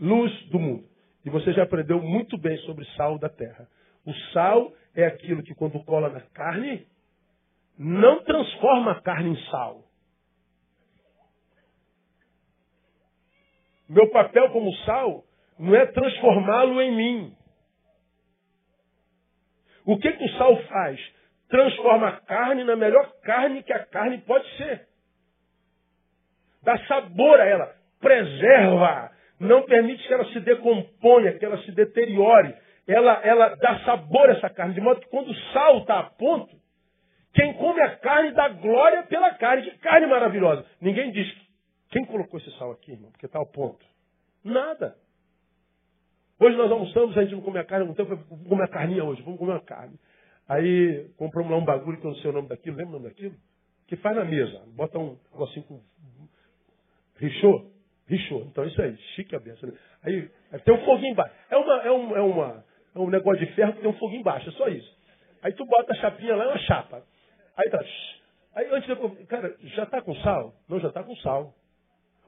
luz 0.00 0.32
do 0.48 0.58
mundo. 0.58 0.88
E 1.26 1.30
você 1.30 1.52
já 1.52 1.64
aprendeu 1.64 2.00
muito 2.00 2.38
bem 2.38 2.56
sobre 2.58 2.84
sal 2.96 3.18
da 3.18 3.28
terra. 3.28 3.66
O 4.06 4.14
sal 4.32 4.72
é 4.94 5.04
aquilo 5.04 5.42
que 5.42 5.56
quando 5.56 5.82
cola 5.84 6.08
na 6.08 6.20
carne, 6.20 6.86
não 7.76 8.22
transforma 8.22 8.92
a 8.92 9.02
carne 9.02 9.30
em 9.30 9.50
sal. 9.50 9.82
Meu 13.88 14.08
papel 14.10 14.50
como 14.50 14.72
sal 14.84 15.24
não 15.58 15.74
é 15.74 15.86
transformá-lo 15.86 16.80
em 16.80 16.94
mim. 16.94 17.36
O 19.84 19.98
que, 19.98 20.12
que 20.12 20.24
o 20.24 20.38
sal 20.38 20.56
faz? 20.64 21.00
Transforma 21.48 22.08
a 22.08 22.20
carne 22.20 22.62
na 22.62 22.76
melhor 22.76 23.12
carne 23.22 23.64
que 23.64 23.72
a 23.72 23.84
carne 23.84 24.18
pode 24.18 24.48
ser. 24.56 24.86
Dá 26.62 26.78
sabor 26.86 27.40
a 27.40 27.44
ela, 27.44 27.74
preserva, 27.98 29.15
não 29.38 29.64
permite 29.64 30.06
que 30.06 30.12
ela 30.12 30.24
se 30.26 30.40
decomponha, 30.40 31.32
que 31.38 31.44
ela 31.44 31.58
se 31.62 31.72
deteriore. 31.72 32.54
Ela, 32.86 33.20
ela 33.24 33.54
dá 33.56 33.80
sabor 33.80 34.30
a 34.30 34.32
essa 34.32 34.48
carne, 34.48 34.74
de 34.74 34.80
modo 34.80 35.00
que 35.00 35.08
quando 35.08 35.30
o 35.30 35.34
sal 35.52 35.78
está 35.78 35.98
a 35.98 36.04
ponto, 36.04 36.56
quem 37.34 37.52
come 37.54 37.80
a 37.82 37.96
carne 37.96 38.32
dá 38.32 38.48
glória 38.48 39.02
pela 39.04 39.34
carne. 39.34 39.70
Que 39.70 39.78
carne 39.78 40.06
maravilhosa. 40.06 40.64
Ninguém 40.80 41.10
diz, 41.10 41.26
quem 41.90 42.04
colocou 42.04 42.38
esse 42.40 42.50
sal 42.58 42.70
aqui, 42.72 42.92
irmão? 42.92 43.10
Porque 43.10 43.26
está 43.26 43.38
ao 43.38 43.46
ponto. 43.46 43.84
Nada. 44.42 44.96
Hoje 46.38 46.56
nós 46.56 46.70
almoçamos, 46.70 47.16
a 47.16 47.22
gente 47.22 47.34
não 47.34 47.42
come 47.42 47.58
a 47.58 47.64
carne, 47.64 47.90
então 47.90 48.04
vamos 48.04 48.48
comer 48.48 48.64
a 48.64 48.68
carninha 48.68 49.04
hoje, 49.04 49.22
vamos 49.22 49.38
comer 49.38 49.52
uma 49.52 49.60
carne. 49.60 49.98
Aí 50.48 51.10
compramos 51.16 51.50
lá 51.50 51.58
um 51.58 51.64
bagulho 51.64 51.98
que 51.98 52.06
eu 52.06 52.10
não 52.10 52.18
sei 52.18 52.30
o 52.30 52.32
nome 52.32 52.48
daquilo, 52.48 52.76
lembra 52.76 52.96
o 52.96 52.98
nome 52.98 53.08
daquilo? 53.08 53.34
Que 53.86 53.96
faz 53.96 54.16
na 54.16 54.24
mesa. 54.24 54.62
Bota 54.74 54.98
um 54.98 55.18
negocinho 55.32 55.64
com. 55.66 55.80
Richô? 57.16 57.70
Richô. 58.08 58.40
Então 58.40 58.64
é 58.64 58.68
isso 58.68 58.80
aí, 58.80 58.96
chique 59.14 59.34
a 59.34 59.40
benção. 59.40 59.68
Né? 59.68 59.76
Aí 60.02 60.30
tem 60.64 60.74
um 60.74 60.84
foguinho 60.84 61.12
embaixo. 61.12 61.34
É, 61.50 61.56
uma, 61.56 61.82
é, 61.82 61.90
um, 61.90 62.16
é, 62.16 62.20
uma, 62.20 62.64
é 62.94 62.98
um 62.98 63.10
negócio 63.10 63.44
de 63.44 63.52
ferro 63.52 63.72
que 63.74 63.80
tem 63.80 63.90
um 63.90 63.98
foguinho 63.98 64.20
embaixo, 64.20 64.48
é 64.48 64.52
só 64.52 64.68
isso. 64.68 64.96
Aí 65.42 65.52
tu 65.52 65.64
bota 65.66 65.92
a 65.92 65.96
chapinha 65.96 66.34
lá, 66.36 66.44
é 66.44 66.48
uma 66.48 66.58
chapa. 66.58 67.02
Aí 67.56 67.70
tá. 67.70 67.84
Aí 68.54 68.68
antes 68.72 68.88
de. 68.88 69.26
Cara, 69.26 69.54
já 69.60 69.82
está 69.84 70.00
com 70.00 70.14
sal? 70.16 70.54
Não, 70.68 70.80
já 70.80 70.88
está 70.88 71.02
com 71.02 71.14
sal. 71.16 71.54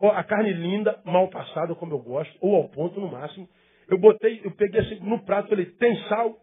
a 0.00 0.24
carne 0.24 0.52
linda, 0.52 1.00
mal 1.04 1.28
passada, 1.28 1.74
como 1.74 1.94
eu 1.94 1.98
gosto, 1.98 2.36
ou 2.40 2.56
ao 2.56 2.68
ponto 2.68 3.00
no 3.00 3.10
máximo. 3.10 3.48
Eu 3.88 3.98
botei, 3.98 4.40
eu 4.44 4.50
peguei 4.50 4.80
assim 4.80 5.00
no 5.00 5.24
prato, 5.24 5.48
falei, 5.48 5.66
tem 5.66 5.96
sal? 6.08 6.38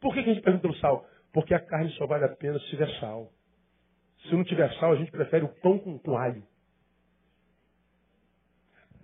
Por 0.00 0.12
que, 0.12 0.22
que 0.22 0.30
a 0.30 0.34
gente 0.34 0.42
pergunta 0.42 0.62
pelo 0.62 0.76
sal? 0.76 1.06
Porque 1.32 1.54
a 1.54 1.60
carne 1.60 1.90
só 1.92 2.06
vale 2.06 2.24
a 2.24 2.28
pena 2.28 2.58
se 2.58 2.66
tiver 2.66 2.88
sal. 3.00 3.30
Se 4.24 4.34
não 4.34 4.44
tiver 4.44 4.70
sal, 4.74 4.92
a 4.92 4.96
gente 4.96 5.10
prefere 5.10 5.44
o 5.44 5.48
pão 5.60 5.78
com, 5.78 5.98
com 5.98 6.16
alho. 6.16 6.42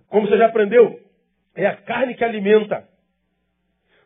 Como 0.08 0.26
você 0.26 0.38
já 0.38 0.46
aprendeu, 0.46 1.00
é 1.54 1.66
a 1.66 1.76
carne 1.76 2.14
que 2.14 2.24
alimenta. 2.24 2.88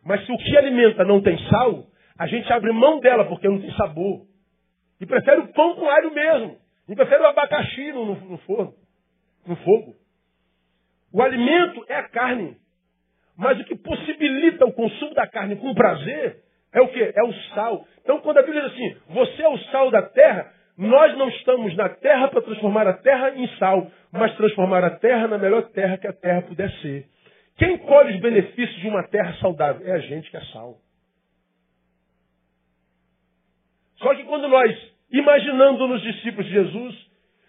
Mas 0.04 0.24
se 0.26 0.32
o 0.32 0.38
que 0.38 0.56
alimenta 0.56 1.04
não 1.04 1.22
tem 1.22 1.38
sal, 1.48 1.86
a 2.18 2.26
gente 2.26 2.52
abre 2.52 2.72
mão 2.72 3.00
dela 3.00 3.24
porque 3.26 3.48
não 3.48 3.60
tem 3.60 3.72
sabor. 3.74 4.26
E 5.00 5.06
prefere 5.06 5.40
o 5.40 5.48
pão 5.48 5.74
com 5.76 5.88
alho 5.88 6.12
mesmo. 6.12 6.58
E 6.88 6.94
prefere 6.94 7.22
o 7.22 7.26
abacaxi 7.26 7.92
no, 7.92 8.14
no 8.14 8.38
forno, 8.38 8.74
no 9.46 9.56
fogo. 9.56 9.94
O 11.12 11.22
alimento 11.22 11.84
é 11.88 11.96
a 11.96 12.08
carne. 12.08 12.56
Mas 13.36 13.60
o 13.60 13.64
que 13.64 13.76
possibilita 13.76 14.64
o 14.64 14.72
consumo 14.72 15.14
da 15.14 15.26
carne 15.26 15.56
com 15.56 15.74
prazer 15.74 16.42
é 16.72 16.80
o 16.80 16.88
que? 16.88 17.02
É 17.02 17.22
o 17.22 17.32
sal. 17.54 17.86
Então, 18.02 18.20
quando 18.20 18.38
a 18.38 18.42
Bíblia 18.42 18.62
diz 18.62 18.72
assim, 18.72 18.96
você 19.08 19.42
é 19.42 19.48
o 19.48 19.58
sal 19.70 19.90
da 19.90 20.02
terra, 20.02 20.52
nós 20.76 21.16
não 21.18 21.28
estamos 21.28 21.76
na 21.76 21.88
terra 21.88 22.28
para 22.28 22.42
transformar 22.42 22.86
a 22.86 22.94
terra 22.94 23.30
em 23.36 23.46
sal, 23.58 23.90
mas 24.10 24.34
transformar 24.36 24.82
a 24.84 24.90
terra 24.90 25.28
na 25.28 25.38
melhor 25.38 25.62
terra 25.70 25.98
que 25.98 26.06
a 26.06 26.12
terra 26.12 26.42
puder 26.42 26.70
ser. 26.80 27.06
Quem 27.58 27.78
colhe 27.78 28.14
os 28.14 28.20
benefícios 28.20 28.80
de 28.80 28.88
uma 28.88 29.06
terra 29.08 29.34
saudável? 29.34 29.86
É 29.86 29.92
a 29.92 29.98
gente 29.98 30.30
que 30.30 30.36
é 30.36 30.44
sal. 30.46 30.78
Só 33.98 34.14
que 34.14 34.24
quando 34.24 34.48
nós, 34.48 34.76
imaginando 35.12 35.86
nos 35.86 36.02
discípulos 36.02 36.46
de 36.46 36.52
Jesus, 36.52 37.06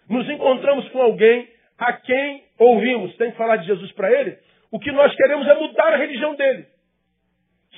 nos 0.08 0.28
encontramos 0.28 0.88
com 0.90 1.00
alguém 1.02 1.48
a 1.78 1.92
quem 1.94 2.44
ouvimos, 2.58 3.16
tem 3.16 3.30
que 3.30 3.36
falar 3.36 3.56
de 3.56 3.66
Jesus 3.66 3.90
para 3.92 4.12
ele, 4.12 4.38
o 4.70 4.78
que 4.78 4.92
nós 4.92 5.14
queremos 5.16 5.46
é 5.48 5.54
mudar 5.54 5.94
a 5.94 5.96
religião 5.96 6.34
dele. 6.36 6.66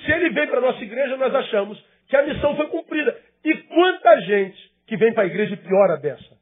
Se 0.05 0.13
ele 0.13 0.31
vem 0.31 0.47
para 0.49 0.59
a 0.59 0.63
nossa 0.63 0.83
igreja, 0.83 1.17
nós 1.17 1.35
achamos 1.35 1.83
que 2.09 2.17
a 2.17 2.23
missão 2.23 2.57
foi 2.57 2.67
cumprida. 2.69 3.17
E 3.45 3.55
quanta 3.55 4.21
gente 4.23 4.76
que 4.87 4.97
vem 4.97 5.13
para 5.13 5.25
a 5.25 5.27
igreja 5.27 5.55
e 5.55 5.57
piora 5.57 5.97
dessa? 5.97 6.37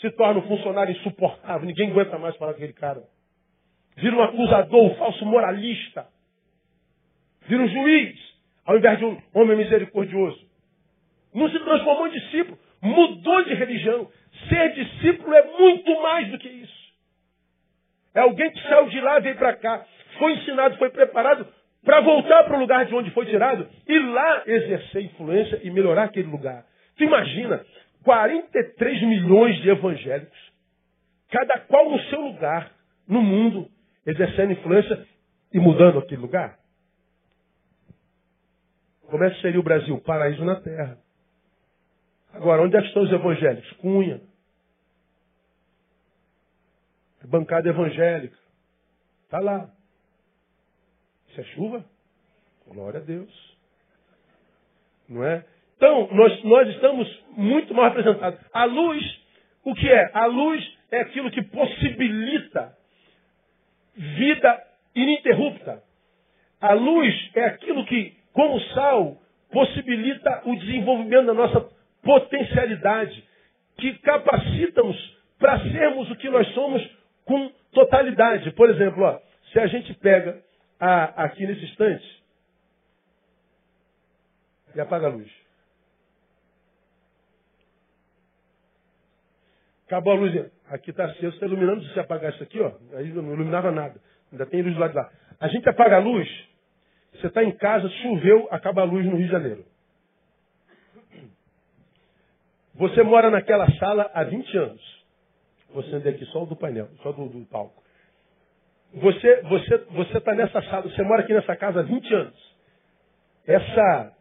Se 0.00 0.10
torna 0.12 0.40
um 0.40 0.48
funcionário 0.48 0.92
insuportável, 0.92 1.66
ninguém 1.66 1.90
aguenta 1.90 2.18
mais 2.18 2.36
falar 2.36 2.52
com 2.52 2.58
aquele 2.58 2.72
cara. 2.72 3.02
Vira 3.96 4.16
um 4.16 4.22
acusador, 4.22 4.84
um 4.84 4.94
falso 4.96 5.24
moralista. 5.24 6.06
Vira 7.42 7.62
um 7.62 7.68
juiz, 7.68 8.18
ao 8.64 8.78
invés 8.78 8.98
de 8.98 9.04
um 9.04 9.20
homem 9.34 9.56
misericordioso. 9.56 10.44
Não 11.34 11.48
se 11.50 11.58
transformou 11.60 12.08
em 12.08 12.12
discípulo, 12.12 12.58
mudou 12.80 13.44
de 13.44 13.54
religião. 13.54 14.10
Ser 14.48 14.72
discípulo 14.74 15.32
é 15.34 15.58
muito 15.58 16.02
mais 16.02 16.30
do 16.30 16.38
que 16.38 16.48
isso. 16.48 16.82
É 18.14 18.20
alguém 18.20 18.50
que 18.50 18.62
saiu 18.62 18.88
de 18.88 19.00
lá 19.00 19.18
e 19.18 19.22
veio 19.22 19.36
para 19.36 19.56
cá. 19.56 19.86
Foi 20.18 20.32
ensinado, 20.34 20.76
foi 20.78 20.90
preparado 20.90 21.46
para 21.84 22.00
voltar 22.00 22.44
para 22.44 22.56
o 22.56 22.60
lugar 22.60 22.86
de 22.86 22.94
onde 22.94 23.10
foi 23.10 23.26
tirado 23.26 23.68
e 23.86 23.98
lá 23.98 24.42
exercer 24.46 25.04
influência 25.04 25.60
e 25.62 25.70
melhorar 25.70 26.04
aquele 26.04 26.28
lugar. 26.28 26.64
Tu 26.96 27.04
imagina, 27.04 27.64
43 28.04 29.02
milhões 29.02 29.56
de 29.62 29.70
evangélicos, 29.70 30.52
cada 31.30 31.60
qual 31.60 31.90
no 31.90 31.98
seu 32.04 32.20
lugar, 32.20 32.72
no 33.08 33.20
mundo, 33.20 33.68
exercendo 34.06 34.52
influência 34.52 35.06
e 35.52 35.58
mudando 35.58 35.98
aquele 35.98 36.20
lugar. 36.20 36.58
Como 39.08 39.24
é 39.24 39.30
que 39.30 39.40
seria 39.40 39.60
o 39.60 39.64
Brasil? 39.64 40.00
Paraíso 40.00 40.44
na 40.44 40.60
terra. 40.60 40.98
Agora, 42.32 42.62
onde 42.62 42.76
é 42.76 42.80
que 42.80 42.88
estão 42.88 43.02
os 43.02 43.12
evangélicos? 43.12 43.70
Cunha. 43.72 44.20
Bancada 47.24 47.68
evangélica. 47.68 48.36
Está 49.24 49.38
lá. 49.40 49.70
Isso 51.32 51.40
é 51.40 51.44
chuva? 51.44 51.84
Glória 52.68 53.00
a 53.00 53.02
Deus. 53.02 53.56
Não 55.08 55.24
é? 55.24 55.42
Então, 55.76 56.08
nós, 56.12 56.44
nós 56.44 56.68
estamos 56.68 57.24
muito 57.30 57.72
mal 57.72 57.86
representados. 57.86 58.38
A 58.52 58.64
luz, 58.64 59.02
o 59.64 59.74
que 59.74 59.88
é? 59.88 60.10
A 60.12 60.26
luz 60.26 60.78
é 60.90 61.00
aquilo 61.00 61.30
que 61.30 61.40
possibilita 61.42 62.76
vida 63.96 64.62
ininterrupta. 64.94 65.82
A 66.60 66.74
luz 66.74 67.30
é 67.34 67.46
aquilo 67.46 67.86
que, 67.86 68.14
como 68.34 68.60
sal, 68.74 69.16
possibilita 69.50 70.42
o 70.44 70.54
desenvolvimento 70.56 71.26
da 71.26 71.34
nossa 71.34 71.66
potencialidade, 72.02 73.26
que 73.78 73.94
capacita-nos 74.00 75.16
para 75.38 75.60
sermos 75.60 76.10
o 76.10 76.16
que 76.16 76.28
nós 76.28 76.46
somos 76.48 76.86
com 77.24 77.50
totalidade. 77.72 78.50
Por 78.52 78.68
exemplo, 78.68 79.02
ó, 79.02 79.18
se 79.50 79.58
a 79.58 79.66
gente 79.66 79.94
pega 79.94 80.38
a, 80.84 81.24
aqui 81.24 81.46
nesse 81.46 81.64
instante 81.64 82.24
e 84.74 84.80
apaga 84.80 85.06
a 85.06 85.10
luz. 85.10 85.30
Acabou 89.86 90.14
a 90.14 90.16
luz. 90.16 90.50
Aqui 90.66 90.90
está 90.90 91.04
aceso, 91.04 91.34
está 91.34 91.46
iluminando. 91.46 91.84
Se 91.84 91.92
você 91.92 92.00
apagar 92.00 92.32
isso 92.32 92.42
aqui, 92.42 92.60
ó, 92.60 92.72
aí 92.94 93.12
não 93.12 93.32
iluminava 93.32 93.70
nada. 93.70 94.00
Ainda 94.32 94.44
tem 94.46 94.62
luz 94.62 94.76
lado 94.76 94.90
de 94.90 94.96
lá. 94.96 95.12
A 95.38 95.46
gente 95.46 95.68
apaga 95.68 95.96
a 95.96 96.00
luz, 96.00 96.28
você 97.12 97.28
está 97.28 97.44
em 97.44 97.52
casa, 97.52 97.88
choveu, 97.88 98.48
acaba 98.50 98.80
a 98.80 98.84
luz 98.84 99.06
no 99.06 99.16
Rio 99.16 99.26
de 99.26 99.32
Janeiro. 99.32 99.64
Você 102.74 103.02
mora 103.04 103.30
naquela 103.30 103.70
sala 103.78 104.10
há 104.14 104.24
20 104.24 104.56
anos. 104.58 105.04
Você 105.74 105.94
anda 105.94 106.10
aqui 106.10 106.24
só 106.26 106.44
do 106.44 106.56
painel, 106.56 106.88
só 107.02 107.12
do, 107.12 107.28
do 107.28 107.46
palco. 107.46 107.81
Você 108.94 109.42
você 109.42 109.78
você 109.90 110.18
está 110.18 110.34
nessa 110.34 110.60
sala, 110.62 110.82
você 110.82 111.02
mora 111.02 111.22
aqui 111.22 111.32
nessa 111.32 111.56
casa 111.56 111.80
há 111.80 111.82
20 111.82 112.14
anos. 112.14 112.56
Essa 113.46 114.16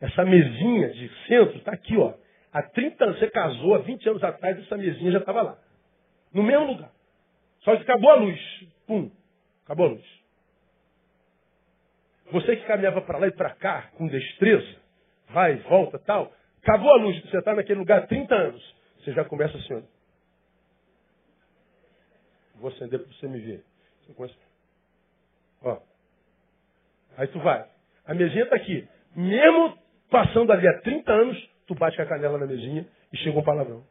essa 0.00 0.24
mesinha 0.24 0.90
de 0.90 1.10
centro 1.26 1.56
está 1.56 1.72
aqui, 1.72 1.96
ó. 1.96 2.14
Há 2.52 2.62
30 2.62 3.04
anos, 3.04 3.18
você 3.18 3.30
casou, 3.30 3.74
há 3.74 3.78
20 3.78 4.08
anos 4.08 4.24
atrás, 4.24 4.58
essa 4.58 4.76
mesinha 4.76 5.12
já 5.12 5.18
estava 5.18 5.42
lá. 5.42 5.58
No 6.32 6.42
mesmo 6.42 6.66
lugar. 6.66 6.90
Só 7.60 7.74
que 7.76 7.82
acabou 7.82 8.10
a 8.10 8.14
luz. 8.14 8.40
Pum. 8.86 9.10
Acabou 9.64 9.86
a 9.86 9.90
luz. 9.90 10.04
Você 12.32 12.56
que 12.56 12.66
caminhava 12.66 13.00
para 13.02 13.18
lá 13.18 13.26
e 13.28 13.32
para 13.32 13.50
cá 13.54 13.90
com 13.96 14.06
destreza, 14.08 14.76
vai, 15.30 15.56
volta, 15.56 15.98
tal, 15.98 16.32
acabou 16.62 16.90
a 16.90 16.96
luz, 16.96 17.20
você 17.22 17.38
está 17.38 17.54
naquele 17.54 17.78
lugar 17.78 18.02
há 18.02 18.06
30 18.06 18.34
anos. 18.34 18.76
Você 18.98 19.12
já 19.12 19.24
começa 19.24 19.56
assim, 19.56 19.74
ó. 19.74 19.82
Vou 22.56 22.70
acender 22.70 23.00
para 23.00 23.12
você 23.12 23.28
me 23.28 23.38
ver. 23.38 23.64
Ó. 25.62 25.78
Aí 27.16 27.26
tu 27.28 27.40
vai. 27.40 27.66
A 28.06 28.14
mesinha 28.14 28.44
está 28.44 28.56
aqui. 28.56 28.86
Mesmo 29.14 29.78
passando 30.10 30.52
ali 30.52 30.68
há 30.68 30.80
30 30.80 31.12
anos, 31.12 31.50
tu 31.66 31.74
bate 31.74 31.96
com 31.96 32.02
a 32.02 32.06
canela 32.06 32.38
na 32.38 32.46
mesinha 32.46 32.86
e 33.12 33.16
chega 33.16 33.38
um 33.38 33.42
palavrão. 33.42 33.82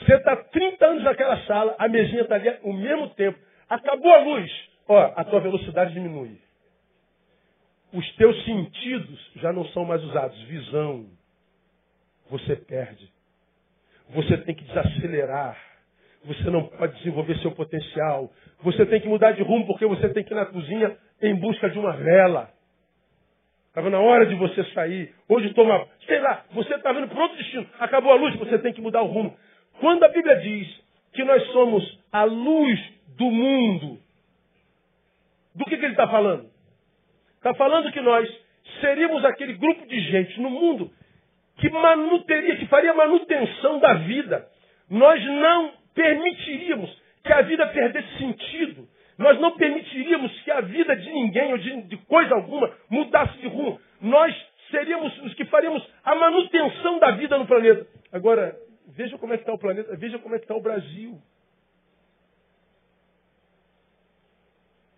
Você 0.00 0.14
está 0.14 0.34
30 0.34 0.86
anos 0.86 1.04
naquela 1.04 1.36
sala, 1.44 1.76
a 1.78 1.86
mesinha 1.86 2.22
está 2.22 2.34
ali 2.34 2.48
ao 2.48 2.72
mesmo 2.72 3.10
tempo. 3.10 3.38
Acabou 3.68 4.12
a 4.12 4.18
luz. 4.18 4.50
Ó, 4.88 5.12
a 5.14 5.24
tua 5.24 5.40
velocidade 5.40 5.92
diminui. 5.92 6.40
Os 7.92 8.16
teus 8.16 8.44
sentidos 8.44 9.30
já 9.36 9.52
não 9.52 9.64
são 9.66 9.84
mais 9.84 10.02
usados. 10.02 10.40
Visão. 10.42 11.06
Você 12.30 12.56
perde. 12.56 13.10
Você 14.10 14.38
tem 14.38 14.54
que 14.54 14.64
desacelerar. 14.64 15.58
Você 16.24 16.50
não 16.50 16.64
pode 16.64 16.96
desenvolver 16.98 17.36
seu 17.38 17.52
potencial. 17.52 18.30
Você 18.62 18.86
tem 18.86 19.00
que 19.00 19.08
mudar 19.08 19.32
de 19.32 19.42
rumo 19.42 19.66
porque 19.66 19.86
você 19.86 20.08
tem 20.10 20.22
que 20.22 20.32
ir 20.32 20.36
na 20.36 20.46
cozinha 20.46 20.96
em 21.22 21.34
busca 21.34 21.68
de 21.68 21.78
uma 21.78 21.92
vela. 21.92 22.50
Estava 23.68 23.88
na 23.88 24.00
hora 24.00 24.26
de 24.26 24.34
você 24.34 24.64
sair. 24.72 25.14
Hoje 25.28 25.52
toma, 25.54 25.86
sei 26.06 26.18
lá, 26.20 26.44
você 26.52 26.74
está 26.74 26.92
vendo 26.92 27.08
para 27.08 27.22
outro 27.22 27.36
destino. 27.36 27.66
Acabou 27.78 28.12
a 28.12 28.16
luz, 28.16 28.36
você 28.36 28.58
tem 28.58 28.72
que 28.72 28.80
mudar 28.80 29.02
o 29.02 29.06
rumo. 29.06 29.36
Quando 29.78 30.02
a 30.04 30.08
Bíblia 30.08 30.36
diz 30.40 30.68
que 31.12 31.24
nós 31.24 31.42
somos 31.52 31.98
a 32.12 32.24
luz 32.24 32.80
do 33.16 33.30
mundo, 33.30 33.98
do 35.54 35.64
que, 35.64 35.76
que 35.76 35.84
ele 35.84 35.94
está 35.94 36.08
falando? 36.08 36.50
Está 37.36 37.54
falando 37.54 37.90
que 37.92 38.00
nós 38.00 38.28
seríamos 38.80 39.24
aquele 39.24 39.54
grupo 39.54 39.86
de 39.86 40.00
gente 40.00 40.40
no 40.40 40.50
mundo 40.50 40.90
que 41.60 41.70
manuteria, 41.70 42.56
que 42.56 42.66
faria 42.66 42.92
manutenção 42.94 43.78
da 43.78 43.94
vida. 43.94 44.48
Nós 44.88 45.24
não 45.24 45.72
permitiríamos 45.94 46.90
que 47.22 47.32
a 47.32 47.42
vida 47.42 47.66
perdesse 47.68 48.18
sentido. 48.18 48.88
Nós 49.18 49.38
não 49.38 49.52
permitiríamos 49.52 50.32
que 50.42 50.50
a 50.50 50.60
vida 50.62 50.96
de 50.96 51.10
ninguém 51.10 51.52
ou 51.52 51.58
de, 51.58 51.82
de 51.82 51.96
coisa 51.98 52.34
alguma 52.34 52.72
mudasse 52.88 53.38
de 53.38 53.46
rumo. 53.46 53.78
Nós 54.00 54.34
seríamos 54.70 55.16
os 55.22 55.34
que 55.34 55.44
faríamos 55.44 55.86
a 56.02 56.14
manutenção 56.14 56.98
da 56.98 57.12
vida 57.12 57.36
no 57.38 57.46
planeta. 57.46 57.86
Agora, 58.12 58.56
Veja 58.92 59.16
como 59.18 59.32
é 59.32 59.36
que 59.36 59.42
está 59.42 59.52
o 59.52 59.58
planeta, 59.58 59.96
veja 59.96 60.18
como 60.18 60.34
é 60.34 60.38
que 60.38 60.44
está 60.44 60.54
o 60.54 60.60
Brasil. 60.60 61.20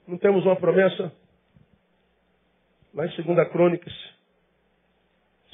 Não 0.06 0.18
temos 0.18 0.44
uma 0.44 0.56
promessa? 0.56 1.12
Lá 2.94 3.06
em 3.06 3.22
2 3.22 3.48
Crônicas 3.50 3.92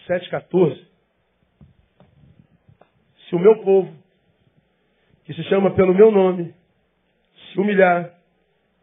7,14. 0.08 0.87
Se 3.28 3.34
o 3.34 3.38
meu 3.38 3.62
povo, 3.62 3.94
que 5.24 5.34
se 5.34 5.42
chama 5.44 5.74
pelo 5.74 5.94
meu 5.94 6.10
nome, 6.10 6.54
se 7.52 7.60
humilhar 7.60 8.18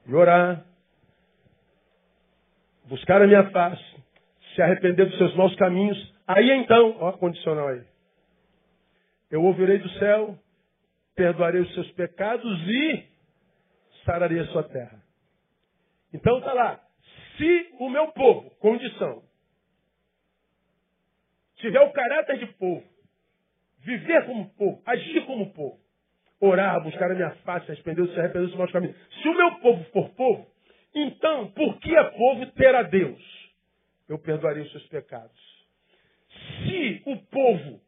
e 0.05 0.13
orar, 0.13 0.63
buscar 2.85 3.21
a 3.21 3.27
minha 3.27 3.49
face, 3.49 3.83
se 4.53 4.61
arrepender 4.61 5.07
dos 5.07 5.17
seus 5.17 5.35
maus 5.35 5.55
caminhos, 5.55 6.13
aí 6.27 6.51
então, 6.51 6.97
ó, 6.99 7.11
condicional 7.13 7.69
aí. 7.69 7.83
Eu 9.31 9.43
ouvirei 9.43 9.79
do 9.79 9.89
céu, 9.97 10.37
perdoarei 11.15 11.61
os 11.61 11.73
seus 11.73 11.91
pecados 11.93 12.59
e 12.67 13.03
sararei 14.05 14.39
a 14.39 14.47
sua 14.47 14.63
terra. 14.63 15.01
Então 16.13 16.37
está 16.37 16.53
lá. 16.53 16.79
Se 17.37 17.69
o 17.79 17.89
meu 17.89 18.11
povo, 18.11 18.51
condição, 18.59 19.23
tiver 21.55 21.81
o 21.81 21.91
caráter 21.91 22.37
de 22.37 22.45
povo, 22.53 22.94
viver 23.85 24.25
como 24.25 24.49
povo, 24.55 24.81
agir 24.85 25.25
como 25.25 25.53
povo, 25.53 25.79
orar, 26.41 26.83
buscar 26.83 27.11
a 27.11 27.13
minha 27.13 27.31
face, 27.45 27.71
arrepender, 27.71 28.07
se 28.07 28.19
arrepender 28.19 28.47
dos 28.47 28.57
maus 28.57 28.71
caminhos. 28.71 28.97
Se 29.21 29.29
o 29.29 29.37
meu 29.37 29.51
povo 29.59 29.83
for 29.91 30.09
povo, 30.09 30.47
então, 30.93 31.51
por 31.51 31.77
que 31.79 31.95
é 31.95 32.03
povo 32.03 32.45
ter 32.47 32.73
a 32.73 32.83
Deus? 32.83 33.21
Eu 34.09 34.17
perdoarei 34.17 34.63
os 34.63 34.71
seus 34.71 34.85
pecados. 34.87 35.39
Se 36.63 37.03
o 37.05 37.17
povo 37.17 37.79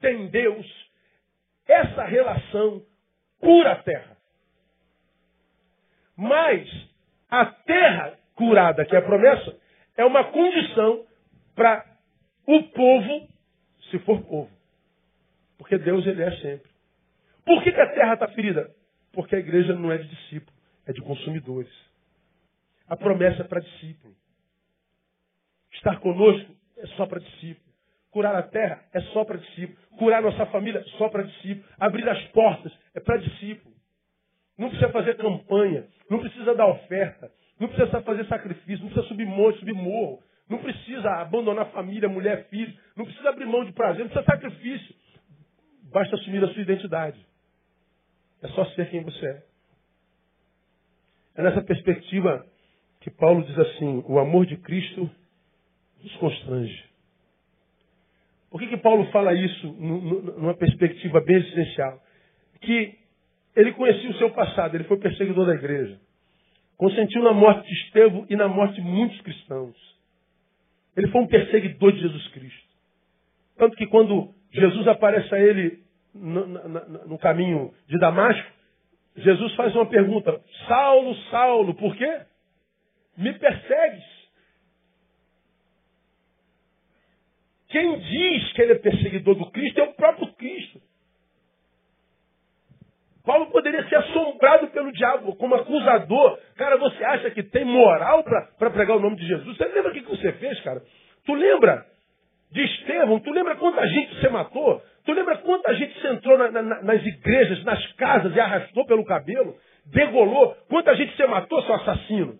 tem 0.00 0.28
Deus, 0.28 0.66
essa 1.66 2.04
relação 2.04 2.82
cura 3.40 3.72
a 3.72 3.82
terra. 3.82 4.16
Mas 6.16 6.68
a 7.28 7.44
terra 7.46 8.18
curada, 8.34 8.84
que 8.84 8.94
é 8.94 8.98
a 8.98 9.02
promessa, 9.02 9.56
é 9.96 10.04
uma 10.04 10.24
condição 10.24 11.04
para 11.54 11.84
o 12.46 12.62
povo, 12.62 13.28
se 13.90 13.98
for 14.00 14.20
povo. 14.22 14.55
Porque 15.66 15.78
Deus 15.78 16.06
ele 16.06 16.22
é 16.22 16.30
sempre. 16.36 16.70
Por 17.44 17.60
que, 17.64 17.72
que 17.72 17.80
a 17.80 17.92
terra 17.92 18.14
está 18.14 18.28
ferida? 18.28 18.70
Porque 19.12 19.34
a 19.34 19.38
igreja 19.40 19.74
não 19.74 19.90
é 19.90 19.98
de 19.98 20.06
discípulo, 20.06 20.56
é 20.86 20.92
de 20.92 21.02
consumidores. 21.02 21.72
A 22.86 22.96
promessa 22.96 23.42
é 23.42 23.44
para 23.44 23.58
discípulo. 23.58 24.14
Estar 25.72 25.98
conosco 25.98 26.54
é 26.78 26.86
só 26.96 27.04
para 27.06 27.18
discípulo. 27.18 27.66
Curar 28.12 28.36
a 28.36 28.44
terra 28.44 28.84
é 28.94 29.00
só 29.12 29.24
para 29.24 29.38
discípulo. 29.38 29.76
Curar 29.98 30.22
nossa 30.22 30.46
família 30.46 30.78
é 30.78 30.84
só 30.98 31.08
para 31.08 31.24
discípulo. 31.24 31.66
Abrir 31.80 32.08
as 32.08 32.22
portas 32.28 32.72
é 32.94 33.00
para 33.00 33.16
discípulo. 33.16 33.74
Não 34.56 34.68
precisa 34.68 34.92
fazer 34.92 35.16
campanha. 35.16 35.88
Não 36.08 36.20
precisa 36.20 36.54
dar 36.54 36.68
oferta. 36.68 37.28
Não 37.58 37.66
precisa 37.66 38.00
fazer 38.02 38.24
sacrifício. 38.26 38.84
Não 38.84 38.90
precisa 38.90 39.08
subir 39.08 39.26
monte, 39.26 39.58
subir 39.58 39.74
morro. 39.74 40.22
Não 40.48 40.58
precisa 40.58 41.10
abandonar 41.10 41.72
família, 41.72 42.08
mulher, 42.08 42.46
filho. 42.50 42.72
Não 42.94 43.04
precisa 43.04 43.30
abrir 43.30 43.46
mão 43.46 43.64
de 43.64 43.72
prazer. 43.72 44.04
Não 44.04 44.10
precisa 44.10 44.24
sacrifício. 44.24 44.94
Basta 45.92 46.16
assumir 46.16 46.42
a 46.44 46.48
sua 46.48 46.62
identidade. 46.62 47.18
É 48.42 48.48
só 48.48 48.64
ser 48.70 48.90
quem 48.90 49.02
você 49.02 49.26
é. 49.26 49.42
É 51.36 51.42
nessa 51.42 51.62
perspectiva 51.62 52.46
que 53.00 53.10
Paulo 53.10 53.44
diz 53.44 53.58
assim: 53.58 54.02
o 54.06 54.18
amor 54.18 54.46
de 54.46 54.56
Cristo 54.56 55.10
nos 56.02 56.16
constrange. 56.16 56.84
Por 58.50 58.60
que, 58.60 58.68
que 58.68 58.76
Paulo 58.78 59.10
fala 59.10 59.34
isso 59.34 59.66
numa 59.74 60.54
perspectiva 60.54 61.20
bem 61.20 61.36
essencial? 61.36 62.02
Que 62.60 62.98
ele 63.54 63.72
conhecia 63.72 64.10
o 64.10 64.18
seu 64.18 64.30
passado, 64.30 64.74
ele 64.74 64.84
foi 64.84 64.98
perseguidor 64.98 65.46
da 65.46 65.54
igreja. 65.54 65.98
Consentiu 66.76 67.22
na 67.22 67.32
morte 67.32 67.66
de 67.66 67.74
Estevão 67.84 68.26
e 68.28 68.36
na 68.36 68.48
morte 68.48 68.74
de 68.74 68.82
muitos 68.82 69.20
cristãos. 69.22 69.76
Ele 70.96 71.08
foi 71.08 71.20
um 71.22 71.26
perseguidor 71.26 71.92
de 71.92 72.00
Jesus 72.00 72.28
Cristo. 72.28 72.66
Tanto 73.56 73.76
que 73.76 73.86
quando 73.86 74.34
Jesus 74.52 74.86
aparece 74.88 75.34
a 75.34 75.40
ele 75.40 75.84
no, 76.14 76.46
no, 76.46 77.08
no 77.08 77.18
caminho 77.18 77.72
de 77.86 77.98
Damasco, 77.98 78.50
Jesus 79.16 79.54
faz 79.54 79.74
uma 79.74 79.86
pergunta: 79.86 80.40
Saulo, 80.66 81.14
Saulo, 81.30 81.74
por 81.74 81.96
quê? 81.96 82.20
Me 83.16 83.32
persegues. 83.32 84.16
Quem 87.68 87.98
diz 87.98 88.52
que 88.52 88.62
ele 88.62 88.72
é 88.72 88.78
perseguidor 88.78 89.34
do 89.34 89.50
Cristo 89.50 89.80
é 89.80 89.84
o 89.84 89.94
próprio 89.94 90.32
Cristo. 90.34 90.80
Paulo 93.24 93.50
poderia 93.50 93.86
ser 93.88 93.96
assombrado 93.96 94.68
pelo 94.68 94.92
diabo 94.92 95.34
como 95.34 95.56
acusador. 95.56 96.38
Cara, 96.54 96.76
você 96.76 97.02
acha 97.04 97.30
que 97.32 97.42
tem 97.42 97.64
moral 97.64 98.22
para 98.22 98.70
pregar 98.70 98.96
o 98.96 99.00
nome 99.00 99.16
de 99.16 99.26
Jesus? 99.26 99.56
Você 99.56 99.64
lembra 99.64 99.90
o 99.90 99.94
que, 99.94 100.02
que 100.02 100.10
você 100.10 100.32
fez, 100.34 100.60
cara? 100.60 100.80
Tu 101.24 101.34
lembra 101.34 101.84
de 102.50 102.62
Estevão? 102.62 103.20
Tu 103.20 103.30
lembra 103.30 103.56
quanta 103.56 103.86
gente 103.86 104.20
você 104.20 104.28
matou? 104.28 104.82
Tu 105.04 105.12
lembra 105.12 105.38
quanta 105.38 105.74
gente 105.74 106.00
você 106.00 106.08
entrou 106.08 106.38
na, 106.38 106.50
na, 106.50 106.82
nas 106.82 107.04
igrejas, 107.04 107.62
nas 107.64 107.92
casas 107.92 108.34
e 108.34 108.40
arrastou 108.40 108.84
pelo 108.86 109.04
cabelo? 109.04 109.56
Degolou? 109.86 110.54
Quanta 110.68 110.94
gente 110.96 111.16
você 111.16 111.26
matou, 111.26 111.62
seu 111.62 111.74
assassino? 111.74 112.38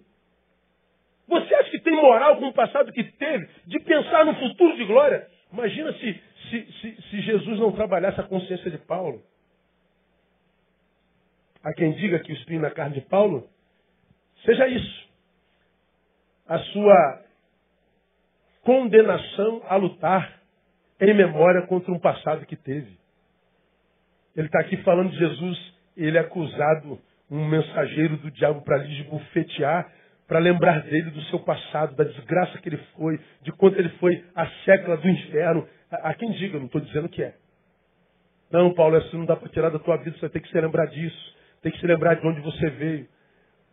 Você 1.28 1.54
acha 1.54 1.70
que 1.70 1.80
tem 1.80 1.94
moral 1.94 2.36
com 2.36 2.46
o 2.46 2.52
passado 2.52 2.92
que 2.92 3.02
teve 3.02 3.48
de 3.66 3.80
pensar 3.80 4.24
no 4.24 4.34
futuro 4.34 4.76
de 4.76 4.84
glória? 4.84 5.26
Imagina 5.52 5.92
se, 5.94 6.20
se, 6.50 6.72
se, 6.80 7.02
se 7.02 7.20
Jesus 7.20 7.58
não 7.58 7.72
trabalhasse 7.72 8.20
a 8.20 8.24
consciência 8.24 8.70
de 8.70 8.78
Paulo. 8.78 9.22
Há 11.62 11.72
quem 11.74 11.92
diga 11.92 12.20
que 12.20 12.32
o 12.32 12.36
espinho 12.36 12.60
na 12.60 12.70
carne 12.70 12.94
de 12.94 13.00
Paulo 13.08 13.48
seja 14.44 14.68
isso. 14.68 15.08
A 16.46 16.58
sua 16.58 17.25
condenação 18.66 19.62
a 19.68 19.76
lutar 19.76 20.40
em 21.00 21.14
memória 21.14 21.62
contra 21.68 21.92
um 21.92 22.00
passado 22.00 22.44
que 22.46 22.56
teve. 22.56 22.98
Ele 24.34 24.48
está 24.48 24.58
aqui 24.58 24.76
falando 24.78 25.10
de 25.10 25.16
Jesus, 25.16 25.74
ele 25.96 26.18
é 26.18 26.20
acusado, 26.20 26.98
um 27.30 27.46
mensageiro 27.46 28.16
do 28.16 28.28
diabo 28.28 28.62
para 28.62 28.78
lhe 28.78 29.00
esbufetear, 29.00 29.88
para 30.26 30.40
lembrar 30.40 30.82
dele 30.82 31.10
do 31.12 31.22
seu 31.22 31.38
passado, 31.38 31.94
da 31.94 32.02
desgraça 32.02 32.58
que 32.58 32.68
ele 32.68 32.80
foi, 32.96 33.20
de 33.42 33.52
quanto 33.52 33.78
ele 33.78 33.88
foi 34.00 34.24
a 34.34 34.44
sécula 34.64 34.96
do 34.96 35.08
inferno. 35.08 35.68
Há 35.88 36.12
quem 36.14 36.32
diga, 36.32 36.58
não 36.58 36.66
estou 36.66 36.80
dizendo 36.80 37.08
que 37.08 37.22
é. 37.22 37.34
Não, 38.50 38.74
Paulo, 38.74 38.96
assim 38.96 39.16
não 39.16 39.26
dá 39.26 39.36
para 39.36 39.48
tirar 39.48 39.70
da 39.70 39.78
tua 39.78 39.96
vida, 39.98 40.16
você 40.18 40.28
ter 40.28 40.40
que 40.40 40.48
se 40.48 40.60
lembrar 40.60 40.86
disso. 40.86 41.36
Tem 41.62 41.70
que 41.70 41.78
se 41.78 41.86
lembrar 41.86 42.14
de 42.14 42.26
onde 42.26 42.40
você 42.40 42.68
veio. 42.70 43.06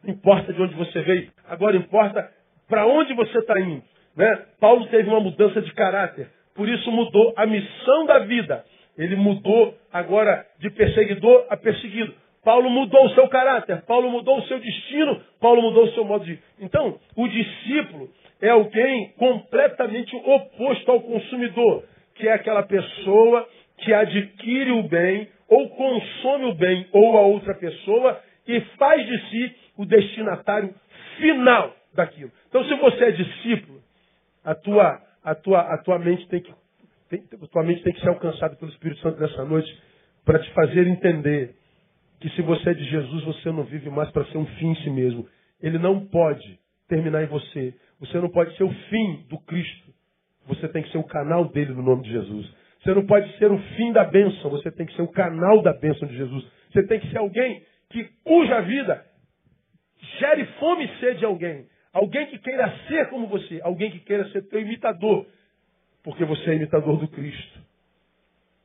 Não 0.04 0.14
importa 0.14 0.54
de 0.54 0.62
onde 0.62 0.76
você 0.76 1.02
veio. 1.02 1.32
Agora 1.48 1.76
importa 1.76 2.32
para 2.68 2.86
onde 2.86 3.16
você 3.16 3.40
está 3.40 3.60
indo. 3.60 3.93
Né? 4.16 4.46
Paulo 4.60 4.86
teve 4.88 5.10
uma 5.10 5.20
mudança 5.20 5.62
de 5.62 5.74
caráter. 5.74 6.30
Por 6.56 6.70
isso 6.70 6.92
mudou 6.92 7.34
a 7.36 7.46
missão 7.46 8.06
da 8.06 8.20
vida. 8.20 8.64
Ele 8.98 9.16
mudou 9.16 9.76
agora 9.92 10.46
de 10.60 10.70
perseguidor 10.70 11.46
a 11.50 11.58
perseguido. 11.58 12.14
Paulo 12.44 12.70
mudou 12.70 13.06
o 13.06 13.10
seu 13.12 13.28
caráter, 13.30 13.84
Paulo 13.84 14.12
mudou 14.12 14.38
o 14.38 14.44
seu 14.44 14.60
destino, 14.60 15.22
Paulo 15.40 15.62
mudou 15.62 15.86
o 15.86 15.92
seu 15.94 16.04
modo 16.04 16.26
de. 16.26 16.38
Então, 16.60 17.00
o 17.16 17.28
discípulo 17.28 18.10
é 18.42 18.50
alguém 18.50 19.14
completamente 19.18 20.14
oposto 20.14 20.92
ao 20.92 21.00
consumidor, 21.00 21.86
que 22.16 22.28
é 22.28 22.34
aquela 22.34 22.64
pessoa 22.64 23.48
que 23.78 23.94
adquire 23.94 24.72
o 24.72 24.84
bem 24.84 25.30
ou 25.48 25.70
consome 25.70 26.46
o 26.46 26.54
bem 26.54 26.86
ou 26.92 27.18
a 27.18 27.22
outra 27.22 27.54
pessoa 27.54 28.20
e 28.46 28.60
faz 28.78 29.06
de 29.06 29.30
si 29.30 29.56
o 29.78 29.86
destinatário 29.86 30.76
final 31.18 31.74
daquilo. 31.96 32.32
Então, 32.50 32.64
se 32.66 32.76
você 32.76 33.06
é 33.06 33.12
discípulo, 33.12 33.83
a 34.44 34.56
tua, 34.56 35.02
a 35.24 35.36
tua, 35.36 35.62
a 35.62 35.78
tua 35.80 36.00
mente 36.00 36.28
tem 36.28 36.42
que 36.42 36.54
a 37.12 37.48
tua 37.48 37.64
mente 37.64 37.84
tem 37.84 37.94
que 37.94 38.02
ser 38.02 38.10
alcançada 38.10 38.56
pelo 38.56 38.72
Espírito 38.72 39.00
Santo 39.02 39.20
nessa 39.20 39.46
noite 39.46 39.72
para 40.26 40.40
te 40.40 40.52
fazer 40.54 40.88
entender 40.88 41.56
que 42.20 42.30
se 42.32 42.42
você 42.42 42.72
é 42.72 42.74
de 42.74 42.84
Jesus, 42.86 43.24
você 43.24 43.52
não 43.52 43.64
vive 43.66 43.90
mais 43.90 44.10
para 44.12 44.26
ser 44.26 44.38
um 44.38 44.46
fim 44.46 44.72
em 44.72 44.76
si 44.78 44.90
mesmo. 44.90 45.28
Ele 45.62 45.78
não 45.78 46.08
pode 46.08 46.60
terminar 46.88 47.22
em 47.22 47.28
você. 47.28 47.74
Você 48.00 48.20
não 48.20 48.30
pode 48.30 48.56
ser 48.58 48.64
o 48.64 48.74
fim 48.90 49.26
do 49.30 49.38
Cristo. 49.42 49.94
Você 50.48 50.68
tem 50.70 50.82
que 50.82 50.92
ser 50.92 50.98
o 50.98 51.04
canal 51.04 51.50
dele 51.50 51.74
no 51.74 51.84
nome 51.84 52.04
de 52.04 52.12
Jesus. 52.12 52.50
Você 52.82 52.94
não 52.94 53.06
pode 53.06 53.38
ser 53.38 53.52
o 53.52 53.58
fim 53.76 53.94
da 53.94 54.04
bênção, 54.04 54.50
você 54.50 54.70
tem 54.70 54.86
que 54.86 54.94
ser 54.96 55.02
o 55.02 55.08
canal 55.08 55.62
da 55.62 55.72
bênção 55.72 56.08
de 56.08 56.18
Jesus. 56.18 56.46
Você 56.72 56.84
tem 56.84 57.00
que 57.00 57.10
ser 57.12 57.18
alguém 57.18 57.64
que, 57.90 58.04
cuja 58.24 58.62
vida 58.62 59.06
gere 60.20 60.46
fome 60.60 60.86
e 60.86 61.00
sede 61.00 61.20
de 61.20 61.26
alguém. 61.26 61.66
Alguém 61.94 62.26
que 62.26 62.40
queira 62.40 62.76
ser 62.88 63.08
como 63.10 63.28
você, 63.28 63.62
alguém 63.64 63.92
que 63.92 64.00
queira 64.00 64.28
ser 64.32 64.42
teu 64.50 64.60
imitador, 64.60 65.28
porque 66.04 66.26
você 66.26 66.50
é 66.50 66.56
imitador 66.56 66.98
do 66.98 67.08
Cristo. 67.08 67.60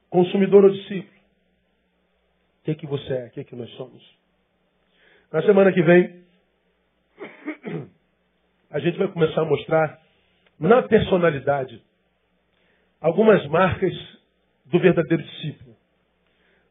Consumidor 0.08 0.64
ou 0.64 0.70
discípulo? 0.70 1.18
O 2.60 2.64
que, 2.64 2.70
é 2.70 2.74
que 2.74 2.86
você 2.86 3.12
é? 3.12 3.26
O 3.26 3.30
que, 3.30 3.40
é 3.40 3.44
que 3.44 3.54
nós 3.54 3.70
somos? 3.72 4.02
Na 5.30 5.42
semana 5.42 5.72
que 5.72 5.82
vem, 5.82 6.24
a 8.70 8.78
gente 8.78 8.96
vai 8.96 9.08
começar 9.08 9.42
a 9.42 9.44
mostrar 9.44 10.00
na 10.58 10.82
personalidade 10.82 11.82
algumas 13.00 13.46
marcas 13.48 13.92
do 14.64 14.78
verdadeiro 14.78 15.22
discípulo. 15.22 15.76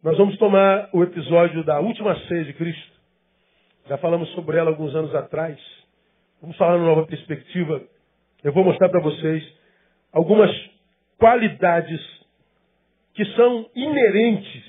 Nós 0.04 0.18
vamos 0.18 0.38
tomar 0.38 0.90
o 0.92 1.04
episódio 1.04 1.64
da 1.64 1.80
última 1.80 2.18
ceia 2.28 2.46
de 2.46 2.54
Cristo. 2.54 2.98
Já 3.88 3.98
falamos 3.98 4.30
sobre 4.34 4.58
ela 4.58 4.70
alguns 4.70 4.96
anos 4.96 5.14
atrás. 5.14 5.60
Vamos 6.42 6.56
falar 6.58 6.78
numa 6.78 6.90
nova 6.90 7.08
perspectiva. 7.08 7.82
Eu 8.44 8.54
vou 8.54 8.64
mostrar 8.64 8.90
para 8.90 9.02
vocês 9.02 9.44
algumas 10.12 10.52
qualidades 11.18 12.00
que 13.14 13.26
são 13.36 13.70
inerentes 13.76 14.64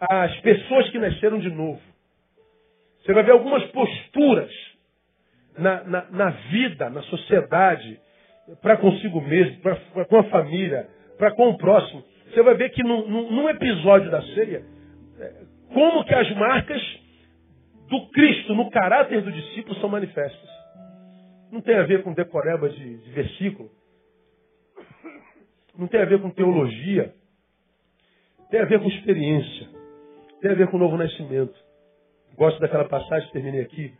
às 0.00 0.34
pessoas 0.40 0.90
que 0.90 0.98
nasceram 0.98 1.38
de 1.38 1.50
novo. 1.50 1.80
Você 3.00 3.12
vai 3.12 3.22
ver 3.22 3.32
algumas 3.32 3.64
posturas 3.66 4.50
na, 5.56 5.84
na, 5.84 6.10
na 6.10 6.30
vida, 6.30 6.90
na 6.90 7.02
sociedade, 7.02 8.00
para 8.60 8.76
consigo 8.76 9.20
mesmo, 9.20 9.60
para 9.60 10.04
com 10.06 10.18
a 10.18 10.24
família, 10.24 10.88
para 11.16 11.32
com 11.34 11.50
o 11.50 11.58
próximo. 11.58 12.02
Você 12.30 12.42
vai 12.42 12.54
ver 12.54 12.70
que 12.70 12.82
num, 12.82 13.08
num, 13.08 13.48
episódio 13.48 14.10
da 14.10 14.22
ceia, 14.22 14.62
é, 15.20 15.32
como 15.72 16.04
que 16.04 16.14
as 16.14 16.30
marcas 16.36 16.82
do 17.88 18.08
Cristo 18.10 18.54
no 18.54 18.70
caráter 18.70 19.22
do 19.22 19.32
discípulo 19.32 19.74
são 19.80 19.88
manifestas. 19.88 20.48
Não 21.50 21.60
tem 21.62 21.76
a 21.76 21.84
ver 21.84 22.02
com 22.02 22.12
decoreba 22.12 22.68
de, 22.68 22.98
de 22.98 23.10
versículo. 23.10 23.70
Não 25.76 25.86
tem 25.86 26.00
a 26.00 26.04
ver 26.04 26.20
com 26.20 26.30
teologia. 26.30 27.14
Tem 28.50 28.60
a 28.60 28.66
ver 28.66 28.80
com 28.80 28.88
experiência. 28.88 29.68
Tem 30.40 30.50
a 30.50 30.54
ver 30.54 30.68
com 30.70 30.76
o 30.76 30.80
novo 30.80 30.96
nascimento. 30.96 31.54
Gosto 32.36 32.60
daquela 32.60 32.84
passagem, 32.84 33.30
terminei 33.32 33.62
aqui, 33.62 33.92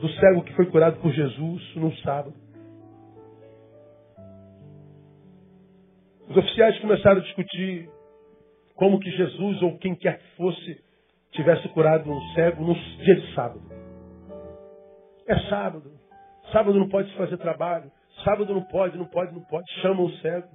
do 0.00 0.08
cego 0.10 0.44
que 0.44 0.54
foi 0.54 0.66
curado 0.66 1.00
por 1.00 1.10
Jesus 1.10 1.74
no 1.74 1.92
sábado. 1.98 2.34
Os 6.28 6.36
oficiais 6.36 6.78
começaram 6.80 7.18
a 7.18 7.24
discutir 7.24 7.88
como 8.74 9.00
que 9.00 9.10
Jesus 9.10 9.62
ou 9.62 9.78
quem 9.78 9.94
quer 9.94 10.18
que 10.18 10.36
fosse 10.36 10.85
tivesse 11.36 11.68
curado 11.68 12.10
um 12.10 12.20
cego 12.34 12.64
no 12.64 12.74
dia 12.74 13.14
de 13.14 13.34
sábado. 13.34 13.62
É 15.28 15.38
sábado. 15.48 15.90
Sábado 16.52 16.78
não 16.78 16.88
pode 16.88 17.10
se 17.10 17.16
fazer 17.16 17.36
trabalho. 17.36 17.90
Sábado 18.24 18.52
não 18.54 18.62
pode, 18.62 18.96
não 18.96 19.06
pode, 19.06 19.32
não 19.32 19.42
pode. 19.42 19.70
Chama 19.80 20.02
o 20.02 20.10
cego. 20.18 20.48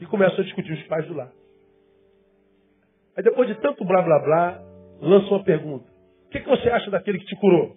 E 0.00 0.06
começam 0.06 0.38
a 0.40 0.44
discutir 0.44 0.72
os 0.72 0.82
pais 0.84 1.06
do 1.06 1.14
lar. 1.14 1.32
Aí 3.16 3.24
depois 3.24 3.48
de 3.48 3.56
tanto 3.56 3.84
blá 3.84 4.00
blá 4.02 4.18
blá, 4.20 4.62
lança 5.00 5.28
uma 5.28 5.42
pergunta. 5.42 5.90
O 6.26 6.30
que, 6.30 6.40
que 6.40 6.48
você 6.48 6.68
acha 6.70 6.90
daquele 6.90 7.18
que 7.18 7.26
te 7.26 7.36
curou? 7.36 7.76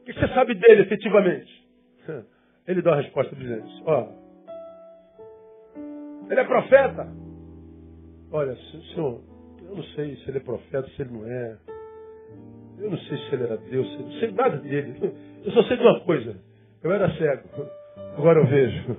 O 0.00 0.04
que 0.04 0.12
você 0.12 0.28
sabe 0.28 0.54
dele 0.54 0.82
efetivamente? 0.82 1.66
Ele 2.66 2.82
dá 2.82 2.92
uma 2.92 3.02
resposta 3.02 3.34
brilhante. 3.34 3.82
Ó, 3.84 4.08
ele 6.30 6.40
é 6.40 6.44
profeta? 6.44 7.25
Olha, 8.32 8.56
senhor, 8.94 9.20
eu 9.62 9.76
não 9.76 9.82
sei 9.94 10.16
se 10.16 10.28
ele 10.28 10.38
é 10.38 10.40
profeta, 10.40 10.88
se 10.90 11.02
ele 11.02 11.12
não 11.12 11.26
é. 11.26 11.56
Eu 12.78 12.90
não 12.90 12.98
sei 12.98 13.16
se 13.16 13.34
ele 13.34 13.44
era 13.44 13.56
Deus, 13.56 13.86
eu 13.92 14.00
não 14.00 14.12
sei 14.12 14.30
nada 14.32 14.56
dele. 14.58 15.14
Eu 15.44 15.52
só 15.52 15.62
sei 15.64 15.76
de 15.76 15.82
uma 15.82 16.00
coisa. 16.00 16.36
Eu 16.82 16.92
era 16.92 17.10
cego. 17.16 17.48
Agora 18.16 18.40
eu 18.40 18.46
vejo. 18.46 18.96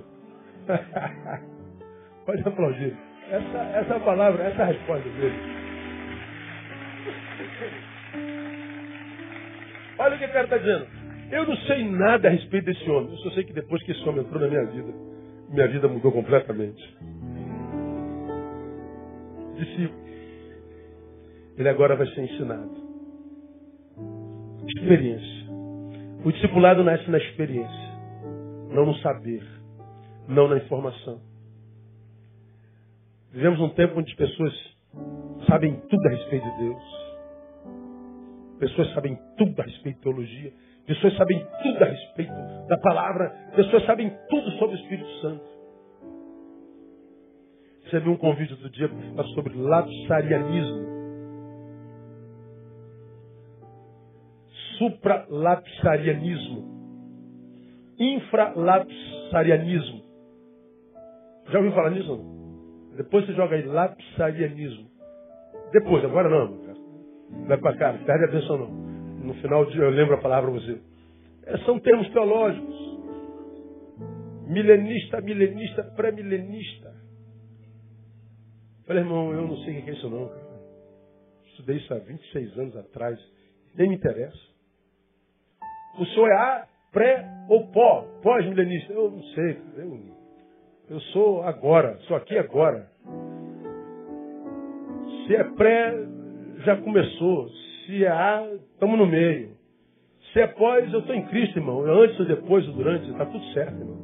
Pode 2.26 2.42
aplaudir. 2.46 2.96
Essa, 3.30 3.58
essa 3.78 4.00
palavra, 4.00 4.44
essa 4.44 4.62
é 4.62 4.66
resposta 4.66 5.08
dele. 5.10 5.58
Olha 9.98 10.16
o 10.16 10.18
que 10.18 10.24
o 10.24 10.32
cara 10.32 10.44
está 10.44 10.58
dizendo. 10.58 10.86
Eu 11.30 11.46
não 11.46 11.56
sei 11.56 11.84
nada 11.84 12.28
a 12.28 12.30
respeito 12.30 12.64
desse 12.64 12.88
homem. 12.90 13.10
Eu 13.10 13.18
só 13.18 13.30
sei 13.32 13.44
que 13.44 13.52
depois 13.52 13.82
que 13.82 13.92
esse 13.92 14.08
homem 14.08 14.22
entrou 14.22 14.40
na 14.40 14.48
minha 14.48 14.64
vida, 14.64 14.92
minha 15.50 15.68
vida 15.68 15.88
mudou 15.88 16.12
completamente. 16.12 16.96
Discípulo. 19.58 20.08
Ele 21.56 21.68
agora 21.68 21.96
vai 21.96 22.06
ser 22.08 22.22
ensinado. 22.22 22.70
Experiência. 24.68 25.48
O 26.24 26.32
discipulado 26.32 26.84
nasce 26.84 27.08
na 27.10 27.18
experiência, 27.18 27.88
não 28.70 28.86
no 28.86 28.94
saber, 28.96 29.42
não 30.28 30.48
na 30.48 30.58
informação. 30.58 31.20
Vivemos 33.32 33.58
num 33.58 33.70
tempo 33.70 33.98
onde 33.98 34.10
as 34.10 34.16
pessoas 34.16 34.52
sabem 35.48 35.80
tudo 35.88 36.06
a 36.06 36.10
respeito 36.10 36.44
de 36.44 36.58
Deus. 36.58 36.82
Pessoas 38.58 38.92
sabem 38.94 39.18
tudo 39.36 39.60
a 39.60 39.64
respeito 39.64 39.96
de 39.96 40.02
teologia. 40.02 40.52
Pessoas 40.86 41.16
sabem 41.16 41.46
tudo 41.62 41.82
a 41.82 41.86
respeito 41.86 42.32
da 42.68 42.78
palavra. 42.78 43.30
Pessoas 43.54 43.84
sabem 43.84 44.12
tudo 44.28 44.50
sobre 44.52 44.76
o 44.76 44.80
Espírito 44.80 45.10
Santo. 45.20 45.57
Recebi 47.88 48.08
um 48.10 48.18
convite 48.18 48.54
do 48.56 48.68
dia 48.68 48.90
para 49.16 49.24
sobre 49.28 49.56
lapsarianismo. 49.56 50.86
Supralapsarianismo. 54.76 56.68
Infralapsarianismo. 57.98 60.02
Já 61.50 61.58
ouviu 61.58 61.72
falar 61.72 61.92
nisso? 61.92 62.20
Depois 62.98 63.24
você 63.24 63.32
joga 63.32 63.56
aí 63.56 63.62
lapsarianismo. 63.62 64.86
Depois, 65.72 66.04
agora 66.04 66.28
não. 66.28 66.58
Vai 67.46 67.56
para 67.56 67.74
cá, 67.74 67.94
perde 68.04 68.24
a 68.24 68.28
atenção 68.28 68.58
não. 68.58 68.68
No 69.24 69.32
final 69.34 69.64
eu 69.64 69.90
lembro 69.90 70.14
a 70.14 70.20
palavra 70.20 70.50
para 70.50 70.60
você. 70.60 70.78
É, 71.46 71.56
são 71.64 71.80
termos 71.80 72.06
teológicos. 72.10 72.98
Milenista, 74.46 75.22
milenista, 75.22 75.84
pré-milenista. 75.96 76.97
Falei, 78.88 79.02
irmão, 79.02 79.34
eu 79.34 79.46
não 79.46 79.56
sei 79.58 79.80
o 79.80 79.82
que 79.84 79.90
é 79.90 79.92
isso 79.92 80.08
não. 80.08 80.30
Estudei 81.44 81.76
isso 81.76 81.92
há 81.92 81.98
26 81.98 82.58
anos 82.58 82.74
atrás. 82.74 83.20
Nem 83.76 83.90
me 83.90 83.96
interessa. 83.96 84.38
O 85.98 86.06
senhor 86.06 86.30
é 86.30 86.34
A, 86.34 86.66
pré 86.90 87.28
ou 87.50 87.66
pó? 87.66 88.06
Pós-milenista? 88.22 88.94
Eu 88.94 89.10
não 89.10 89.22
sei. 89.22 89.58
Eu, 89.76 90.00
eu 90.88 91.00
sou 91.12 91.42
agora. 91.42 91.98
Sou 92.06 92.16
aqui 92.16 92.38
agora. 92.38 92.88
Se 95.26 95.36
é 95.36 95.44
pré, 95.44 95.94
já 96.64 96.76
começou. 96.78 97.50
Se 97.84 98.02
é 98.02 98.08
A, 98.08 98.50
estamos 98.72 98.98
no 98.98 99.06
meio. 99.06 99.50
Se 100.32 100.40
é 100.40 100.46
pós, 100.46 100.90
eu 100.90 101.00
estou 101.00 101.14
em 101.14 101.26
Cristo, 101.26 101.58
irmão. 101.58 101.82
Antes 101.82 102.18
ou 102.20 102.26
depois 102.26 102.66
ou 102.66 102.72
durante, 102.72 103.10
está 103.10 103.26
tudo 103.26 103.44
certo, 103.52 103.78
irmão. 103.78 103.98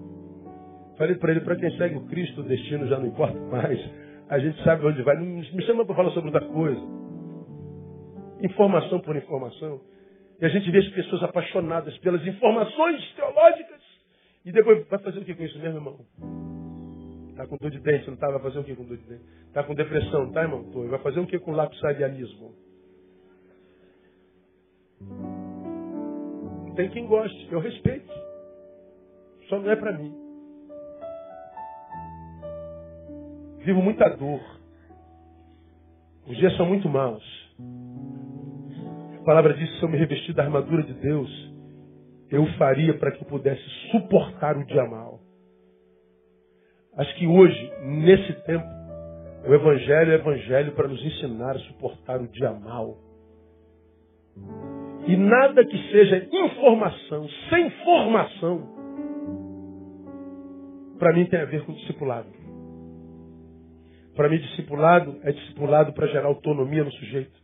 Falei 0.98 1.14
para 1.16 1.30
ele, 1.30 1.40
para 1.40 1.56
quem 1.56 1.74
segue 1.78 1.96
o 1.96 2.04
Cristo, 2.06 2.42
o 2.42 2.44
destino 2.44 2.86
já 2.86 2.98
não 2.98 3.06
importa 3.06 3.38
mais. 3.40 4.03
A 4.34 4.38
gente 4.40 4.60
sabe 4.64 4.84
onde 4.84 5.00
vai. 5.04 5.14
Não 5.16 5.26
me 5.26 5.62
chama 5.62 5.86
para 5.86 5.94
falar 5.94 6.10
sobre 6.10 6.28
outra 6.28 6.44
coisa. 6.48 6.80
Informação 8.42 8.98
por 8.98 9.14
informação. 9.14 9.80
E 10.40 10.44
a 10.44 10.48
gente 10.48 10.68
vê 10.72 10.78
as 10.78 10.88
pessoas 10.88 11.22
apaixonadas 11.22 11.96
pelas 11.98 12.26
informações 12.26 13.14
teológicas. 13.14 13.80
E 14.44 14.50
depois 14.50 14.88
vai 14.88 14.98
fazer 14.98 15.20
o 15.20 15.24
que 15.24 15.36
com 15.36 15.44
isso 15.44 15.56
mesmo, 15.60 15.78
irmão? 15.78 16.00
Está 17.30 17.46
com 17.46 17.56
dor 17.58 17.70
de 17.70 17.78
dente, 17.78 18.08
não 18.08 18.14
está? 18.14 18.28
Vai 18.28 18.40
fazer 18.40 18.58
o 18.58 18.64
que 18.64 18.74
com 18.74 18.84
dor 18.84 18.96
de 18.96 19.04
dente? 19.04 19.24
Está 19.46 19.62
com 19.62 19.72
depressão, 19.72 20.32
tá, 20.32 20.42
irmão? 20.42 20.64
Tô. 20.72 20.84
Vai 20.88 20.98
fazer 20.98 21.20
o 21.20 21.26
que 21.28 21.38
com 21.38 21.52
lapsarianismo? 21.52 22.56
Tem 26.74 26.90
quem 26.90 27.06
goste, 27.06 27.52
eu 27.52 27.60
respeito. 27.60 28.12
Só 29.48 29.60
não 29.60 29.70
é 29.70 29.76
para 29.76 29.92
mim. 29.92 30.23
Vivo 33.64 33.80
muita 33.80 34.08
dor. 34.10 34.40
Os 36.26 36.36
dias 36.36 36.54
são 36.56 36.66
muito 36.66 36.88
maus. 36.88 37.24
A 39.20 39.24
palavra 39.24 39.54
diz: 39.54 39.78
se 39.78 39.82
eu 39.82 39.88
me 39.88 39.96
revestir 39.96 40.34
da 40.34 40.42
armadura 40.42 40.82
de 40.82 40.92
Deus, 40.92 41.30
eu 42.30 42.46
faria 42.58 42.94
para 42.98 43.10
que 43.12 43.24
pudesse 43.24 43.62
suportar 43.90 44.56
o 44.56 44.66
dia 44.66 44.84
mal. 44.84 45.18
Acho 46.96 47.14
que 47.16 47.26
hoje, 47.26 47.72
nesse 47.82 48.32
tempo, 48.44 48.66
o 49.46 49.54
Evangelho 49.54 50.12
é 50.12 50.14
Evangelho 50.16 50.72
para 50.72 50.88
nos 50.88 51.02
ensinar 51.04 51.56
a 51.56 51.58
suportar 51.60 52.20
o 52.20 52.28
dia 52.28 52.52
mal. 52.52 52.98
E 55.06 55.16
nada 55.16 55.64
que 55.64 55.90
seja 55.90 56.28
informação, 56.32 57.26
sem 57.50 57.70
formação, 57.84 58.74
para 60.98 61.12
mim 61.12 61.26
tem 61.26 61.40
a 61.40 61.44
ver 61.44 61.64
com 61.64 61.72
discipulado. 61.72 62.43
Para 64.14 64.28
mim, 64.28 64.38
discipulado 64.38 65.18
é 65.22 65.32
discipulado 65.32 65.92
para 65.92 66.06
gerar 66.08 66.26
autonomia 66.26 66.84
no 66.84 66.92
sujeito. 66.92 67.42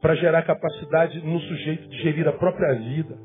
Para 0.00 0.14
gerar 0.16 0.42
capacidade 0.42 1.20
no 1.24 1.40
sujeito 1.40 1.88
de 1.88 2.02
gerir 2.02 2.28
a 2.28 2.32
própria 2.32 2.74
vida. 2.74 3.16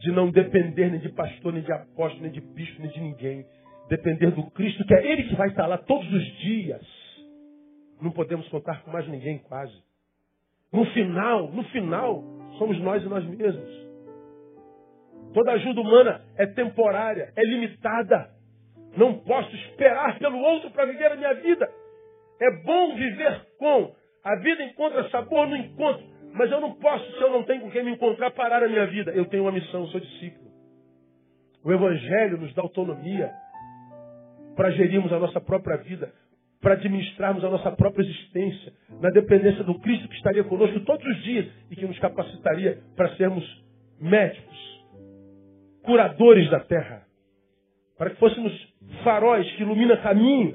De 0.00 0.10
não 0.10 0.30
depender 0.30 0.90
nem 0.90 1.00
de 1.00 1.08
pastor, 1.10 1.52
nem 1.52 1.62
de 1.62 1.72
apóstolo, 1.72 2.22
nem 2.22 2.32
de 2.32 2.40
bispo, 2.40 2.82
nem 2.82 2.90
de 2.90 3.00
ninguém 3.00 3.46
depender 3.88 4.30
do 4.30 4.50
Cristo, 4.50 4.84
que 4.86 4.94
é 4.94 5.12
Ele 5.12 5.24
que 5.24 5.34
vai 5.34 5.48
estar 5.48 5.66
lá 5.66 5.76
todos 5.78 6.10
os 6.10 6.24
dias. 6.38 6.82
Não 8.00 8.10
podemos 8.10 8.48
contar 8.48 8.82
com 8.82 8.90
mais 8.90 9.06
ninguém 9.06 9.38
quase. 9.38 9.76
No 10.72 10.84
final, 10.86 11.52
no 11.52 11.62
final, 11.64 12.24
somos 12.58 12.80
nós 12.80 13.02
e 13.02 13.08
nós 13.08 13.24
mesmos. 13.26 13.82
Toda 15.34 15.52
ajuda 15.52 15.80
humana 15.80 16.24
é 16.36 16.46
temporária, 16.46 17.32
é 17.36 17.42
limitada. 17.44 18.30
Não 18.96 19.18
posso 19.20 19.54
esperar 19.56 20.18
pelo 20.18 20.38
outro 20.38 20.70
para 20.70 20.86
viver 20.86 21.12
a 21.12 21.16
minha 21.16 21.34
vida. 21.34 21.68
É 22.40 22.50
bom 22.64 22.94
viver 22.94 23.46
com. 23.58 23.94
A 24.24 24.36
vida 24.36 24.62
encontra 24.64 25.08
sabor 25.10 25.46
no 25.48 25.56
encontro. 25.56 26.04
Mas 26.34 26.50
eu 26.50 26.60
não 26.60 26.74
posso, 26.74 27.04
se 27.12 27.20
eu 27.20 27.30
não 27.30 27.42
tenho 27.42 27.60
com 27.60 27.70
quem 27.70 27.84
me 27.84 27.92
encontrar, 27.92 28.30
parar 28.30 28.62
a 28.62 28.68
minha 28.68 28.86
vida. 28.86 29.12
Eu 29.12 29.26
tenho 29.26 29.44
uma 29.44 29.52
missão, 29.52 29.86
sou 29.88 30.00
discípulo. 30.00 30.50
O 31.64 31.72
Evangelho 31.72 32.38
nos 32.38 32.52
dá 32.54 32.62
autonomia 32.62 33.30
para 34.56 34.70
gerirmos 34.70 35.12
a 35.12 35.18
nossa 35.18 35.40
própria 35.40 35.76
vida, 35.78 36.12
para 36.60 36.74
administrarmos 36.74 37.44
a 37.44 37.50
nossa 37.50 37.70
própria 37.72 38.02
existência, 38.02 38.72
na 39.00 39.10
dependência 39.10 39.64
do 39.64 39.78
Cristo 39.78 40.08
que 40.08 40.16
estaria 40.16 40.44
conosco 40.44 40.80
todos 40.80 41.04
os 41.04 41.22
dias 41.22 41.46
e 41.70 41.76
que 41.76 41.86
nos 41.86 41.98
capacitaria 41.98 42.78
para 42.96 43.14
sermos 43.16 43.44
médicos, 44.00 44.84
curadores 45.82 46.50
da 46.50 46.60
terra, 46.60 47.06
para 48.02 48.10
que 48.10 48.16
fôssemos 48.16 48.52
faróis 49.04 49.48
que 49.52 49.62
iluminam 49.62 49.96
caminho, 49.98 50.52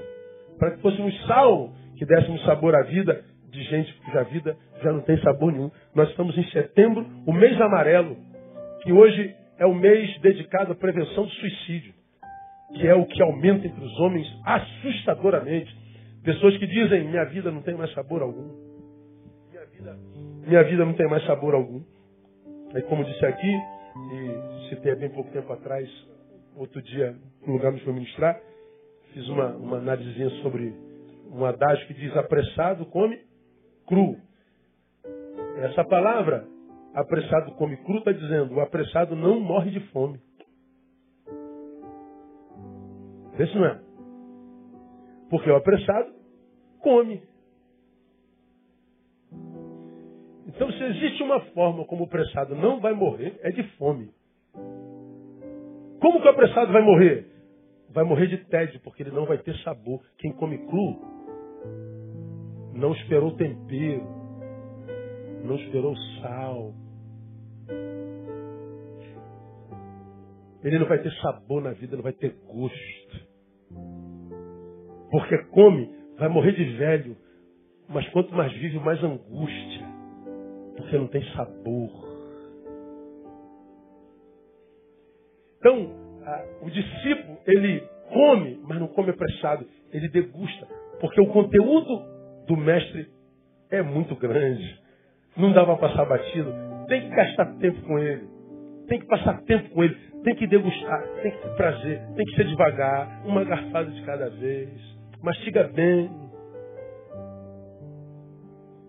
para 0.59 0.71
que 0.71 0.81
fôssemos 0.81 1.17
sal 1.27 1.71
que 1.97 2.05
dessemos 2.05 2.43
sabor 2.43 2.75
à 2.75 2.83
vida 2.83 3.23
de 3.49 3.63
gente 3.63 3.93
cuja 4.01 4.23
vida 4.23 4.57
já 4.83 4.91
não 4.91 4.99
tem 4.99 5.17
sabor 5.21 5.53
nenhum. 5.53 5.71
Nós 5.95 6.09
estamos 6.09 6.37
em 6.37 6.43
setembro, 6.49 7.07
o 7.25 7.31
mês 7.31 7.59
amarelo, 7.61 8.17
que 8.83 8.91
hoje 8.91 9.33
é 9.57 9.65
o 9.65 9.73
mês 9.73 10.19
dedicado 10.19 10.73
à 10.73 10.75
prevenção 10.75 11.23
do 11.23 11.29
suicídio 11.29 11.93
que 12.75 12.85
é 12.85 12.93
o 12.93 13.05
que 13.05 13.21
aumenta 13.21 13.65
entre 13.65 13.81
os 13.81 13.97
homens 14.01 14.27
assustadoramente. 14.43 15.73
Pessoas 16.25 16.57
que 16.57 16.67
dizem, 16.67 17.07
minha 17.07 17.23
vida 17.23 17.49
não 17.49 17.61
tem 17.61 17.75
mais 17.75 17.93
sabor 17.93 18.23
algum. 18.23 18.49
Minha 19.49 19.65
vida, 19.67 19.97
minha 20.45 20.63
vida 20.65 20.83
não 20.83 20.93
tem 20.95 21.07
mais 21.07 21.25
sabor 21.25 21.55
algum. 21.55 21.81
Aí, 22.75 22.81
como 22.81 23.05
disse 23.05 23.25
aqui, 23.25 23.47
e 23.47 24.69
citei 24.69 24.91
há 24.91 24.95
bem 24.97 25.09
pouco 25.11 25.31
tempo 25.31 25.53
atrás, 25.53 25.89
outro 26.57 26.81
dia, 26.81 27.15
no 27.47 27.53
lugar 27.53 27.71
nos 27.71 27.81
foi 27.83 27.93
ministrar, 27.93 28.39
fiz 29.13 29.27
uma, 29.29 29.55
uma 29.55 29.77
análisezinha 29.77 30.29
sobre 30.41 30.75
um 31.31 31.45
adágio 31.45 31.87
que 31.87 31.93
diz 31.93 32.15
apressado 32.15 32.85
come 32.87 33.19
cru. 33.87 34.17
Essa 35.63 35.83
palavra, 35.85 36.45
apressado 36.93 37.53
come 37.53 37.77
cru, 37.77 37.99
está 37.99 38.11
dizendo, 38.11 38.55
o 38.55 38.59
apressado 38.59 39.15
não 39.15 39.39
morre 39.39 39.71
de 39.71 39.79
fome. 39.91 40.19
Esse 43.39 43.55
não 43.55 43.65
é. 43.65 43.79
Porque 45.29 45.49
o 45.49 45.55
apressado 45.55 46.11
come. 46.81 47.21
Então, 50.47 50.71
se 50.71 50.83
existe 50.83 51.23
uma 51.23 51.39
forma 51.51 51.85
como 51.85 52.03
o 52.03 52.07
apressado 52.07 52.55
não 52.55 52.79
vai 52.79 52.93
morrer, 52.93 53.39
é 53.41 53.51
de 53.51 53.63
fome. 53.77 54.11
Como 56.01 56.21
que 56.21 56.27
o 56.27 56.31
apressado 56.31 56.71
vai 56.71 56.81
morrer? 56.81 57.36
Vai 57.89 58.03
morrer 58.03 58.27
de 58.27 58.37
tédio, 58.45 58.79
porque 58.81 59.03
ele 59.03 59.11
não 59.11 59.25
vai 59.25 59.37
ter 59.37 59.55
sabor. 59.63 60.01
Quem 60.17 60.31
come 60.33 60.57
cru 60.57 61.01
não 62.73 62.93
esperou 62.93 63.35
tempero, 63.35 64.07
não 65.43 65.55
esperou 65.55 65.95
sal. 66.21 66.73
Ele 70.63 70.79
não 70.79 70.87
vai 70.87 71.01
ter 71.01 71.11
sabor 71.21 71.61
na 71.61 71.71
vida, 71.71 71.95
não 71.95 72.03
vai 72.03 72.13
ter 72.13 72.35
gosto. 72.45 73.27
Porque 75.09 75.37
come, 75.49 75.89
vai 76.17 76.27
morrer 76.27 76.51
de 76.53 76.77
velho. 76.77 77.15
Mas 77.87 78.07
quanto 78.09 78.33
mais 78.33 78.51
vive, 78.53 78.79
mais 78.79 79.01
angústia. 79.03 79.87
Porque 80.75 80.97
não 80.97 81.07
tem 81.07 81.23
sabor. 81.33 81.89
Então, 85.57 86.06
o 86.61 86.69
discípulo, 86.69 87.37
ele 87.45 87.81
come, 88.11 88.59
mas 88.63 88.79
não 88.79 88.87
come 88.87 89.09
apressado. 89.09 89.65
Ele 89.91 90.09
degusta. 90.09 90.67
Porque 90.99 91.21
o 91.21 91.27
conteúdo 91.27 92.03
do 92.47 92.57
mestre 92.57 93.07
é 93.69 93.81
muito 93.81 94.15
grande. 94.15 94.79
Não 95.35 95.51
dá 95.53 95.65
para 95.65 95.77
passar 95.77 96.05
batido. 96.05 96.51
Tem 96.87 97.01
que 97.01 97.15
gastar 97.15 97.45
tempo 97.57 97.81
com 97.81 97.99
ele. 97.99 98.27
Tem 98.87 98.99
que 98.99 99.05
passar 99.05 99.41
tempo 99.43 99.69
com 99.69 99.83
ele. 99.83 99.95
Tem 100.23 100.35
que 100.35 100.47
degustar. 100.47 101.03
Tem 101.21 101.31
que 101.31 101.37
ter 101.37 101.55
prazer. 101.55 102.01
Tem 102.15 102.25
que 102.25 102.35
ser 102.35 102.45
devagar. 102.45 103.25
Uma 103.25 103.43
garfada 103.43 103.91
de 103.91 104.01
cada 104.03 104.29
vez 104.29 104.97
Mastiga 105.21 105.63
bem. 105.73 106.09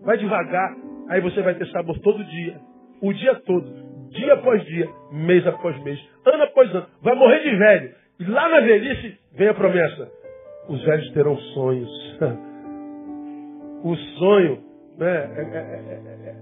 Vai 0.01 0.17
devagar. 0.17 0.75
Aí 1.09 1.21
você 1.21 1.41
vai 1.41 1.55
ter 1.55 1.67
sabor 1.71 1.97
todo 1.99 2.23
dia. 2.23 2.59
O 3.01 3.13
dia 3.13 3.35
todo. 3.41 3.88
Dia 4.09 4.33
após 4.33 4.63
dia. 4.65 4.89
Mês 5.11 5.45
após 5.47 5.81
mês. 5.83 5.99
Ano 6.25 6.43
após 6.43 6.73
ano. 6.73 6.87
Vai 7.01 7.15
morrer 7.15 7.39
de 7.39 7.55
velho. 7.55 7.95
E 8.19 8.23
lá 8.25 8.49
na 8.49 8.59
velhice 8.61 9.17
vem 9.33 9.47
a 9.47 9.53
promessa. 9.53 10.11
Os 10.67 10.83
velhos 10.83 11.11
terão 11.11 11.37
sonhos. 11.37 12.17
o 13.83 13.95
sonho 14.17 14.59
né, 14.97 15.07
é, 15.07 15.41
é, 15.41 16.35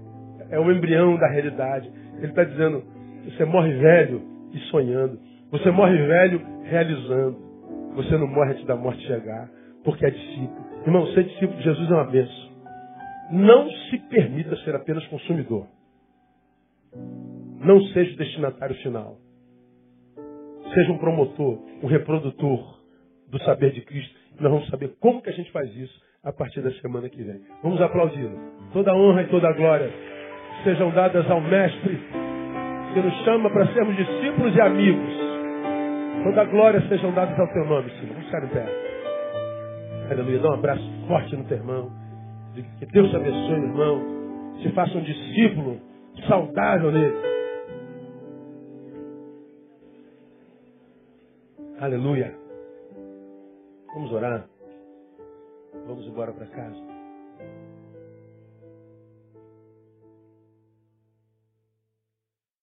é, 0.50 0.56
é 0.56 0.60
o 0.60 0.70
embrião 0.70 1.16
da 1.16 1.28
realidade. 1.28 1.90
Ele 2.16 2.26
está 2.26 2.44
dizendo, 2.44 2.82
você 3.24 3.44
morre 3.44 3.72
velho 3.74 4.22
e 4.52 4.58
sonhando. 4.70 5.18
Você 5.50 5.70
morre 5.70 5.96
velho 5.96 6.42
realizando. 6.64 7.48
Você 7.94 8.16
não 8.16 8.26
morre 8.26 8.52
antes 8.52 8.66
da 8.66 8.76
morte 8.76 9.04
chegar, 9.06 9.48
porque 9.82 10.04
é 10.06 10.10
discípulo. 10.10 10.66
Irmão, 10.86 11.06
ser 11.08 11.24
discípulo 11.24 11.58
de 11.58 11.64
Jesus 11.64 11.90
é 11.90 11.94
uma 11.94 12.04
bênção. 12.04 12.48
Não 13.30 13.68
se 13.70 13.98
permita 14.08 14.56
ser 14.58 14.74
apenas 14.74 15.06
consumidor. 15.08 15.66
Não 17.60 17.80
seja 17.88 18.14
o 18.14 18.16
destinatário 18.16 18.76
final. 18.76 19.16
Seja 20.74 20.92
um 20.92 20.98
promotor, 20.98 21.58
um 21.82 21.86
reprodutor 21.86 22.78
do 23.30 23.42
saber 23.42 23.72
de 23.72 23.80
Cristo. 23.82 24.14
Nós 24.40 24.52
vamos 24.52 24.68
saber 24.68 24.94
como 25.00 25.22
que 25.22 25.30
a 25.30 25.32
gente 25.32 25.50
faz 25.50 25.74
isso 25.74 26.00
a 26.22 26.32
partir 26.32 26.60
da 26.60 26.70
semana 26.80 27.08
que 27.08 27.22
vem. 27.22 27.40
Vamos 27.62 27.80
aplaudi-lo. 27.80 28.38
Toda 28.72 28.94
honra 28.94 29.22
e 29.22 29.28
toda 29.28 29.52
glória 29.52 29.90
sejam 30.64 30.90
dadas 30.90 31.28
ao 31.30 31.40
Mestre 31.40 31.98
que 32.94 33.00
nos 33.00 33.14
chama 33.24 33.50
para 33.50 33.66
sermos 33.72 33.96
discípulos 33.96 34.54
e 34.54 34.60
amigos. 34.60 35.14
Toda 36.24 36.44
glória 36.44 36.80
sejam 36.88 37.12
dadas 37.12 37.38
ao 37.38 37.48
teu 37.48 37.64
nome, 37.64 37.90
Senhor. 37.90 38.08
Vamos 38.08 38.26
ficar 38.26 38.44
em 38.44 38.48
pé. 38.48 38.66
Aleluia. 40.10 40.38
Dá 40.38 40.50
um 40.50 40.54
abraço 40.54 40.82
forte 41.06 41.36
no 41.36 41.44
teu 41.44 41.58
irmão. 41.58 41.90
Que 42.78 42.86
Deus 42.86 43.10
te 43.10 43.16
abençoe, 43.16 43.60
irmão. 43.60 44.02
Te 44.60 44.70
faça 44.72 44.96
um 44.96 45.02
discípulo 45.02 45.80
saudável 46.26 46.90
nele. 46.90 47.37
Aleluia. 51.80 52.36
Vamos 53.94 54.10
orar. 54.12 54.48
Vamos 55.86 56.04
embora 56.06 56.32
para 56.32 56.46
casa. 56.46 56.87